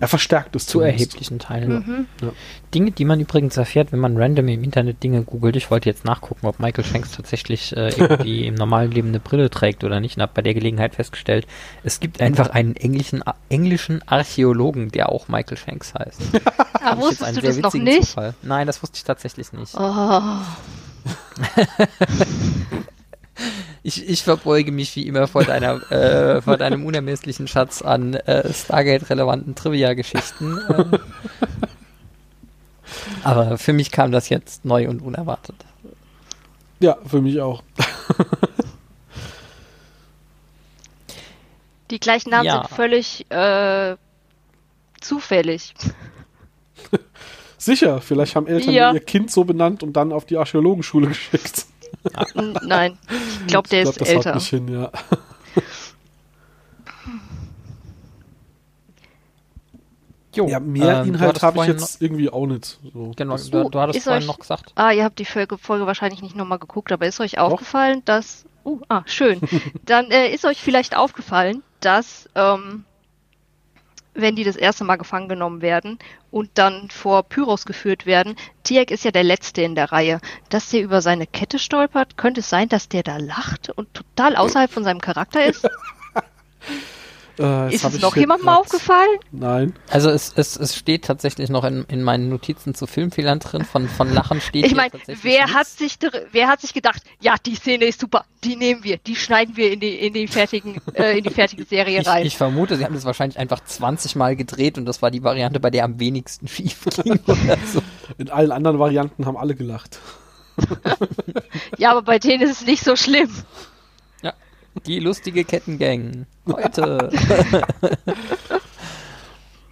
er 0.00 0.08
verstärkt 0.08 0.56
es 0.56 0.66
Zu 0.66 0.78
zumindest. 0.78 1.00
erheblichen 1.00 1.38
Teilen. 1.38 2.06
Mhm. 2.20 2.30
Dinge, 2.74 2.90
die 2.90 3.04
man 3.04 3.20
übrigens 3.20 3.56
erfährt, 3.56 3.92
wenn 3.92 3.98
man 4.00 4.16
random 4.16 4.48
im 4.48 4.64
Internet 4.64 5.02
Dinge 5.02 5.22
googelt. 5.22 5.56
Ich 5.56 5.70
wollte 5.70 5.88
jetzt 5.88 6.04
nachgucken, 6.04 6.46
ob 6.46 6.58
Michael 6.58 6.84
Shanks 6.84 7.12
tatsächlich 7.12 7.76
äh, 7.76 7.90
irgendwie 7.96 8.46
im 8.46 8.54
normalen 8.54 8.90
Leben 8.90 9.08
eine 9.08 9.20
Brille 9.20 9.50
trägt 9.50 9.84
oder 9.84 10.00
nicht 10.00 10.16
und 10.16 10.22
habe 10.22 10.32
bei 10.34 10.42
der 10.42 10.54
Gelegenheit 10.54 10.94
festgestellt, 10.94 11.46
es 11.84 12.00
gibt 12.00 12.20
einfach 12.20 12.50
einen 12.50 12.74
englischen, 12.76 13.22
englischen 13.50 14.00
Archäologen, 14.08 14.90
der 14.90 15.10
auch 15.10 15.28
Michael 15.28 15.56
Shanks 15.58 15.94
heißt. 15.94 16.20
Ah, 16.82 16.92
jetzt 16.92 17.00
wusstest 17.02 17.22
einen 17.24 17.34
du 17.34 17.40
sehr 17.42 17.50
das 17.50 17.58
noch 17.58 17.64
witzigen 17.74 17.84
nicht? 17.84 18.08
Zufall. 18.08 18.34
Nein, 18.40 18.66
das 18.66 18.82
wusste 18.82 18.96
ich 18.96 19.04
tatsächlich 19.04 19.52
nicht. 19.52 19.74
Oh. 19.78 20.20
Ich, 23.82 24.06
ich 24.08 24.22
verbeuge 24.22 24.72
mich 24.72 24.94
wie 24.96 25.06
immer 25.06 25.26
vor 25.26 25.44
deiner, 25.44 25.90
äh, 25.92 26.42
vor 26.42 26.56
deinem 26.56 26.84
unermesslichen 26.84 27.48
Schatz 27.48 27.80
an 27.82 28.14
äh, 28.14 28.52
Stargate-relevanten 28.52 29.54
Trivia-Geschichten. 29.54 30.58
Ähm. 30.68 30.98
Aber 33.24 33.56
für 33.58 33.72
mich 33.72 33.90
kam 33.90 34.12
das 34.12 34.28
jetzt 34.28 34.64
neu 34.64 34.88
und 34.88 35.00
unerwartet. 35.00 35.56
Ja, 36.80 36.98
für 37.06 37.20
mich 37.22 37.40
auch. 37.40 37.62
Die 41.90 42.00
gleichen 42.00 42.30
Namen 42.30 42.46
Ja. 42.46 42.62
sind 42.62 42.74
völlig 42.76 43.30
äh, 43.30 43.96
zufällig. 45.00 45.74
Sicher, 47.58 48.00
vielleicht 48.00 48.36
haben 48.36 48.46
Eltern 48.46 48.72
Ja. 48.72 48.92
ihr 48.92 49.00
Kind 49.00 49.30
so 49.30 49.44
benannt 49.44 49.82
und 49.82 49.92
dann 49.94 50.12
auf 50.12 50.24
die 50.24 50.36
Archäologenschule 50.36 51.08
geschickt. 51.08 51.66
Nein, 52.62 52.98
ich 53.40 53.46
glaube, 53.46 53.68
der 53.68 53.80
ich 53.82 53.84
glaub, 53.84 53.92
ist 53.92 54.00
das 54.00 54.08
älter. 54.08 54.30
haut 54.30 54.34
nicht 54.36 54.48
hin, 54.48 54.68
ja. 54.68 54.90
Jo, 60.34 60.46
Ja, 60.46 60.60
mehr 60.60 61.02
ähm, 61.02 61.08
Inhalt 61.14 61.42
habe 61.42 61.58
ich 61.60 61.66
jetzt 61.66 62.00
irgendwie 62.00 62.30
auch 62.30 62.46
nicht. 62.46 62.78
So. 62.94 63.12
Genau, 63.16 63.32
Das- 63.32 63.50
du, 63.50 63.68
du 63.68 63.80
hattest 63.80 63.98
ist 63.98 64.04
vorhin 64.04 64.22
euch- 64.22 64.28
noch 64.28 64.38
gesagt. 64.38 64.72
Ah, 64.76 64.92
ihr 64.92 65.04
habt 65.04 65.18
die 65.18 65.24
Folge, 65.24 65.58
Folge 65.58 65.86
wahrscheinlich 65.86 66.22
nicht 66.22 66.36
nochmal 66.36 66.58
geguckt, 66.60 66.92
aber 66.92 67.06
ist 67.06 67.20
euch 67.20 67.38
aufgefallen, 67.38 68.02
dass. 68.04 68.44
Uh, 68.64 68.80
ah, 68.88 69.02
schön. 69.06 69.40
Dann 69.86 70.10
äh, 70.10 70.28
ist 70.32 70.44
euch 70.44 70.60
vielleicht 70.60 70.96
aufgefallen, 70.96 71.62
dass, 71.80 72.28
ähm, 72.34 72.84
wenn 74.14 74.36
die 74.36 74.44
das 74.44 74.56
erste 74.56 74.84
Mal 74.84 74.96
gefangen 74.96 75.28
genommen 75.28 75.62
werden 75.62 75.98
und 76.30 76.50
dann 76.54 76.90
vor 76.90 77.22
Pyros 77.22 77.64
geführt 77.64 78.06
werden, 78.06 78.36
Tiek 78.62 78.90
ist 78.90 79.04
ja 79.04 79.10
der 79.10 79.24
Letzte 79.24 79.62
in 79.62 79.74
der 79.74 79.92
Reihe, 79.92 80.20
dass 80.48 80.70
der 80.70 80.82
über 80.82 81.00
seine 81.00 81.26
Kette 81.26 81.58
stolpert. 81.58 82.16
Könnte 82.16 82.40
es 82.40 82.50
sein, 82.50 82.68
dass 82.68 82.88
der 82.88 83.02
da 83.02 83.16
lacht 83.16 83.70
und 83.70 83.92
total 83.94 84.36
außerhalb 84.36 84.70
von 84.70 84.84
seinem 84.84 85.00
Charakter 85.00 85.44
ist? 85.44 85.68
Äh, 87.40 87.42
das 87.42 87.74
ist 87.74 87.84
es 87.84 87.94
ich 87.96 88.02
noch 88.02 88.16
jemandem 88.16 88.46
grad- 88.46 88.58
aufgefallen? 88.60 89.18
Nein. 89.32 89.74
Also 89.88 90.10
es, 90.10 90.32
es, 90.36 90.56
es 90.56 90.76
steht 90.76 91.04
tatsächlich 91.04 91.48
noch 91.48 91.64
in, 91.64 91.84
in 91.88 92.02
meinen 92.02 92.28
Notizen 92.28 92.74
zu 92.74 92.86
Filmfehlern 92.86 93.38
drin. 93.38 93.64
Von, 93.64 93.88
von 93.88 94.12
Lachen 94.12 94.40
steht 94.40 94.66
Ich 94.66 94.74
meine, 94.74 94.90
wer 95.22 95.44
nichts. 95.46 95.54
hat 95.54 95.66
sich 95.66 95.98
wer 96.32 96.48
hat 96.48 96.60
sich 96.60 96.74
gedacht, 96.74 97.02
ja, 97.20 97.34
die 97.44 97.54
Szene 97.54 97.86
ist 97.86 98.00
super, 98.00 98.24
die 98.44 98.56
nehmen 98.56 98.84
wir, 98.84 98.98
die 98.98 99.16
schneiden 99.16 99.56
wir 99.56 99.72
in 99.72 99.80
die 99.80 99.94
in 99.94 100.12
die 100.12 100.28
fertigen 100.28 100.80
äh, 100.94 101.16
in 101.18 101.24
die 101.24 101.30
fertige 101.30 101.64
Serie 101.64 102.00
ich, 102.00 102.06
rein. 102.06 102.26
ich 102.26 102.36
vermute, 102.36 102.76
sie 102.76 102.84
haben 102.84 102.94
das 102.94 103.04
wahrscheinlich 103.04 103.38
einfach 103.38 103.64
20 103.64 104.16
Mal 104.16 104.36
gedreht 104.36 104.76
und 104.78 104.84
das 104.86 105.00
war 105.02 105.10
die 105.10 105.22
Variante, 105.22 105.60
bei 105.60 105.70
der 105.70 105.84
am 105.84 105.98
wenigsten 105.98 106.46
schief 106.48 106.84
ging 107.04 107.18
so. 107.72 107.82
In 108.18 108.28
allen 108.30 108.52
anderen 108.52 108.78
Varianten 108.78 109.24
haben 109.26 109.36
alle 109.36 109.54
gelacht. 109.54 109.98
Ja, 111.78 111.92
aber 111.92 112.02
bei 112.02 112.18
denen 112.18 112.42
ist 112.42 112.60
es 112.60 112.66
nicht 112.66 112.84
so 112.84 112.96
schlimm. 112.96 113.30
Die 114.86 115.00
lustige 115.00 115.44
Kettengang. 115.44 116.26
Heute. 116.46 117.10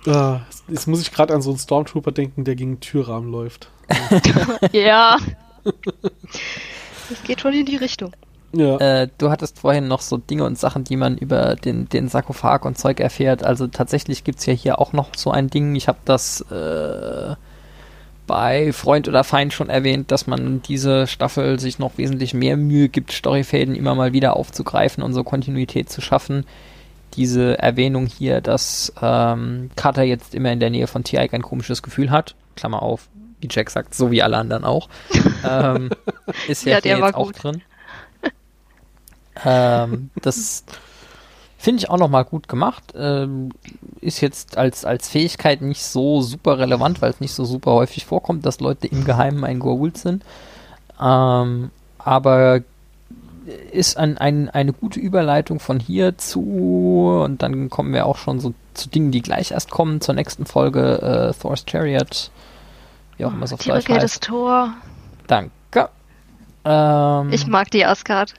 Äh, 0.06 0.38
jetzt 0.72 0.86
muss 0.86 1.00
ich 1.00 1.12
gerade 1.12 1.34
an 1.34 1.42
so 1.42 1.50
einen 1.50 1.58
Stormtrooper 1.58 2.12
denken, 2.12 2.44
der 2.44 2.56
gegen 2.56 2.74
den 2.76 2.80
Türrahmen 2.80 3.30
läuft. 3.30 3.70
Ja. 4.72 5.18
Das 7.10 7.22
geht 7.22 7.40
schon 7.40 7.54
in 7.54 7.64
die 7.64 7.76
Richtung. 7.76 8.12
Ja. 8.52 8.76
Äh, 8.76 9.08
du 9.16 9.30
hattest 9.30 9.60
vorhin 9.60 9.88
noch 9.88 10.02
so 10.02 10.18
Dinge 10.18 10.44
und 10.44 10.58
Sachen, 10.58 10.84
die 10.84 10.96
man 10.96 11.16
über 11.16 11.56
den, 11.56 11.88
den 11.88 12.08
Sarkophag 12.08 12.66
und 12.66 12.76
Zeug 12.76 13.00
erfährt. 13.00 13.44
Also 13.44 13.66
tatsächlich 13.66 14.24
gibt's 14.24 14.44
ja 14.44 14.52
hier 14.52 14.78
auch 14.78 14.92
noch 14.92 15.14
so 15.16 15.30
ein 15.30 15.48
Ding. 15.48 15.74
Ich 15.74 15.88
habe 15.88 15.98
das 16.04 16.42
äh, 16.50 17.34
bei 18.28 18.72
Freund 18.72 19.08
oder 19.08 19.24
Feind 19.24 19.52
schon 19.52 19.70
erwähnt, 19.70 20.12
dass 20.12 20.28
man 20.28 20.62
diese 20.62 21.08
Staffel 21.08 21.58
sich 21.58 21.80
noch 21.80 21.98
wesentlich 21.98 22.34
mehr 22.34 22.56
Mühe 22.56 22.88
gibt, 22.88 23.10
Storyfäden 23.10 23.74
immer 23.74 23.96
mal 23.96 24.12
wieder 24.12 24.36
aufzugreifen 24.36 25.02
und 25.02 25.14
so 25.14 25.24
Kontinuität 25.24 25.90
zu 25.90 26.00
schaffen. 26.00 26.46
Diese 27.14 27.58
Erwähnung 27.58 28.06
hier, 28.06 28.40
dass 28.40 28.92
ähm, 29.02 29.70
Carter 29.74 30.02
jetzt 30.02 30.34
immer 30.34 30.52
in 30.52 30.60
der 30.60 30.70
Nähe 30.70 30.86
von 30.86 31.02
T.I. 31.02 31.30
ein 31.32 31.42
komisches 31.42 31.82
Gefühl 31.82 32.10
hat, 32.12 32.36
Klammer 32.54 32.82
auf, 32.82 33.08
wie 33.40 33.48
Jack 33.50 33.70
sagt, 33.70 33.94
so 33.94 34.12
wie 34.12 34.22
alle 34.22 34.36
anderen 34.36 34.64
auch, 34.64 34.88
ähm, 35.48 35.90
ist 36.46 36.64
ja, 36.64 36.74
Ja, 36.74 36.80
der 36.82 36.94
hier 36.94 37.02
war 37.02 37.08
jetzt 37.08 37.16
auch 37.16 37.32
drin. 37.32 37.62
Ähm, 39.44 40.10
das 40.20 40.64
finde 41.58 41.80
ich 41.80 41.90
auch 41.90 41.98
nochmal 41.98 42.24
gut 42.24 42.48
gemacht. 42.48 42.94
Ähm, 42.96 43.50
ist 44.00 44.20
jetzt 44.20 44.56
als, 44.56 44.84
als 44.84 45.08
Fähigkeit 45.08 45.60
nicht 45.60 45.82
so 45.82 46.22
super 46.22 46.58
relevant, 46.58 47.02
weil 47.02 47.10
es 47.10 47.20
nicht 47.20 47.34
so 47.34 47.44
super 47.44 47.72
häufig 47.72 48.06
vorkommt, 48.06 48.46
dass 48.46 48.60
Leute 48.60 48.86
im 48.86 49.04
Geheimen 49.04 49.44
ein 49.44 49.60
Goa'uld 49.60 49.98
sind. 49.98 50.24
Ähm, 51.00 51.70
aber 51.98 52.60
ist 53.72 53.96
ein, 53.96 54.18
ein, 54.18 54.48
eine 54.50 54.72
gute 54.72 55.00
Überleitung 55.00 55.58
von 55.58 55.80
hier 55.80 56.16
zu 56.16 57.22
und 57.24 57.42
dann 57.42 57.70
kommen 57.70 57.92
wir 57.92 58.06
auch 58.06 58.18
schon 58.18 58.40
so 58.40 58.54
zu 58.74 58.88
Dingen, 58.88 59.10
die 59.10 59.22
gleich 59.22 59.50
erst 59.50 59.70
kommen, 59.70 60.00
zur 60.00 60.14
nächsten 60.14 60.46
Folge 60.46 61.32
äh, 61.34 61.40
Thor's 61.40 61.64
Chariot. 61.68 62.30
Wie 63.16 63.24
auch 63.24 63.32
immer 63.32 63.44
es 63.44 63.52
auf 63.52 63.60
Deutsch 63.60 63.88
heißt. 63.88 64.02
des 64.02 64.20
Tor. 64.20 64.74
Danke. 65.26 65.88
Ähm, 66.64 67.32
Ich 67.32 67.46
mag 67.46 67.70
die 67.70 67.84
Asgard. 67.84 68.34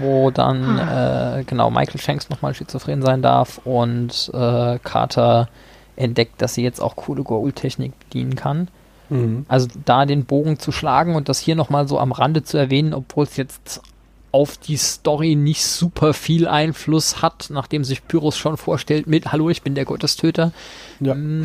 Wo 0.00 0.30
dann 0.30 0.78
Ah. 0.78 1.38
äh, 1.38 1.44
genau 1.44 1.70
Michael 1.70 2.00
Shanks 2.00 2.30
nochmal 2.30 2.54
schizophren 2.54 3.02
sein 3.02 3.22
darf 3.22 3.60
und 3.64 4.30
äh, 4.34 4.78
Carter 4.78 5.48
entdeckt, 5.96 6.40
dass 6.40 6.54
sie 6.54 6.62
jetzt 6.62 6.80
auch 6.80 6.96
coole 6.96 7.22
Goa'uld-Technik 7.22 7.92
bedienen 7.98 8.34
kann. 8.34 8.68
Mhm. 9.10 9.44
Also 9.48 9.68
da 9.84 10.06
den 10.06 10.24
Bogen 10.24 10.58
zu 10.58 10.72
schlagen 10.72 11.14
und 11.14 11.28
das 11.28 11.38
hier 11.38 11.54
nochmal 11.54 11.86
so 11.86 11.98
am 11.98 12.12
Rande 12.12 12.42
zu 12.42 12.56
erwähnen, 12.56 12.94
obwohl 12.94 13.24
es 13.24 13.36
jetzt 13.36 13.82
auf 14.32 14.56
die 14.56 14.78
Story 14.78 15.34
nicht 15.36 15.62
super 15.62 16.14
viel 16.14 16.48
Einfluss 16.48 17.20
hat, 17.20 17.48
nachdem 17.50 17.84
sich 17.84 18.08
Pyrrhus 18.08 18.38
schon 18.38 18.56
vorstellt 18.56 19.06
mit 19.06 19.30
Hallo, 19.30 19.50
ich 19.50 19.60
bin 19.60 19.74
der 19.74 19.84
Gottestöter. 19.84 20.52
Ja. 21.00 21.12
Hm, 21.12 21.44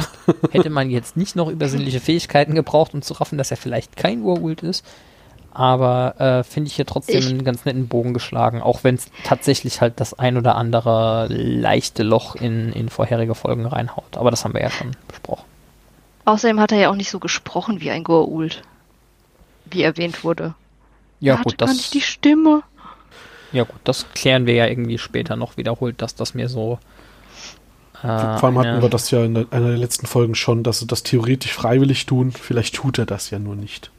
hätte 0.52 0.70
man 0.70 0.90
jetzt 0.90 1.18
nicht 1.18 1.36
noch 1.36 1.50
übersinnliche 1.50 2.00
Fähigkeiten 2.00 2.56
gebraucht, 2.56 2.94
um 2.94 3.02
zu 3.02 3.14
raffen, 3.16 3.38
dass 3.38 3.52
er 3.52 3.58
vielleicht 3.58 3.98
kein 3.98 4.24
Goa'uld 4.24 4.64
ist. 4.64 4.86
Aber 5.60 6.14
äh, 6.22 6.44
finde 6.44 6.68
ich 6.68 6.76
hier 6.76 6.86
trotzdem 6.86 7.18
Ich- 7.18 7.28
einen 7.30 7.44
ganz 7.44 7.66
netten 7.66 7.88
Bogen 7.88 8.14
geschlagen, 8.14 8.62
auch 8.62 8.84
wenn 8.84 8.94
es 8.94 9.08
tatsächlich 9.24 9.82
halt 9.82 10.00
das 10.00 10.14
ein 10.14 10.38
oder 10.38 10.54
andere 10.56 11.26
leichte 11.30 12.04
Loch 12.04 12.36
in, 12.36 12.72
in 12.74 12.90
vorherige 12.90 13.34
Folgen 13.34 13.66
reinhaut. 13.66 14.18
Aber 14.18 14.30
das 14.30 14.46
haben 14.46 14.54
wir 14.54 14.62
ja 14.62 14.70
schon 14.70 14.92
besprochen. 15.08 15.46
Außerdem 16.26 16.60
hat 16.60 16.72
er 16.74 16.78
ja 16.78 16.90
auch 16.92 16.96
nicht 16.96 17.10
so 17.10 17.18
gesprochen 17.20 17.82
wie 17.82 17.90
ein 17.90 18.04
Goa'uld. 18.04 18.58
Wie 19.66 19.82
erwähnt 19.82 20.24
wurde. 20.24 20.54
Ja, 21.20 21.34
er 21.34 21.40
hatte 21.40 21.50
gut, 21.50 21.58
gar 21.58 21.68
das, 21.70 21.78
nicht 21.78 21.94
die 21.96 22.02
Stimme. 22.02 22.62
ja 23.52 23.64
gut, 23.64 23.80
das 23.84 24.06
klären 24.14 24.46
wir 24.46 24.54
ja 24.54 24.68
irgendwie 24.68 25.00
später 25.00 25.36
noch 25.36 25.58
wiederholt, 25.58 26.04
dass 26.04 26.14
das 26.14 26.36
mir 26.36 26.50
so. 26.50 26.78
Äh, 28.04 28.38
Vor 28.38 28.44
allem 28.44 28.60
hatten 28.60 28.82
wir 28.84 28.90
das 28.90 29.10
ja 29.10 29.24
in 29.26 29.36
einer 29.52 29.70
der 29.70 29.78
letzten 29.78 30.06
Folgen 30.06 30.36
schon, 30.36 30.62
dass 30.62 30.78
sie 30.80 30.86
das 30.86 31.02
theoretisch 31.02 31.54
freiwillig 31.54 32.06
tun. 32.06 32.32
Vielleicht 32.32 32.76
tut 32.76 33.00
er 33.00 33.08
das 33.08 33.32
ja 33.32 33.40
nur 33.40 33.56
nicht. 33.56 33.90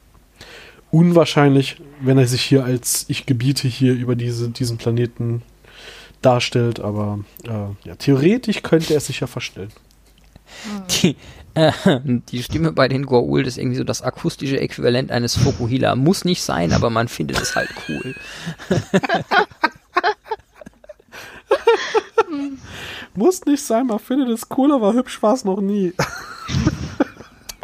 Unwahrscheinlich, 0.91 1.81
wenn 2.01 2.17
er 2.17 2.27
sich 2.27 2.41
hier 2.41 2.63
als 2.63 3.05
ich 3.09 3.25
gebiete 3.25 3.67
hier 3.67 3.93
über 3.93 4.15
diese, 4.15 4.49
diesen 4.49 4.77
Planeten 4.77 5.43
darstellt, 6.21 6.79
aber 6.79 7.19
äh, 7.43 7.87
ja, 7.87 7.95
theoretisch 7.97 8.63
könnte 8.63 8.93
er 8.93 8.97
es 8.97 9.07
sich 9.07 9.19
ja 9.19 9.27
verstellen. 9.27 9.71
Die, 10.89 11.15
äh, 11.53 11.71
die 12.31 12.41
Stimme 12.41 12.71
bei 12.71 12.87
den 12.87 13.05
Goa'uld 13.05 13.45
ist 13.45 13.59
irgendwie 13.59 13.77
so 13.77 13.83
das 13.83 14.01
akustische 14.01 14.59
Äquivalent 14.59 15.11
eines 15.11 15.37
Fokuhila. 15.37 15.95
Muss 15.95 16.25
nicht 16.25 16.41
sein, 16.41 16.73
aber 16.73 16.89
man 16.89 17.07
findet 17.07 17.39
es 17.39 17.55
halt 17.55 17.69
cool. 17.87 18.15
Muss 23.13 23.45
nicht 23.45 23.63
sein, 23.63 23.87
man 23.87 23.99
findet 23.99 24.29
es 24.29 24.47
cool, 24.57 24.71
aber 24.71 24.93
hübsch 24.93 25.21
war 25.21 25.33
es 25.33 25.43
noch 25.43 25.61
nie. 25.61 25.93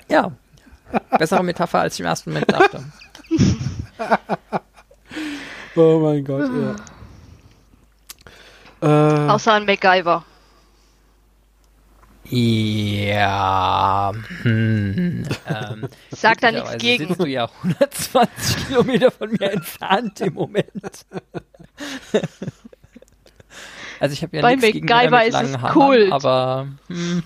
Ja. 0.10 0.32
Bessere 1.18 1.44
Metapher, 1.44 1.80
als 1.80 1.96
ich 1.96 2.02
im 2.02 2.06
ersten 2.06 2.32
Moment 2.32 2.52
dachte. 2.52 2.84
Oh 5.78 6.00
mein 6.00 6.24
Gott, 6.24 6.50
ja. 8.82 9.28
Äh, 9.28 9.30
Außer 9.30 9.54
an 9.54 9.66
MacGyver. 9.66 10.24
Ja. 12.30 14.12
Hm, 14.44 15.26
ähm, 15.48 15.88
Sag 16.12 16.40
da 16.42 16.52
nichts 16.52 16.78
gegen. 16.78 17.08
sitzt 17.10 17.20
du 17.22 17.26
ja 17.28 17.50
120 17.64 18.68
Kilometer 18.68 19.12
von 19.12 19.32
mir 19.32 19.52
entfernt 19.52 20.22
im 20.22 20.34
Moment. 20.34 21.06
Also 24.00 24.14
ich 24.14 24.24
habe 24.24 24.36
ja 24.38 24.42
Bei 24.42 24.56
nichts 24.56 24.72
gegen 24.72 24.86
MacGyver 24.88 25.20
mit 25.20 25.28
ist 25.28 25.42
es 25.42 25.58
Haaren, 25.58 25.74
Kult. 25.74 26.12
aber 26.12 26.68
hm, 26.88 27.24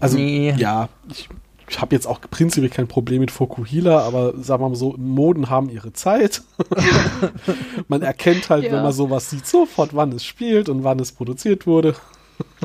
Also, 0.00 0.16
Nee. 0.18 0.54
ja, 0.56 0.88
ich, 1.10 1.28
ich 1.68 1.80
habe 1.80 1.94
jetzt 1.94 2.06
auch 2.06 2.20
prinzipiell 2.20 2.70
kein 2.70 2.86
Problem 2.88 3.20
mit 3.20 3.30
Fokuhila, 3.30 4.00
aber 4.06 4.34
sagen 4.42 4.62
wir 4.62 4.68
mal 4.68 4.74
so, 4.76 4.94
Moden 4.98 5.50
haben 5.50 5.68
ihre 5.68 5.92
Zeit. 5.92 6.42
man 7.88 8.02
erkennt 8.02 8.48
halt, 8.50 8.64
Ja. 8.64 8.72
wenn 8.72 8.82
man 8.82 8.92
sowas 8.92 9.30
sieht, 9.30 9.46
sofort, 9.46 9.94
wann 9.94 10.12
es 10.12 10.24
spielt 10.24 10.68
und 10.68 10.84
wann 10.84 10.98
es 11.00 11.12
produziert 11.12 11.66
wurde. 11.66 11.94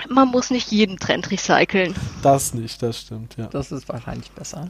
Man 0.09 0.27
muss 0.27 0.51
nicht 0.51 0.71
jeden 0.71 0.97
Trend 0.97 1.31
recyceln. 1.31 1.95
Das 2.21 2.53
nicht, 2.53 2.81
das 2.83 2.99
stimmt, 3.01 3.37
ja. 3.37 3.47
das 3.47 3.71
ist 3.71 3.87
wahrscheinlich 3.89 4.29
besser. 4.31 4.69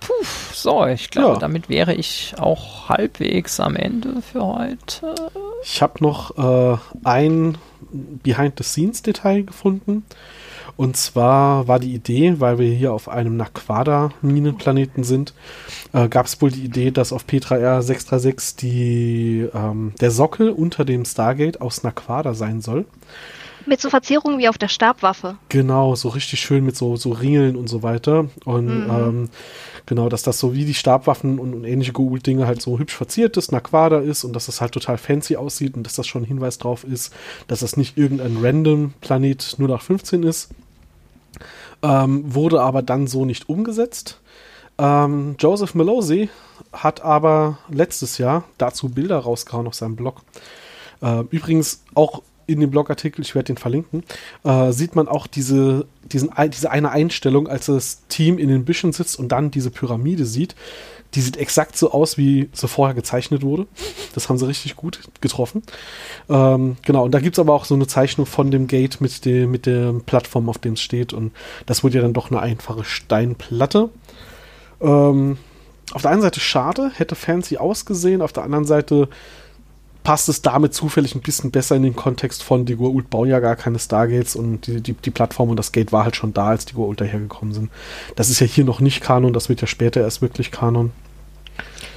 Puh, 0.00 0.12
so, 0.52 0.86
ich 0.86 1.10
glaube, 1.10 1.34
Ja. 1.34 1.38
damit 1.38 1.68
wäre 1.68 1.94
ich 1.94 2.34
auch 2.38 2.88
halbwegs 2.88 3.58
am 3.60 3.76
Ende 3.76 4.20
für 4.22 4.44
heute. 4.44 5.14
Ich 5.64 5.80
habe 5.82 6.02
noch 6.02 6.36
äh, 6.36 6.78
ein 7.04 7.56
Behind-the-Scenes-Detail 7.90 9.42
gefunden. 9.44 10.04
Und 10.76 10.96
zwar 10.96 11.68
war 11.68 11.78
die 11.78 11.94
Idee, 11.94 12.34
weil 12.38 12.58
wir 12.58 12.70
hier 12.70 12.92
auf 12.92 13.08
einem 13.08 13.36
Naquada-Minenplaneten 13.36 15.04
sind, 15.04 15.34
äh, 15.92 16.08
gab 16.08 16.26
es 16.26 16.40
wohl 16.42 16.50
die 16.50 16.64
Idee, 16.64 16.90
dass 16.90 17.12
auf 17.12 17.26
Petra 17.26 17.56
R636 17.56 18.56
die, 18.56 19.48
ähm, 19.54 19.92
der 20.00 20.10
Sockel 20.10 20.50
unter 20.50 20.84
dem 20.84 21.04
Stargate 21.04 21.60
aus 21.60 21.82
Naquada 21.82 22.34
sein 22.34 22.60
soll. 22.60 22.84
Mit 23.66 23.80
so 23.80 23.90
Verzierungen 23.90 24.38
wie 24.38 24.48
auf 24.48 24.58
der 24.58 24.68
Stabwaffe. 24.68 25.38
Genau, 25.48 25.96
so 25.96 26.08
richtig 26.08 26.40
schön 26.40 26.64
mit 26.64 26.76
so, 26.76 26.96
so 26.96 27.10
Ringeln 27.10 27.56
und 27.56 27.68
so 27.68 27.82
weiter. 27.82 28.26
Und 28.44 28.68
ähm, 28.68 29.28
genau, 29.86 30.08
dass 30.08 30.22
das 30.22 30.38
so 30.38 30.54
wie 30.54 30.64
die 30.64 30.74
Stabwaffen 30.74 31.38
und, 31.38 31.54
und 31.54 31.64
ähnliche 31.64 31.92
Goa'uld-Dinge 31.92 32.46
halt 32.46 32.60
so 32.60 32.78
hübsch 32.78 32.94
verziert 32.94 33.36
ist, 33.36 33.52
Naquada 33.52 34.00
ist 34.00 34.24
und 34.24 34.34
dass 34.34 34.46
das 34.46 34.60
halt 34.60 34.72
total 34.72 34.98
fancy 34.98 35.36
aussieht 35.36 35.76
und 35.76 35.84
dass 35.84 35.94
das 35.94 36.06
schon 36.06 36.22
ein 36.22 36.26
Hinweis 36.26 36.58
drauf 36.58 36.84
ist, 36.84 37.12
dass 37.48 37.60
das 37.60 37.76
nicht 37.76 37.96
irgendein 37.96 38.38
random 38.40 38.94
Planet 39.00 39.56
0815 39.58 40.22
ist. 40.22 40.50
ähm, 41.82 42.34
wurde 42.34 42.60
aber 42.60 42.82
dann 42.82 43.06
so 43.06 43.24
nicht 43.24 43.48
umgesetzt. 43.48 44.20
Ähm, 44.78 45.36
Joseph 45.38 45.74
Melosi 45.74 46.28
hat 46.72 47.02
aber 47.02 47.58
letztes 47.68 48.18
Jahr 48.18 48.44
dazu 48.58 48.88
Bilder 48.88 49.18
rausgehauen 49.18 49.66
auf 49.66 49.74
seinem 49.74 49.96
Blog. 49.96 50.22
Äh, 51.02 51.24
übrigens 51.30 51.82
auch 51.94 52.22
in 52.46 52.60
dem 52.60 52.70
Blogartikel, 52.70 53.22
ich 53.22 53.34
werde 53.34 53.46
den 53.46 53.56
verlinken, 53.56 54.04
äh, 54.44 54.72
sieht 54.72 54.94
man 54.94 55.08
auch 55.08 55.26
diese, 55.26 55.86
diesen, 56.04 56.30
diese 56.48 56.70
eine 56.70 56.90
Einstellung, 56.90 57.48
als 57.48 57.66
das 57.66 58.06
Team 58.08 58.38
in 58.38 58.48
den 58.48 58.64
Büschen 58.64 58.92
sitzt 58.92 59.18
und 59.18 59.28
dann 59.28 59.50
diese 59.50 59.70
Pyramide 59.70 60.26
sieht. 60.26 60.54
Die 61.14 61.20
sieht 61.20 61.36
exakt 61.36 61.76
so 61.76 61.92
aus, 61.92 62.18
wie 62.18 62.50
sie 62.52 62.68
vorher 62.68 62.94
gezeichnet 62.94 63.42
wurde. 63.42 63.66
Das 64.14 64.28
haben 64.28 64.38
sie 64.38 64.46
richtig 64.46 64.76
gut 64.76 65.00
getroffen. 65.20 65.62
Ähm, 66.28 66.76
genau, 66.84 67.04
und 67.04 67.12
da 67.12 67.20
gibt 67.20 67.36
es 67.36 67.38
aber 67.38 67.54
auch 67.54 67.64
so 67.64 67.74
eine 67.74 67.86
Zeichnung 67.86 68.26
von 68.26 68.50
dem 68.50 68.66
Gate 68.66 69.00
mit, 69.00 69.24
dem, 69.24 69.50
mit 69.50 69.66
der 69.66 69.94
Plattform, 70.04 70.48
auf 70.48 70.58
dem 70.58 70.74
es 70.74 70.80
steht. 70.80 71.12
Und 71.12 71.32
das 71.64 71.84
wurde 71.84 71.96
ja 71.96 72.02
dann 72.02 72.12
doch 72.12 72.30
eine 72.30 72.40
einfache 72.40 72.84
Steinplatte. 72.84 73.88
Ähm, 74.80 75.38
auf 75.92 76.02
der 76.02 76.10
einen 76.10 76.22
Seite 76.22 76.40
schade, 76.40 76.90
hätte 76.94 77.14
fancy 77.14 77.56
ausgesehen, 77.56 78.20
auf 78.20 78.32
der 78.32 78.42
anderen 78.42 78.64
Seite 78.64 79.08
passt 80.06 80.28
es 80.28 80.40
damit 80.40 80.72
zufällig 80.72 81.16
ein 81.16 81.20
bisschen 81.20 81.50
besser 81.50 81.74
in 81.74 81.82
den 81.82 81.96
Kontext 81.96 82.44
von 82.44 82.64
die 82.64 82.76
Goa'uld 82.76 83.08
bauen 83.10 83.28
ja 83.28 83.40
gar 83.40 83.56
keine 83.56 83.80
Stargates 83.80 84.36
und 84.36 84.68
die, 84.68 84.80
die, 84.80 84.92
die 84.92 85.10
Plattform 85.10 85.50
und 85.50 85.56
das 85.56 85.72
Gate 85.72 85.90
war 85.90 86.04
halt 86.04 86.14
schon 86.14 86.32
da, 86.32 86.50
als 86.50 86.64
die 86.64 86.74
Goa'uld 86.74 86.94
dahergekommen 86.94 87.52
sind. 87.52 87.70
Das 88.14 88.30
ist 88.30 88.38
ja 88.38 88.46
hier 88.46 88.64
noch 88.64 88.78
nicht 88.78 89.00
Kanon, 89.00 89.32
das 89.32 89.48
wird 89.48 89.62
ja 89.62 89.66
später 89.66 90.02
erst 90.02 90.22
wirklich 90.22 90.52
Kanon. 90.52 90.92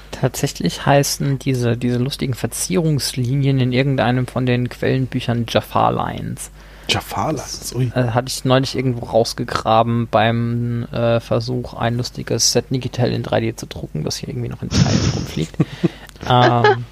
Tatsächlich 0.09 0.87
heißen 0.87 1.37
diese, 1.37 1.77
diese 1.77 1.99
lustigen 1.99 2.33
Verzierungslinien 2.33 3.59
in 3.59 3.71
irgendeinem 3.71 4.25
von 4.25 4.47
den 4.47 4.69
Quellenbüchern 4.69 5.45
Jafar 5.47 5.91
Lines. 5.91 6.49
Jafar 6.87 7.33
Lines, 7.33 7.75
ui. 7.75 7.91
Äh, 7.93 8.05
hatte 8.05 8.29
ich 8.29 8.43
neulich 8.43 8.75
irgendwo 8.75 9.05
rausgegraben 9.05 10.07
beim 10.09 10.85
äh, 10.85 11.19
Versuch, 11.19 11.75
ein 11.75 11.95
lustiges 11.95 12.53
Set 12.53 12.71
Nigitel 12.71 13.11
in 13.11 13.23
3D 13.23 13.55
zu 13.55 13.67
drucken, 13.67 14.03
das 14.03 14.17
hier 14.17 14.29
irgendwie 14.29 14.49
noch 14.49 14.63
in 14.63 14.69
Teilen 14.69 15.11
rumfliegt. 15.13 15.55
ähm, 16.27 16.85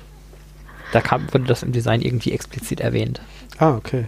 da 0.91 1.01
kam, 1.01 1.31
wurde 1.33 1.45
das 1.45 1.63
im 1.63 1.71
Design 1.71 2.01
irgendwie 2.01 2.31
explizit 2.31 2.79
erwähnt. 2.79 3.21
Ah, 3.57 3.75
okay. 3.75 4.05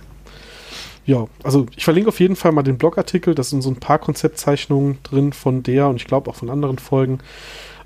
Ja, 1.05 1.27
also 1.43 1.65
ich 1.75 1.83
verlinke 1.83 2.09
auf 2.09 2.19
jeden 2.19 2.35
Fall 2.35 2.51
mal 2.51 2.61
den 2.63 2.77
Blogartikel. 2.77 3.33
Da 3.33 3.43
sind 3.43 3.61
so 3.61 3.69
ein 3.71 3.79
paar 3.79 3.97
Konzeptzeichnungen 3.97 4.99
drin 5.03 5.33
von 5.33 5.63
der 5.63 5.87
und 5.87 5.95
ich 5.95 6.05
glaube 6.05 6.29
auch 6.29 6.35
von 6.35 6.49
anderen 6.49 6.77
Folgen. 6.77 7.19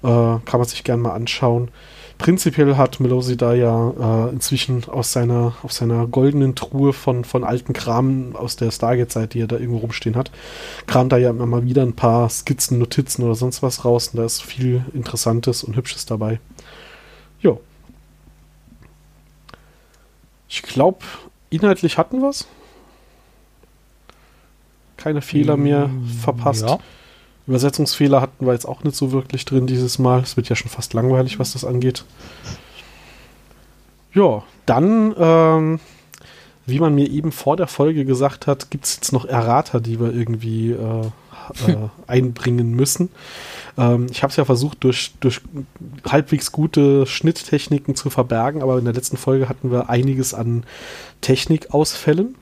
Äh, 0.04 0.08
kann 0.08 0.60
man 0.60 0.66
sich 0.66 0.84
gerne 0.84 1.02
mal 1.02 1.14
anschauen. 1.14 1.70
Prinzipiell 2.18 2.78
hat 2.78 3.00
Melosi 3.00 3.38
da 3.38 3.54
ja 3.54 4.28
äh, 4.28 4.30
inzwischen 4.30 4.88
aus 4.88 5.12
seiner, 5.12 5.54
auf 5.64 5.72
seiner 5.72 6.08
goldenen 6.08 6.56
Truhe 6.56 6.94
von, 6.94 7.26
von 7.26 7.44
alten 7.44 7.74
Kram 7.74 8.36
aus 8.36 8.56
der 8.56 8.72
Stargate-Zeit, 8.72 9.34
die 9.34 9.41
er 9.41 9.48
da 9.48 9.58
irgendwo 9.58 9.80
rumstehen 9.80 10.16
hat, 10.16 10.32
kam 10.86 11.10
da 11.10 11.18
ja 11.18 11.32
immer 11.32 11.46
mal 11.46 11.66
wieder 11.66 11.82
ein 11.82 11.94
paar 11.94 12.30
Skizzen, 12.30 12.78
Notizen 12.78 13.24
oder 13.24 13.36
sonst 13.36 13.64
was 13.64 13.84
raus 13.84 14.10
und 14.10 14.20
da 14.20 14.26
ist 14.26 14.44
viel 14.44 14.86
Interessantes 14.94 15.64
und 15.64 15.76
Hübsches 15.76 16.06
dabei. 16.06 16.39
Ja. 17.41 17.58
Ich 20.54 20.62
glaube, 20.62 20.99
inhaltlich 21.49 21.97
hatten 21.97 22.22
wir 22.22 22.30
es. 22.30 22.45
Keine 24.97 25.24
Fehler 25.24 25.58
mehr 25.58 25.88
Mm, 25.88 26.06
verpasst. 26.06 26.62
Ja. 26.62 26.78
Übersetzungsfehler 27.47 28.22
hatten 28.22 28.45
wir 28.45 28.54
jetzt 28.54 28.68
auch 28.68 28.84
nicht 28.84 28.95
so 28.95 29.12
wirklich 29.12 29.45
drin 29.45 29.66
dieses 29.66 29.97
Mal. 29.97 30.20
Es 30.20 30.38
wird 30.38 30.49
ja 30.49 30.56
schon 30.56 30.70
fast 30.70 30.93
langweilig, 30.93 31.39
was 31.39 31.54
das 31.54 31.66
angeht. 31.66 32.06
Ja, 34.14 34.43
dann, 34.68 35.16
ähm, 35.18 35.80
wie 36.68 36.80
man 36.80 36.93
mir 36.93 37.10
eben 37.10 37.32
vor 37.32 37.58
der 37.58 37.66
Folge 37.68 38.06
gesagt 38.06 38.45
hat, 38.45 38.70
gibt 38.70 38.86
es 38.86 38.97
jetzt 38.97 39.12
noch 39.12 39.26
Errata, 39.26 39.80
die 39.80 39.99
wir 39.99 40.14
irgendwie 40.14 40.74
äh, 40.74 41.10
äh, 41.68 41.76
einbringen 42.08 42.76
müssen. 42.76 43.10
Ähm, 43.78 44.08
ich 44.12 44.24
habe 44.24 44.32
es 44.32 44.38
ja 44.38 44.46
versucht, 44.46 44.84
durch, 44.84 45.14
durch 45.20 45.41
halbwegs 46.08 46.52
gute 46.52 47.06
Schnitttechniken 47.06 47.96
zu 47.96 48.10
verbergen, 48.10 48.62
aber 48.62 48.78
in 48.78 48.86
der 48.86 48.94
letzten 48.94 49.18
Folge 49.18 49.50
hatten 49.50 49.72
wir 49.72 49.89
einiges 49.89 50.34
an 50.34 50.64
Technikausfällen. 51.22 52.36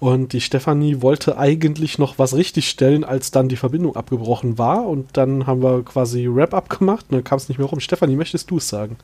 Und 0.00 0.32
die 0.32 0.40
Stefanie 0.40 1.00
wollte 1.00 1.38
eigentlich 1.38 1.98
noch 1.98 2.18
was 2.18 2.34
richtigstellen, 2.34 3.04
als 3.04 3.30
dann 3.30 3.48
die 3.48 3.56
Verbindung 3.56 3.96
abgebrochen 3.96 4.58
war. 4.58 4.86
Und 4.86 5.16
dann 5.16 5.46
haben 5.46 5.62
wir 5.62 5.82
quasi 5.82 6.28
Wrap-up 6.28 6.68
gemacht 6.68 7.06
und 7.08 7.16
dann 7.16 7.24
kam 7.24 7.38
es 7.38 7.48
nicht 7.48 7.58
mehr 7.58 7.66
rum. 7.66 7.80
Stefanie, 7.80 8.16
möchtest 8.16 8.50
du 8.50 8.58
es 8.58 8.68
sagen? 8.68 8.96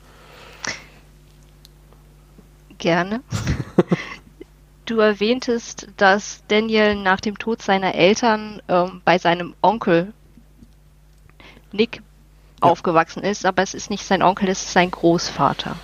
Gerne. 2.78 3.22
Du 4.90 4.98
erwähntest, 4.98 5.86
dass 5.98 6.42
Daniel 6.48 6.96
nach 6.96 7.20
dem 7.20 7.38
Tod 7.38 7.62
seiner 7.62 7.94
Eltern 7.94 8.60
ähm, 8.68 9.02
bei 9.04 9.18
seinem 9.18 9.54
Onkel 9.62 10.12
Nick 11.70 12.02
Ja. 12.60 12.70
aufgewachsen 12.70 13.22
ist, 13.22 13.46
aber 13.46 13.62
es 13.62 13.74
ist 13.74 13.88
nicht 13.88 14.04
sein 14.04 14.20
Onkel, 14.20 14.48
es 14.48 14.64
ist 14.64 14.72
sein 14.72 14.90
Großvater. 14.90 15.76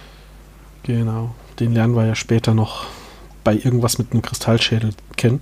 Genau. 0.83 1.37
Den 1.61 1.73
lernen 1.73 1.95
wir 1.95 2.05
ja 2.05 2.17
später 2.17 2.53
noch 2.53 2.87
bei 3.45 3.55
irgendwas 3.55 3.99
mit 3.99 4.11
einem 4.11 4.23
Kristallschädel 4.23 4.91
kennen. 5.17 5.41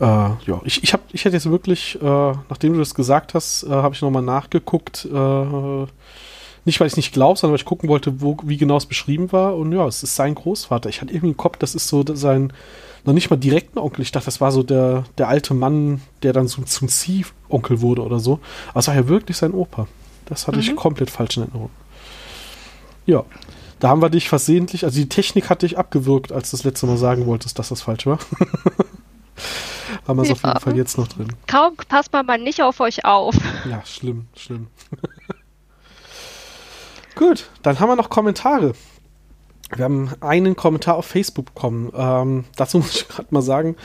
Äh, 0.00 0.04
ja, 0.04 0.62
ich, 0.64 0.82
ich, 0.82 0.94
hab, 0.94 1.02
ich 1.12 1.26
hätte 1.26 1.36
jetzt 1.36 1.50
wirklich, 1.50 2.00
äh, 2.00 2.32
nachdem 2.48 2.72
du 2.72 2.78
das 2.78 2.94
gesagt 2.94 3.34
hast, 3.34 3.62
äh, 3.64 3.68
habe 3.68 3.94
ich 3.94 4.00
nochmal 4.00 4.22
nachgeguckt. 4.22 5.04
Äh, 5.04 5.86
nicht, 6.64 6.80
weil 6.80 6.86
ich 6.86 6.94
es 6.94 6.96
nicht 6.96 7.12
glaube, 7.12 7.38
sondern 7.38 7.52
weil 7.52 7.60
ich 7.60 7.64
gucken 7.66 7.88
wollte, 7.88 8.20
wo, 8.20 8.36
wie 8.42 8.56
genau 8.56 8.76
es 8.76 8.86
beschrieben 8.86 9.32
war. 9.32 9.56
Und 9.56 9.72
ja, 9.72 9.86
es 9.86 10.02
ist 10.02 10.16
sein 10.16 10.34
Großvater. 10.34 10.88
Ich 10.88 11.00
hatte 11.00 11.12
irgendwie 11.12 11.28
im 11.32 11.36
Kopf, 11.36 11.58
das 11.58 11.74
ist 11.74 11.88
so 11.88 12.04
sein, 12.14 12.52
noch 13.04 13.12
nicht 13.12 13.28
mal 13.30 13.36
direkten 13.36 13.78
Onkel. 13.78 14.02
Ich 14.02 14.12
dachte, 14.12 14.26
das 14.26 14.40
war 14.40 14.50
so 14.50 14.62
der, 14.62 15.04
der 15.18 15.28
alte 15.28 15.52
Mann, 15.52 16.00
der 16.22 16.32
dann 16.32 16.48
so 16.48 16.62
zum 16.62 16.88
Zieh-Onkel 16.88 17.80
wurde 17.82 18.02
oder 18.02 18.18
so. 18.18 18.40
Aber 18.70 18.80
es 18.80 18.88
war 18.88 18.94
ja 18.94 19.08
wirklich 19.08 19.36
sein 19.36 19.52
Opa. 19.52 19.86
Das 20.26 20.46
hatte 20.46 20.58
ich 20.60 20.70
Mhm. 20.72 20.76
komplett 20.76 21.10
falsch 21.10 21.36
in 21.36 21.42
Erinnerung. 21.42 21.70
Ja, 23.04 23.24
da 23.80 23.88
haben 23.88 24.00
wir 24.00 24.08
dich 24.08 24.30
versehentlich, 24.30 24.84
also 24.84 24.98
die 24.98 25.10
Technik 25.10 25.50
hat 25.50 25.60
dich 25.60 25.76
abgewürgt, 25.76 26.32
als 26.32 26.50
du 26.50 26.56
das 26.56 26.64
letzte 26.64 26.86
Mal 26.86 26.96
sagen 26.96 27.26
wolltest, 27.26 27.58
dass 27.58 27.68
das 27.68 27.82
falsch 27.82 28.06
war. 28.06 28.18
haben 30.06 30.16
wir 30.18 30.22
es 30.22 30.30
auf 30.30 30.42
jeden. 30.42 30.60
Fall 30.60 30.76
jetzt 30.76 30.96
noch 30.96 31.08
drin. 31.08 31.28
Kaum 31.46 31.76
passt 31.88 32.10
man 32.12 32.24
mal 32.24 32.38
nicht 32.38 32.62
auf 32.62 32.80
euch 32.80 33.04
auf. 33.04 33.34
Ja, 33.68 33.82
schlimm, 33.84 34.26
schlimm. 34.34 34.68
Gut, 37.14 37.50
dann 37.62 37.78
haben 37.78 37.88
wir 37.88 37.96
noch 37.96 38.10
Kommentare. 38.10 38.74
Wir 39.74 39.84
haben 39.84 40.10
einen 40.20 40.56
Kommentar 40.56 40.96
auf 40.96 41.06
Facebook 41.06 41.46
bekommen. 41.46 41.92
Ähm, 41.94 42.44
dazu 42.56 42.78
muss 42.80 42.94
ich 42.94 43.08
gerade 43.08 43.28
mal 43.30 43.42
sagen, 43.42 43.76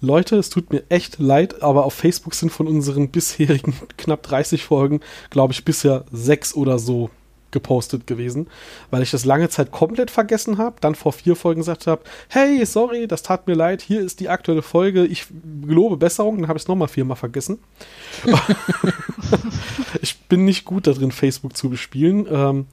Leute, 0.00 0.36
es 0.36 0.50
tut 0.50 0.72
mir 0.72 0.84
echt 0.90 1.18
leid, 1.18 1.62
aber 1.62 1.84
auf 1.84 1.94
Facebook 1.94 2.34
sind 2.34 2.50
von 2.50 2.66
unseren 2.66 3.08
bisherigen 3.10 3.74
knapp 3.96 4.22
30 4.22 4.64
Folgen, 4.64 5.00
glaube 5.30 5.52
ich, 5.52 5.64
bisher 5.64 6.04
sechs 6.12 6.54
oder 6.54 6.78
so 6.78 7.10
gepostet 7.54 8.06
gewesen, 8.06 8.48
weil 8.90 9.02
ich 9.02 9.10
das 9.10 9.24
lange 9.24 9.48
Zeit 9.48 9.70
komplett 9.70 10.10
vergessen 10.10 10.58
habe, 10.58 10.76
dann 10.82 10.94
vor 10.94 11.14
vier 11.14 11.36
Folgen 11.36 11.62
gesagt 11.62 11.86
habe, 11.86 12.02
hey, 12.28 12.66
sorry, 12.66 13.06
das 13.08 13.22
tat 13.22 13.46
mir 13.46 13.54
leid, 13.54 13.80
hier 13.80 14.02
ist 14.02 14.20
die 14.20 14.28
aktuelle 14.28 14.60
Folge, 14.60 15.06
ich 15.06 15.26
gelobe 15.62 15.96
Besserung, 15.96 16.36
dann 16.38 16.48
habe 16.48 16.58
ich 16.58 16.64
es 16.64 16.68
nochmal 16.68 16.88
viermal 16.88 17.16
vergessen. 17.16 17.58
ich 20.02 20.20
bin 20.24 20.44
nicht 20.44 20.66
gut 20.66 20.86
darin, 20.86 21.12
Facebook 21.12 21.56
zu 21.56 21.70
bespielen. 21.70 22.26
Ähm, 22.30 22.66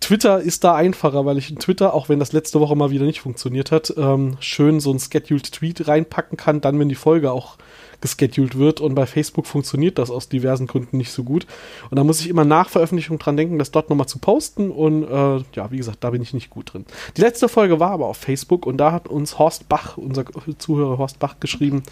Twitter 0.00 0.40
ist 0.40 0.64
da 0.64 0.74
einfacher, 0.74 1.24
weil 1.24 1.38
ich 1.38 1.48
in 1.48 1.58
Twitter, 1.58 1.94
auch 1.94 2.08
wenn 2.08 2.18
das 2.18 2.32
letzte 2.32 2.58
Woche 2.58 2.74
mal 2.74 2.90
wieder 2.90 3.04
nicht 3.04 3.20
funktioniert 3.20 3.70
hat, 3.70 3.94
ähm, 3.96 4.36
schön 4.40 4.80
so 4.80 4.92
ein 4.92 4.98
Scheduled 4.98 5.52
Tweet 5.52 5.86
reinpacken 5.86 6.36
kann, 6.36 6.60
dann, 6.60 6.78
wenn 6.78 6.88
die 6.88 6.96
Folge 6.96 7.30
auch 7.30 7.56
gescheduled 8.02 8.58
wird. 8.58 8.82
Und 8.82 8.94
bei 8.94 9.06
Facebook 9.06 9.46
funktioniert 9.46 9.96
das 9.98 10.10
aus 10.10 10.28
diversen 10.28 10.66
Gründen 10.66 10.98
nicht 10.98 11.10
so 11.10 11.24
gut. 11.24 11.46
Und 11.90 11.96
da 11.96 12.04
muss 12.04 12.20
ich 12.20 12.28
immer 12.28 12.44
nach 12.44 12.68
Veröffentlichung 12.68 13.18
dran 13.18 13.38
denken, 13.38 13.58
das 13.58 13.70
dort 13.70 13.88
nochmal 13.88 14.06
zu 14.06 14.18
posten. 14.18 14.70
Und 14.70 15.04
äh, 15.04 15.44
ja, 15.54 15.70
wie 15.70 15.78
gesagt, 15.78 16.04
da 16.04 16.10
bin 16.10 16.20
ich 16.20 16.34
nicht 16.34 16.50
gut 16.50 16.74
drin. 16.74 16.84
Die 17.16 17.22
letzte 17.22 17.48
Folge 17.48 17.80
war 17.80 17.92
aber 17.92 18.06
auf 18.06 18.18
Facebook 18.18 18.66
und 18.66 18.76
da 18.76 18.92
hat 18.92 19.08
uns 19.08 19.38
Horst 19.38 19.70
Bach, 19.70 19.96
unser 19.96 20.24
Zuhörer 20.58 20.98
Horst 20.98 21.18
Bach, 21.18 21.36
geschrieben. 21.40 21.82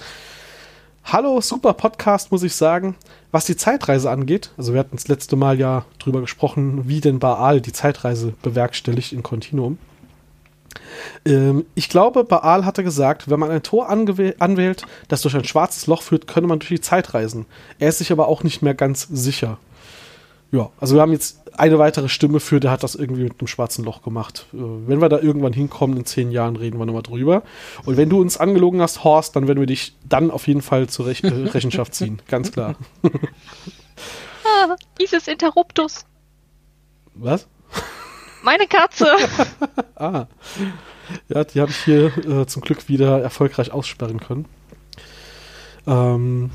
Hallo, 1.05 1.41
super 1.41 1.73
Podcast, 1.73 2.31
muss 2.31 2.43
ich 2.43 2.55
sagen. 2.55 2.95
Was 3.33 3.45
die 3.45 3.57
Zeitreise 3.57 4.11
angeht, 4.11 4.51
also 4.57 4.73
wir 4.75 4.81
hatten 4.81 4.97
das 4.97 5.09
letzte 5.09 5.35
Mal 5.35 5.59
ja 5.59 5.85
drüber 5.99 6.21
gesprochen, 6.21 6.89
wie 6.89 7.01
denn 7.01 7.19
Baal 7.19 7.61
die 7.61 7.73
Zeitreise 7.73 8.35
bewerkstelligt 8.43 9.13
in 9.13 9.23
Continuum. 9.23 9.79
Ähm, 11.25 11.65
ich 11.75 11.89
glaube, 11.89 12.25
Baal 12.25 12.65
hatte 12.65 12.85
gesagt, 12.85 13.31
wenn 13.31 13.41
man 13.41 13.51
ein 13.51 13.63
Tor 13.63 13.89
anwählt, 13.89 14.87
das 15.09 15.23
durch 15.23 15.35
ein 15.35 15.45
schwarzes 15.45 15.87
Loch 15.87 16.03
führt, 16.03 16.27
könne 16.27 16.47
man 16.47 16.59
durch 16.59 16.69
die 16.69 16.81
Zeit 16.81 17.15
reisen. 17.15 17.47
Er 17.79 17.89
ist 17.89 17.99
sich 17.99 18.13
aber 18.13 18.29
auch 18.29 18.43
nicht 18.43 18.63
mehr 18.63 18.75
ganz 18.75 19.09
sicher. 19.11 19.59
Ja, 20.53 20.71
also 20.81 20.97
wir 20.97 21.03
haben 21.03 21.13
jetzt 21.13 21.39
eine 21.57 21.79
weitere 21.79 22.09
Stimme 22.09 22.41
für, 22.41 22.59
der 22.59 22.71
hat 22.71 22.83
das 22.83 22.95
irgendwie 22.95 23.25
mit 23.25 23.39
einem 23.39 23.47
schwarzen 23.47 23.85
Loch 23.85 24.03
gemacht. 24.03 24.47
Äh, 24.53 24.57
wenn 24.59 25.01
wir 25.01 25.09
da 25.09 25.21
irgendwann 25.21 25.53
hinkommen, 25.53 25.97
in 25.97 26.05
zehn 26.05 26.31
Jahren 26.31 26.57
reden 26.57 26.79
wir 26.79 26.87
nochmal 26.87 27.03
drüber. 27.03 27.43
Und 27.85 27.97
wenn 27.97 28.09
du 28.09 28.21
uns 28.21 28.37
angelogen 28.37 28.81
hast, 28.81 29.05
Horst, 29.05 29.37
dann 29.37 29.47
werden 29.47 29.61
wir 29.61 29.67
dich 29.67 29.95
dann 30.09 30.31
auf 30.31 30.49
jeden 30.49 30.63
Fall 30.63 30.89
zur 30.89 31.07
Rech 31.07 31.23
äh, 31.23 31.29
Rechenschaft 31.55 31.95
ziehen. 31.95 32.21
Ganz 32.29 32.53
klar. 32.53 32.75
Ah, 34.43 34.75
dieses 34.99 35.29
Interruptus. 35.29 36.07
Was? 37.15 37.47
Meine 38.43 38.67
Katze. 38.67 39.07
Ah. 39.97 40.29
Ja, 41.29 41.45
die 41.45 41.61
habe 41.61 41.71
ich 41.71 41.77
hier 41.85 42.07
äh, 42.27 42.47
zum 42.47 42.63
Glück 42.63 42.89
wieder 42.89 43.21
erfolgreich 43.21 43.71
aussperren 43.71 44.19
können. 44.19 44.47
Ähm, 45.87 46.51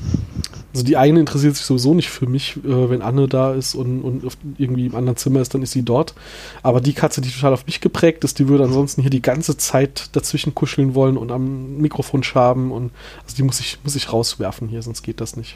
also 0.74 0.84
die 0.84 0.98
eine 0.98 1.20
interessiert 1.20 1.56
sich 1.56 1.66
sowieso 1.66 1.94
nicht 1.94 2.10
für 2.10 2.28
mich, 2.28 2.58
äh, 2.58 2.90
wenn 2.90 3.02
Anne 3.02 3.28
da 3.28 3.54
ist 3.54 3.76
und, 3.76 4.02
und 4.02 4.26
irgendwie 4.58 4.88
im 4.88 4.96
anderen 4.96 5.16
Zimmer 5.16 5.42
ist, 5.42 5.54
dann 5.54 5.62
ist 5.62 5.72
sie 5.72 5.84
dort. 5.84 6.16
Aber 6.64 6.82
die 6.82 6.94
Katze, 6.94 7.22
die 7.22 7.30
total 7.30 7.54
auf 7.54 7.66
mich 7.66 7.82
geprägt 7.82 8.24
ist, 8.24 8.40
die 8.40 8.48
würde 8.48 8.66
ansonsten 8.66 9.02
hier 9.02 9.12
die 9.12 9.22
ganze 9.22 9.58
Zeit 9.58 10.10
dazwischen 10.14 10.56
kuscheln 10.56 10.96
wollen 10.96 11.18
und 11.18 11.32
am 11.32 11.78
Mikrofon 11.78 12.24
schaben 12.24 12.72
und 12.72 12.92
also 13.24 13.36
die 13.36 13.44
muss 13.44 13.60
ich, 13.60 13.80
muss 13.84 13.96
ich 13.96 14.12
rauswerfen 14.12 14.68
hier, 14.68 14.82
sonst 14.82 15.04
geht 15.04 15.22
das 15.22 15.38
nicht. 15.38 15.56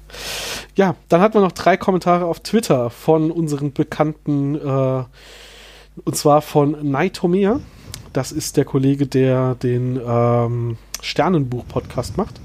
ja, 0.76 0.94
dann 1.08 1.20
hatten 1.20 1.34
wir 1.34 1.40
noch 1.40 1.52
drei 1.52 1.76
Kommentare 1.76 2.26
auf 2.26 2.40
Twitter 2.40 2.90
von 2.90 3.30
unseren 3.30 3.72
bekannten, 3.72 4.54
äh, 4.54 5.04
und 6.04 6.16
zwar 6.16 6.42
von 6.42 6.90
Naitomea. 6.90 7.60
Das 8.12 8.32
ist 8.32 8.56
der 8.56 8.64
Kollege, 8.64 9.06
der 9.06 9.54
den 9.56 10.00
ähm, 10.04 10.78
Sternenbuch-Podcast 11.02 12.16
macht. 12.16 12.40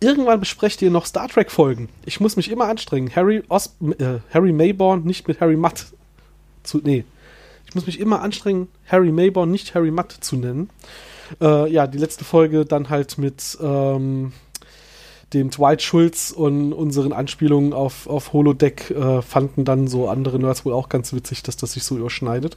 Irgendwann 0.00 0.40
besprecht 0.40 0.80
ihr 0.82 0.90
noch 0.90 1.06
Star 1.06 1.28
Trek-Folgen. 1.28 1.88
Ich 2.04 2.20
muss 2.20 2.36
mich 2.36 2.50
immer 2.50 2.66
anstrengen. 2.66 3.14
Harry, 3.14 3.42
Os 3.48 3.76
äh, 3.98 4.18
Harry 4.32 4.52
Mayborn 4.52 5.04
nicht 5.04 5.26
mit 5.26 5.40
Harry 5.40 5.56
Mutt 5.56 5.86
zu. 6.62 6.80
Nee. 6.82 7.04
Ich 7.68 7.74
muss 7.74 7.86
mich 7.86 8.00
immer 8.00 8.22
anstrengen, 8.22 8.68
Harry 8.86 9.12
Mayborn 9.12 9.50
nicht 9.50 9.74
Harry 9.74 9.90
Mutt 9.90 10.12
zu 10.12 10.36
nennen. 10.36 10.70
Äh, 11.40 11.70
ja, 11.70 11.86
die 11.86 11.98
letzte 11.98 12.24
Folge 12.24 12.64
dann 12.64 12.88
halt 12.88 13.18
mit 13.18 13.58
ähm, 13.60 14.32
dem 15.32 15.50
Dwight 15.50 15.82
Schulz 15.82 16.30
und 16.30 16.72
unseren 16.72 17.12
Anspielungen 17.12 17.72
auf, 17.72 18.06
auf 18.06 18.32
Holodeck 18.32 18.90
äh, 18.90 19.22
fanden 19.22 19.64
dann 19.64 19.88
so 19.88 20.08
andere 20.08 20.38
Nerds 20.38 20.64
wohl 20.64 20.72
auch 20.72 20.88
ganz 20.88 21.12
witzig, 21.12 21.42
dass 21.42 21.56
das 21.56 21.72
sich 21.72 21.84
so 21.84 21.96
überschneidet. 21.96 22.56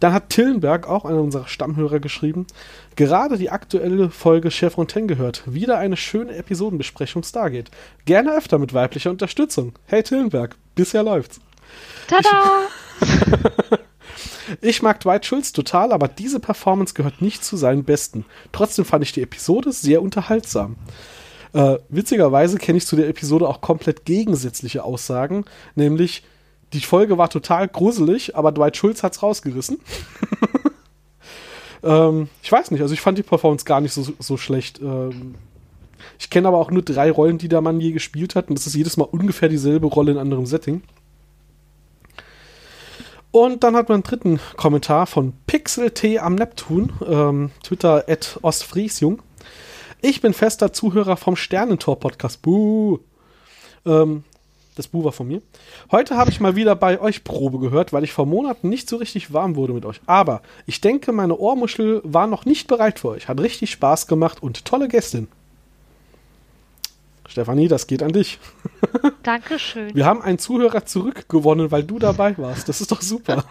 Dann 0.00 0.12
hat 0.14 0.30
Tillenberg, 0.30 0.88
auch 0.88 1.04
einer 1.04 1.20
unserer 1.20 1.46
Stammhörer, 1.46 2.00
geschrieben, 2.00 2.46
gerade 2.96 3.36
die 3.36 3.50
aktuelle 3.50 4.10
Folge 4.10 4.50
Chef 4.50 4.74
Fontaine 4.74 5.06
gehört. 5.06 5.42
Wieder 5.46 5.78
eine 5.78 5.96
schöne 5.96 6.34
Episodenbesprechung 6.34 7.22
Stargate. 7.22 7.70
Gerne 8.06 8.34
öfter 8.34 8.58
mit 8.58 8.72
weiblicher 8.72 9.10
Unterstützung. 9.10 9.74
Hey 9.86 10.02
Tillenberg, 10.02 10.56
bisher 10.74 11.02
läuft's. 11.02 11.40
Tada! 12.06 12.28
Ich, 14.60 14.62
ich 14.62 14.82
mag 14.82 15.00
Dwight 15.00 15.26
Schulz 15.26 15.52
total, 15.52 15.92
aber 15.92 16.08
diese 16.08 16.40
Performance 16.40 16.94
gehört 16.94 17.20
nicht 17.20 17.44
zu 17.44 17.56
seinen 17.56 17.84
besten. 17.84 18.24
Trotzdem 18.52 18.86
fand 18.86 19.04
ich 19.04 19.12
die 19.12 19.22
Episode 19.22 19.70
sehr 19.70 20.02
unterhaltsam. 20.02 20.76
Äh, 21.52 21.78
witzigerweise 21.88 22.58
kenne 22.58 22.78
ich 22.78 22.86
zu 22.86 22.96
der 22.96 23.08
Episode 23.08 23.48
auch 23.48 23.60
komplett 23.60 24.04
gegensätzliche 24.04 24.84
Aussagen, 24.84 25.44
nämlich 25.74 26.22
die 26.72 26.80
Folge 26.80 27.18
war 27.18 27.28
total 27.28 27.66
gruselig, 27.66 28.36
aber 28.36 28.52
Dwight 28.52 28.76
Schulz 28.76 29.02
hat's 29.02 29.22
rausgerissen. 29.22 29.78
ähm, 31.82 32.28
ich 32.42 32.52
weiß 32.52 32.70
nicht, 32.70 32.80
also 32.80 32.94
ich 32.94 33.00
fand 33.00 33.18
die 33.18 33.24
Performance 33.24 33.64
gar 33.64 33.80
nicht 33.80 33.92
so, 33.92 34.06
so 34.18 34.36
schlecht. 34.36 34.80
Ähm, 34.80 35.34
ich 36.18 36.30
kenne 36.30 36.48
aber 36.48 36.58
auch 36.58 36.70
nur 36.70 36.82
drei 36.82 37.10
Rollen, 37.10 37.38
die 37.38 37.48
der 37.48 37.60
Mann 37.60 37.80
je 37.80 37.92
gespielt 37.92 38.36
hat, 38.36 38.48
und 38.48 38.58
das 38.58 38.66
ist 38.66 38.76
jedes 38.76 38.96
Mal 38.96 39.04
ungefähr 39.04 39.48
dieselbe 39.48 39.88
Rolle 39.88 40.12
in 40.12 40.18
anderem 40.18 40.46
Setting. 40.46 40.82
Und 43.32 43.62
dann 43.62 43.76
hat 43.76 43.88
man 43.88 43.96
einen 43.96 44.02
dritten 44.02 44.40
Kommentar 44.56 45.06
von 45.06 45.32
Pixel 45.46 45.90
T 45.92 46.18
am 46.18 46.34
Neptun, 46.34 46.92
ähm, 47.06 47.50
Twitter 47.62 48.04
at 48.08 48.38
Ostfriesjung. 48.42 49.22
Ich 50.02 50.20
bin 50.20 50.32
fester 50.32 50.72
Zuhörer 50.72 51.16
vom 51.16 51.36
Sternentor-Podcast. 51.36 52.40
Buh. 52.42 52.98
Ähm, 53.84 54.24
das 54.76 54.88
Buch 54.88 55.04
war 55.04 55.12
von 55.12 55.28
mir. 55.28 55.42
Heute 55.90 56.16
habe 56.16 56.30
ich 56.30 56.40
mal 56.40 56.56
wieder 56.56 56.74
bei 56.74 57.00
euch 57.00 57.22
Probe 57.22 57.58
gehört, 57.58 57.92
weil 57.92 58.04
ich 58.04 58.12
vor 58.12 58.24
Monaten 58.24 58.68
nicht 58.68 58.88
so 58.88 58.96
richtig 58.96 59.32
warm 59.32 59.56
wurde 59.56 59.74
mit 59.74 59.84
euch. 59.84 60.00
Aber 60.06 60.40
ich 60.64 60.80
denke, 60.80 61.12
meine 61.12 61.36
Ohrmuschel 61.36 62.00
war 62.04 62.26
noch 62.26 62.46
nicht 62.46 62.66
bereit 62.66 62.98
für 62.98 63.08
euch. 63.10 63.28
Hat 63.28 63.40
richtig 63.40 63.72
Spaß 63.72 64.06
gemacht 64.06 64.42
und 64.42 64.64
tolle 64.64 64.88
Gästin. 64.88 65.28
Stefanie, 67.28 67.68
das 67.68 67.86
geht 67.86 68.02
an 68.02 68.12
dich. 68.12 68.38
Dankeschön. 69.22 69.94
Wir 69.94 70.06
haben 70.06 70.22
einen 70.22 70.38
Zuhörer 70.38 70.86
zurückgewonnen, 70.86 71.70
weil 71.70 71.84
du 71.84 71.98
dabei 71.98 72.36
warst. 72.38 72.68
Das 72.68 72.80
ist 72.80 72.90
doch 72.90 73.02
super. 73.02 73.44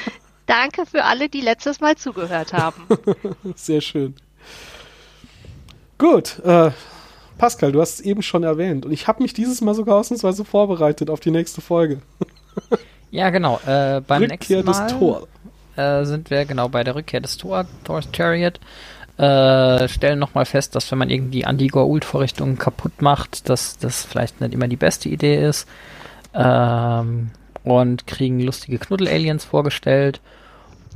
Danke 0.46 0.86
für 0.86 1.04
alle, 1.04 1.28
die 1.28 1.40
letztes 1.40 1.80
Mal 1.80 1.96
zugehört 1.96 2.52
haben. 2.52 2.82
Sehr 3.56 3.80
schön. 3.80 4.14
Gut, 5.98 6.40
äh, 6.44 6.70
Pascal, 7.38 7.72
du 7.72 7.80
hast 7.80 7.94
es 7.94 8.00
eben 8.00 8.22
schon 8.22 8.42
erwähnt 8.42 8.84
und 8.86 8.92
ich 8.92 9.08
habe 9.08 9.22
mich 9.22 9.32
dieses 9.32 9.60
Mal 9.60 9.74
sogar 9.74 9.96
ausnahmsweise 9.96 10.44
vorbereitet 10.44 11.10
auf 11.10 11.20
die 11.20 11.30
nächste 11.30 11.60
Folge. 11.60 12.00
Ja, 13.10 13.30
genau. 13.30 13.60
Äh, 13.66 14.02
beim 14.06 14.22
Rückkehr 14.22 14.62
nächsten 14.62 14.64
Mal 14.64 14.86
des 14.86 14.98
Tor. 14.98 15.28
Äh, 15.76 16.04
sind 16.04 16.28
wir 16.30 16.44
genau 16.44 16.68
bei 16.68 16.84
der 16.84 16.94
Rückkehr 16.94 17.20
des 17.20 17.36
Tor, 17.36 17.64
Thor's 17.84 18.08
Chariot. 18.12 18.60
Äh, 19.16 19.88
stellen 19.88 20.18
nochmal 20.18 20.44
fest, 20.44 20.74
dass 20.74 20.90
wenn 20.90 20.98
man 20.98 21.08
irgendwie 21.08 21.46
Anti-Goa'uld-Vorrichtungen 21.46 22.58
kaputt 22.58 23.00
macht, 23.00 23.48
dass 23.48 23.78
das 23.78 24.04
vielleicht 24.04 24.40
nicht 24.40 24.52
immer 24.52 24.68
die 24.68 24.76
beste 24.76 25.08
Idee 25.08 25.42
ist. 25.46 25.66
Ähm, 26.34 27.30
und 27.64 28.06
kriegen 28.06 28.40
lustige 28.40 28.78
Knuddel-Aliens 28.78 29.44
vorgestellt. 29.44 30.20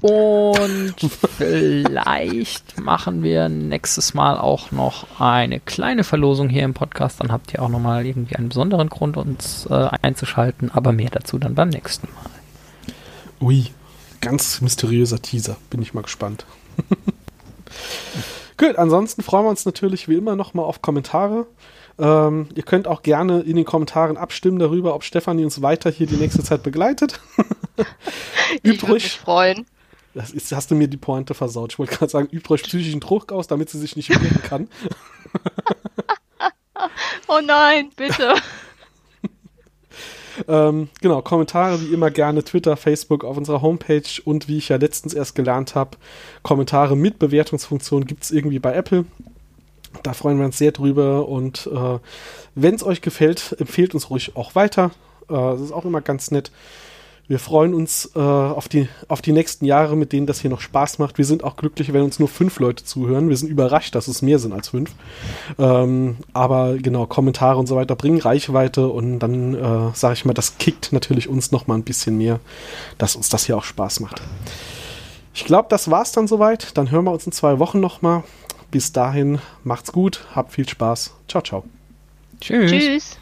Und 0.00 0.94
vielleicht 1.36 2.80
machen 2.80 3.22
wir 3.22 3.48
nächstes 3.50 4.14
Mal 4.14 4.38
auch 4.38 4.70
noch 4.70 5.20
eine 5.20 5.60
kleine 5.60 6.04
Verlosung 6.04 6.48
hier 6.48 6.64
im 6.64 6.72
Podcast. 6.72 7.20
Dann 7.20 7.30
habt 7.30 7.52
ihr 7.52 7.62
auch 7.62 7.68
nochmal 7.68 8.06
irgendwie 8.06 8.36
einen 8.36 8.48
besonderen 8.48 8.88
Grund, 8.88 9.16
uns 9.16 9.66
äh, 9.66 9.88
einzuschalten. 10.00 10.70
Aber 10.72 10.92
mehr 10.92 11.10
dazu 11.10 11.38
dann 11.38 11.54
beim 11.54 11.68
nächsten 11.68 12.08
Mal. 12.14 13.46
Ui, 13.46 13.66
ganz 14.20 14.60
mysteriöser 14.62 15.20
Teaser. 15.20 15.56
Bin 15.68 15.82
ich 15.82 15.92
mal 15.92 16.02
gespannt. 16.02 16.46
Gut, 18.56 18.76
ansonsten 18.76 19.22
freuen 19.22 19.44
wir 19.44 19.50
uns 19.50 19.64
natürlich 19.64 20.08
wie 20.08 20.16
immer 20.16 20.36
nochmal 20.36 20.64
auf 20.64 20.82
Kommentare. 20.82 21.46
Ähm, 21.98 22.48
ihr 22.54 22.62
könnt 22.62 22.88
auch 22.88 23.02
gerne 23.02 23.40
in 23.40 23.56
den 23.56 23.64
Kommentaren 23.66 24.16
abstimmen 24.16 24.58
darüber, 24.58 24.94
ob 24.94 25.04
Stefanie 25.04 25.44
uns 25.44 25.60
weiter 25.60 25.90
hier 25.90 26.06
die 26.06 26.16
nächste 26.16 26.42
Zeit 26.42 26.62
begleitet. 26.62 27.20
ich 28.62 28.82
würde 28.82 28.94
mich 28.94 29.18
freuen. 29.18 29.66
Das 30.14 30.30
ist, 30.30 30.52
hast 30.52 30.70
du 30.70 30.74
mir 30.74 30.88
die 30.88 30.96
Pointe 30.96 31.34
versaut. 31.34 31.72
Ich 31.72 31.78
wollte 31.78 31.94
gerade 31.94 32.10
sagen, 32.10 32.28
übt 32.30 32.48
ruhig 32.48 32.62
psychischen 32.62 33.00
Druck 33.00 33.32
aus, 33.32 33.46
damit 33.46 33.70
sie 33.70 33.78
sich 33.78 33.96
nicht 33.96 34.10
wehren 34.10 34.42
kann. 34.42 34.68
Oh 37.28 37.40
nein, 37.44 37.90
bitte. 37.96 38.34
Ähm, 40.48 40.88
genau, 41.02 41.20
Kommentare 41.20 41.82
wie 41.82 41.92
immer 41.92 42.10
gerne 42.10 42.42
Twitter, 42.42 42.76
Facebook 42.76 43.24
auf 43.24 43.36
unserer 43.36 43.60
Homepage 43.60 44.22
und 44.24 44.48
wie 44.48 44.56
ich 44.56 44.70
ja 44.70 44.76
letztens 44.76 45.12
erst 45.12 45.34
gelernt 45.34 45.74
habe, 45.74 45.98
Kommentare 46.42 46.96
mit 46.96 47.18
Bewertungsfunktion 47.18 48.06
gibt 48.06 48.22
es 48.22 48.30
irgendwie 48.30 48.58
bei 48.58 48.72
Apple. 48.72 49.04
Da 50.02 50.14
freuen 50.14 50.38
wir 50.38 50.46
uns 50.46 50.56
sehr 50.56 50.72
drüber 50.72 51.28
und 51.28 51.66
äh, 51.66 51.98
wenn 52.54 52.74
es 52.74 52.82
euch 52.82 53.02
gefällt, 53.02 53.54
empfehlt 53.58 53.92
uns 53.92 54.08
ruhig 54.08 54.34
auch 54.34 54.54
weiter. 54.54 54.92
Äh, 55.28 55.34
das 55.34 55.60
ist 55.60 55.72
auch 55.72 55.84
immer 55.84 56.00
ganz 56.00 56.30
nett. 56.30 56.50
Wir 57.30 57.38
freuen 57.38 57.74
uns 57.74 58.10
äh, 58.16 58.18
auf, 58.18 58.66
die, 58.66 58.88
auf 59.06 59.22
die 59.22 59.30
nächsten 59.30 59.64
Jahre, 59.64 59.94
mit 59.94 60.12
denen 60.12 60.26
das 60.26 60.40
hier 60.40 60.50
noch 60.50 60.60
Spaß 60.60 60.98
macht. 60.98 61.16
Wir 61.16 61.24
sind 61.24 61.44
auch 61.44 61.54
glücklich, 61.54 61.92
wenn 61.92 62.02
uns 62.02 62.18
nur 62.18 62.26
fünf 62.26 62.58
Leute 62.58 62.82
zuhören. 62.84 63.28
Wir 63.28 63.36
sind 63.36 63.48
überrascht, 63.50 63.94
dass 63.94 64.08
es 64.08 64.20
mehr 64.20 64.40
sind 64.40 64.52
als 64.52 64.70
fünf. 64.70 64.90
Ähm, 65.56 66.16
aber 66.32 66.76
genau, 66.78 67.06
Kommentare 67.06 67.56
und 67.56 67.68
so 67.68 67.76
weiter 67.76 67.94
bringen 67.94 68.18
Reichweite 68.18 68.88
und 68.88 69.20
dann, 69.20 69.54
äh, 69.54 69.94
sage 69.94 70.14
ich 70.14 70.24
mal, 70.24 70.32
das 70.34 70.58
kickt 70.58 70.92
natürlich 70.92 71.28
uns 71.28 71.52
noch 71.52 71.68
mal 71.68 71.76
ein 71.76 71.84
bisschen 71.84 72.18
mehr, 72.18 72.40
dass 72.98 73.14
uns 73.14 73.28
das 73.28 73.46
hier 73.46 73.56
auch 73.56 73.62
Spaß 73.62 74.00
macht. 74.00 74.20
Ich 75.32 75.44
glaube, 75.44 75.68
das 75.70 75.88
war's 75.88 76.10
dann 76.10 76.26
soweit. 76.26 76.76
Dann 76.76 76.90
hören 76.90 77.04
wir 77.04 77.12
uns 77.12 77.26
in 77.26 77.32
zwei 77.32 77.60
Wochen 77.60 77.78
noch 77.78 78.02
mal. 78.02 78.24
Bis 78.72 78.90
dahin, 78.90 79.38
macht's 79.62 79.92
gut, 79.92 80.26
habt 80.34 80.50
viel 80.54 80.68
Spaß. 80.68 81.14
Ciao, 81.28 81.44
ciao. 81.44 81.62
Tschüss. 82.40 82.72
Tschüss. 82.72 83.18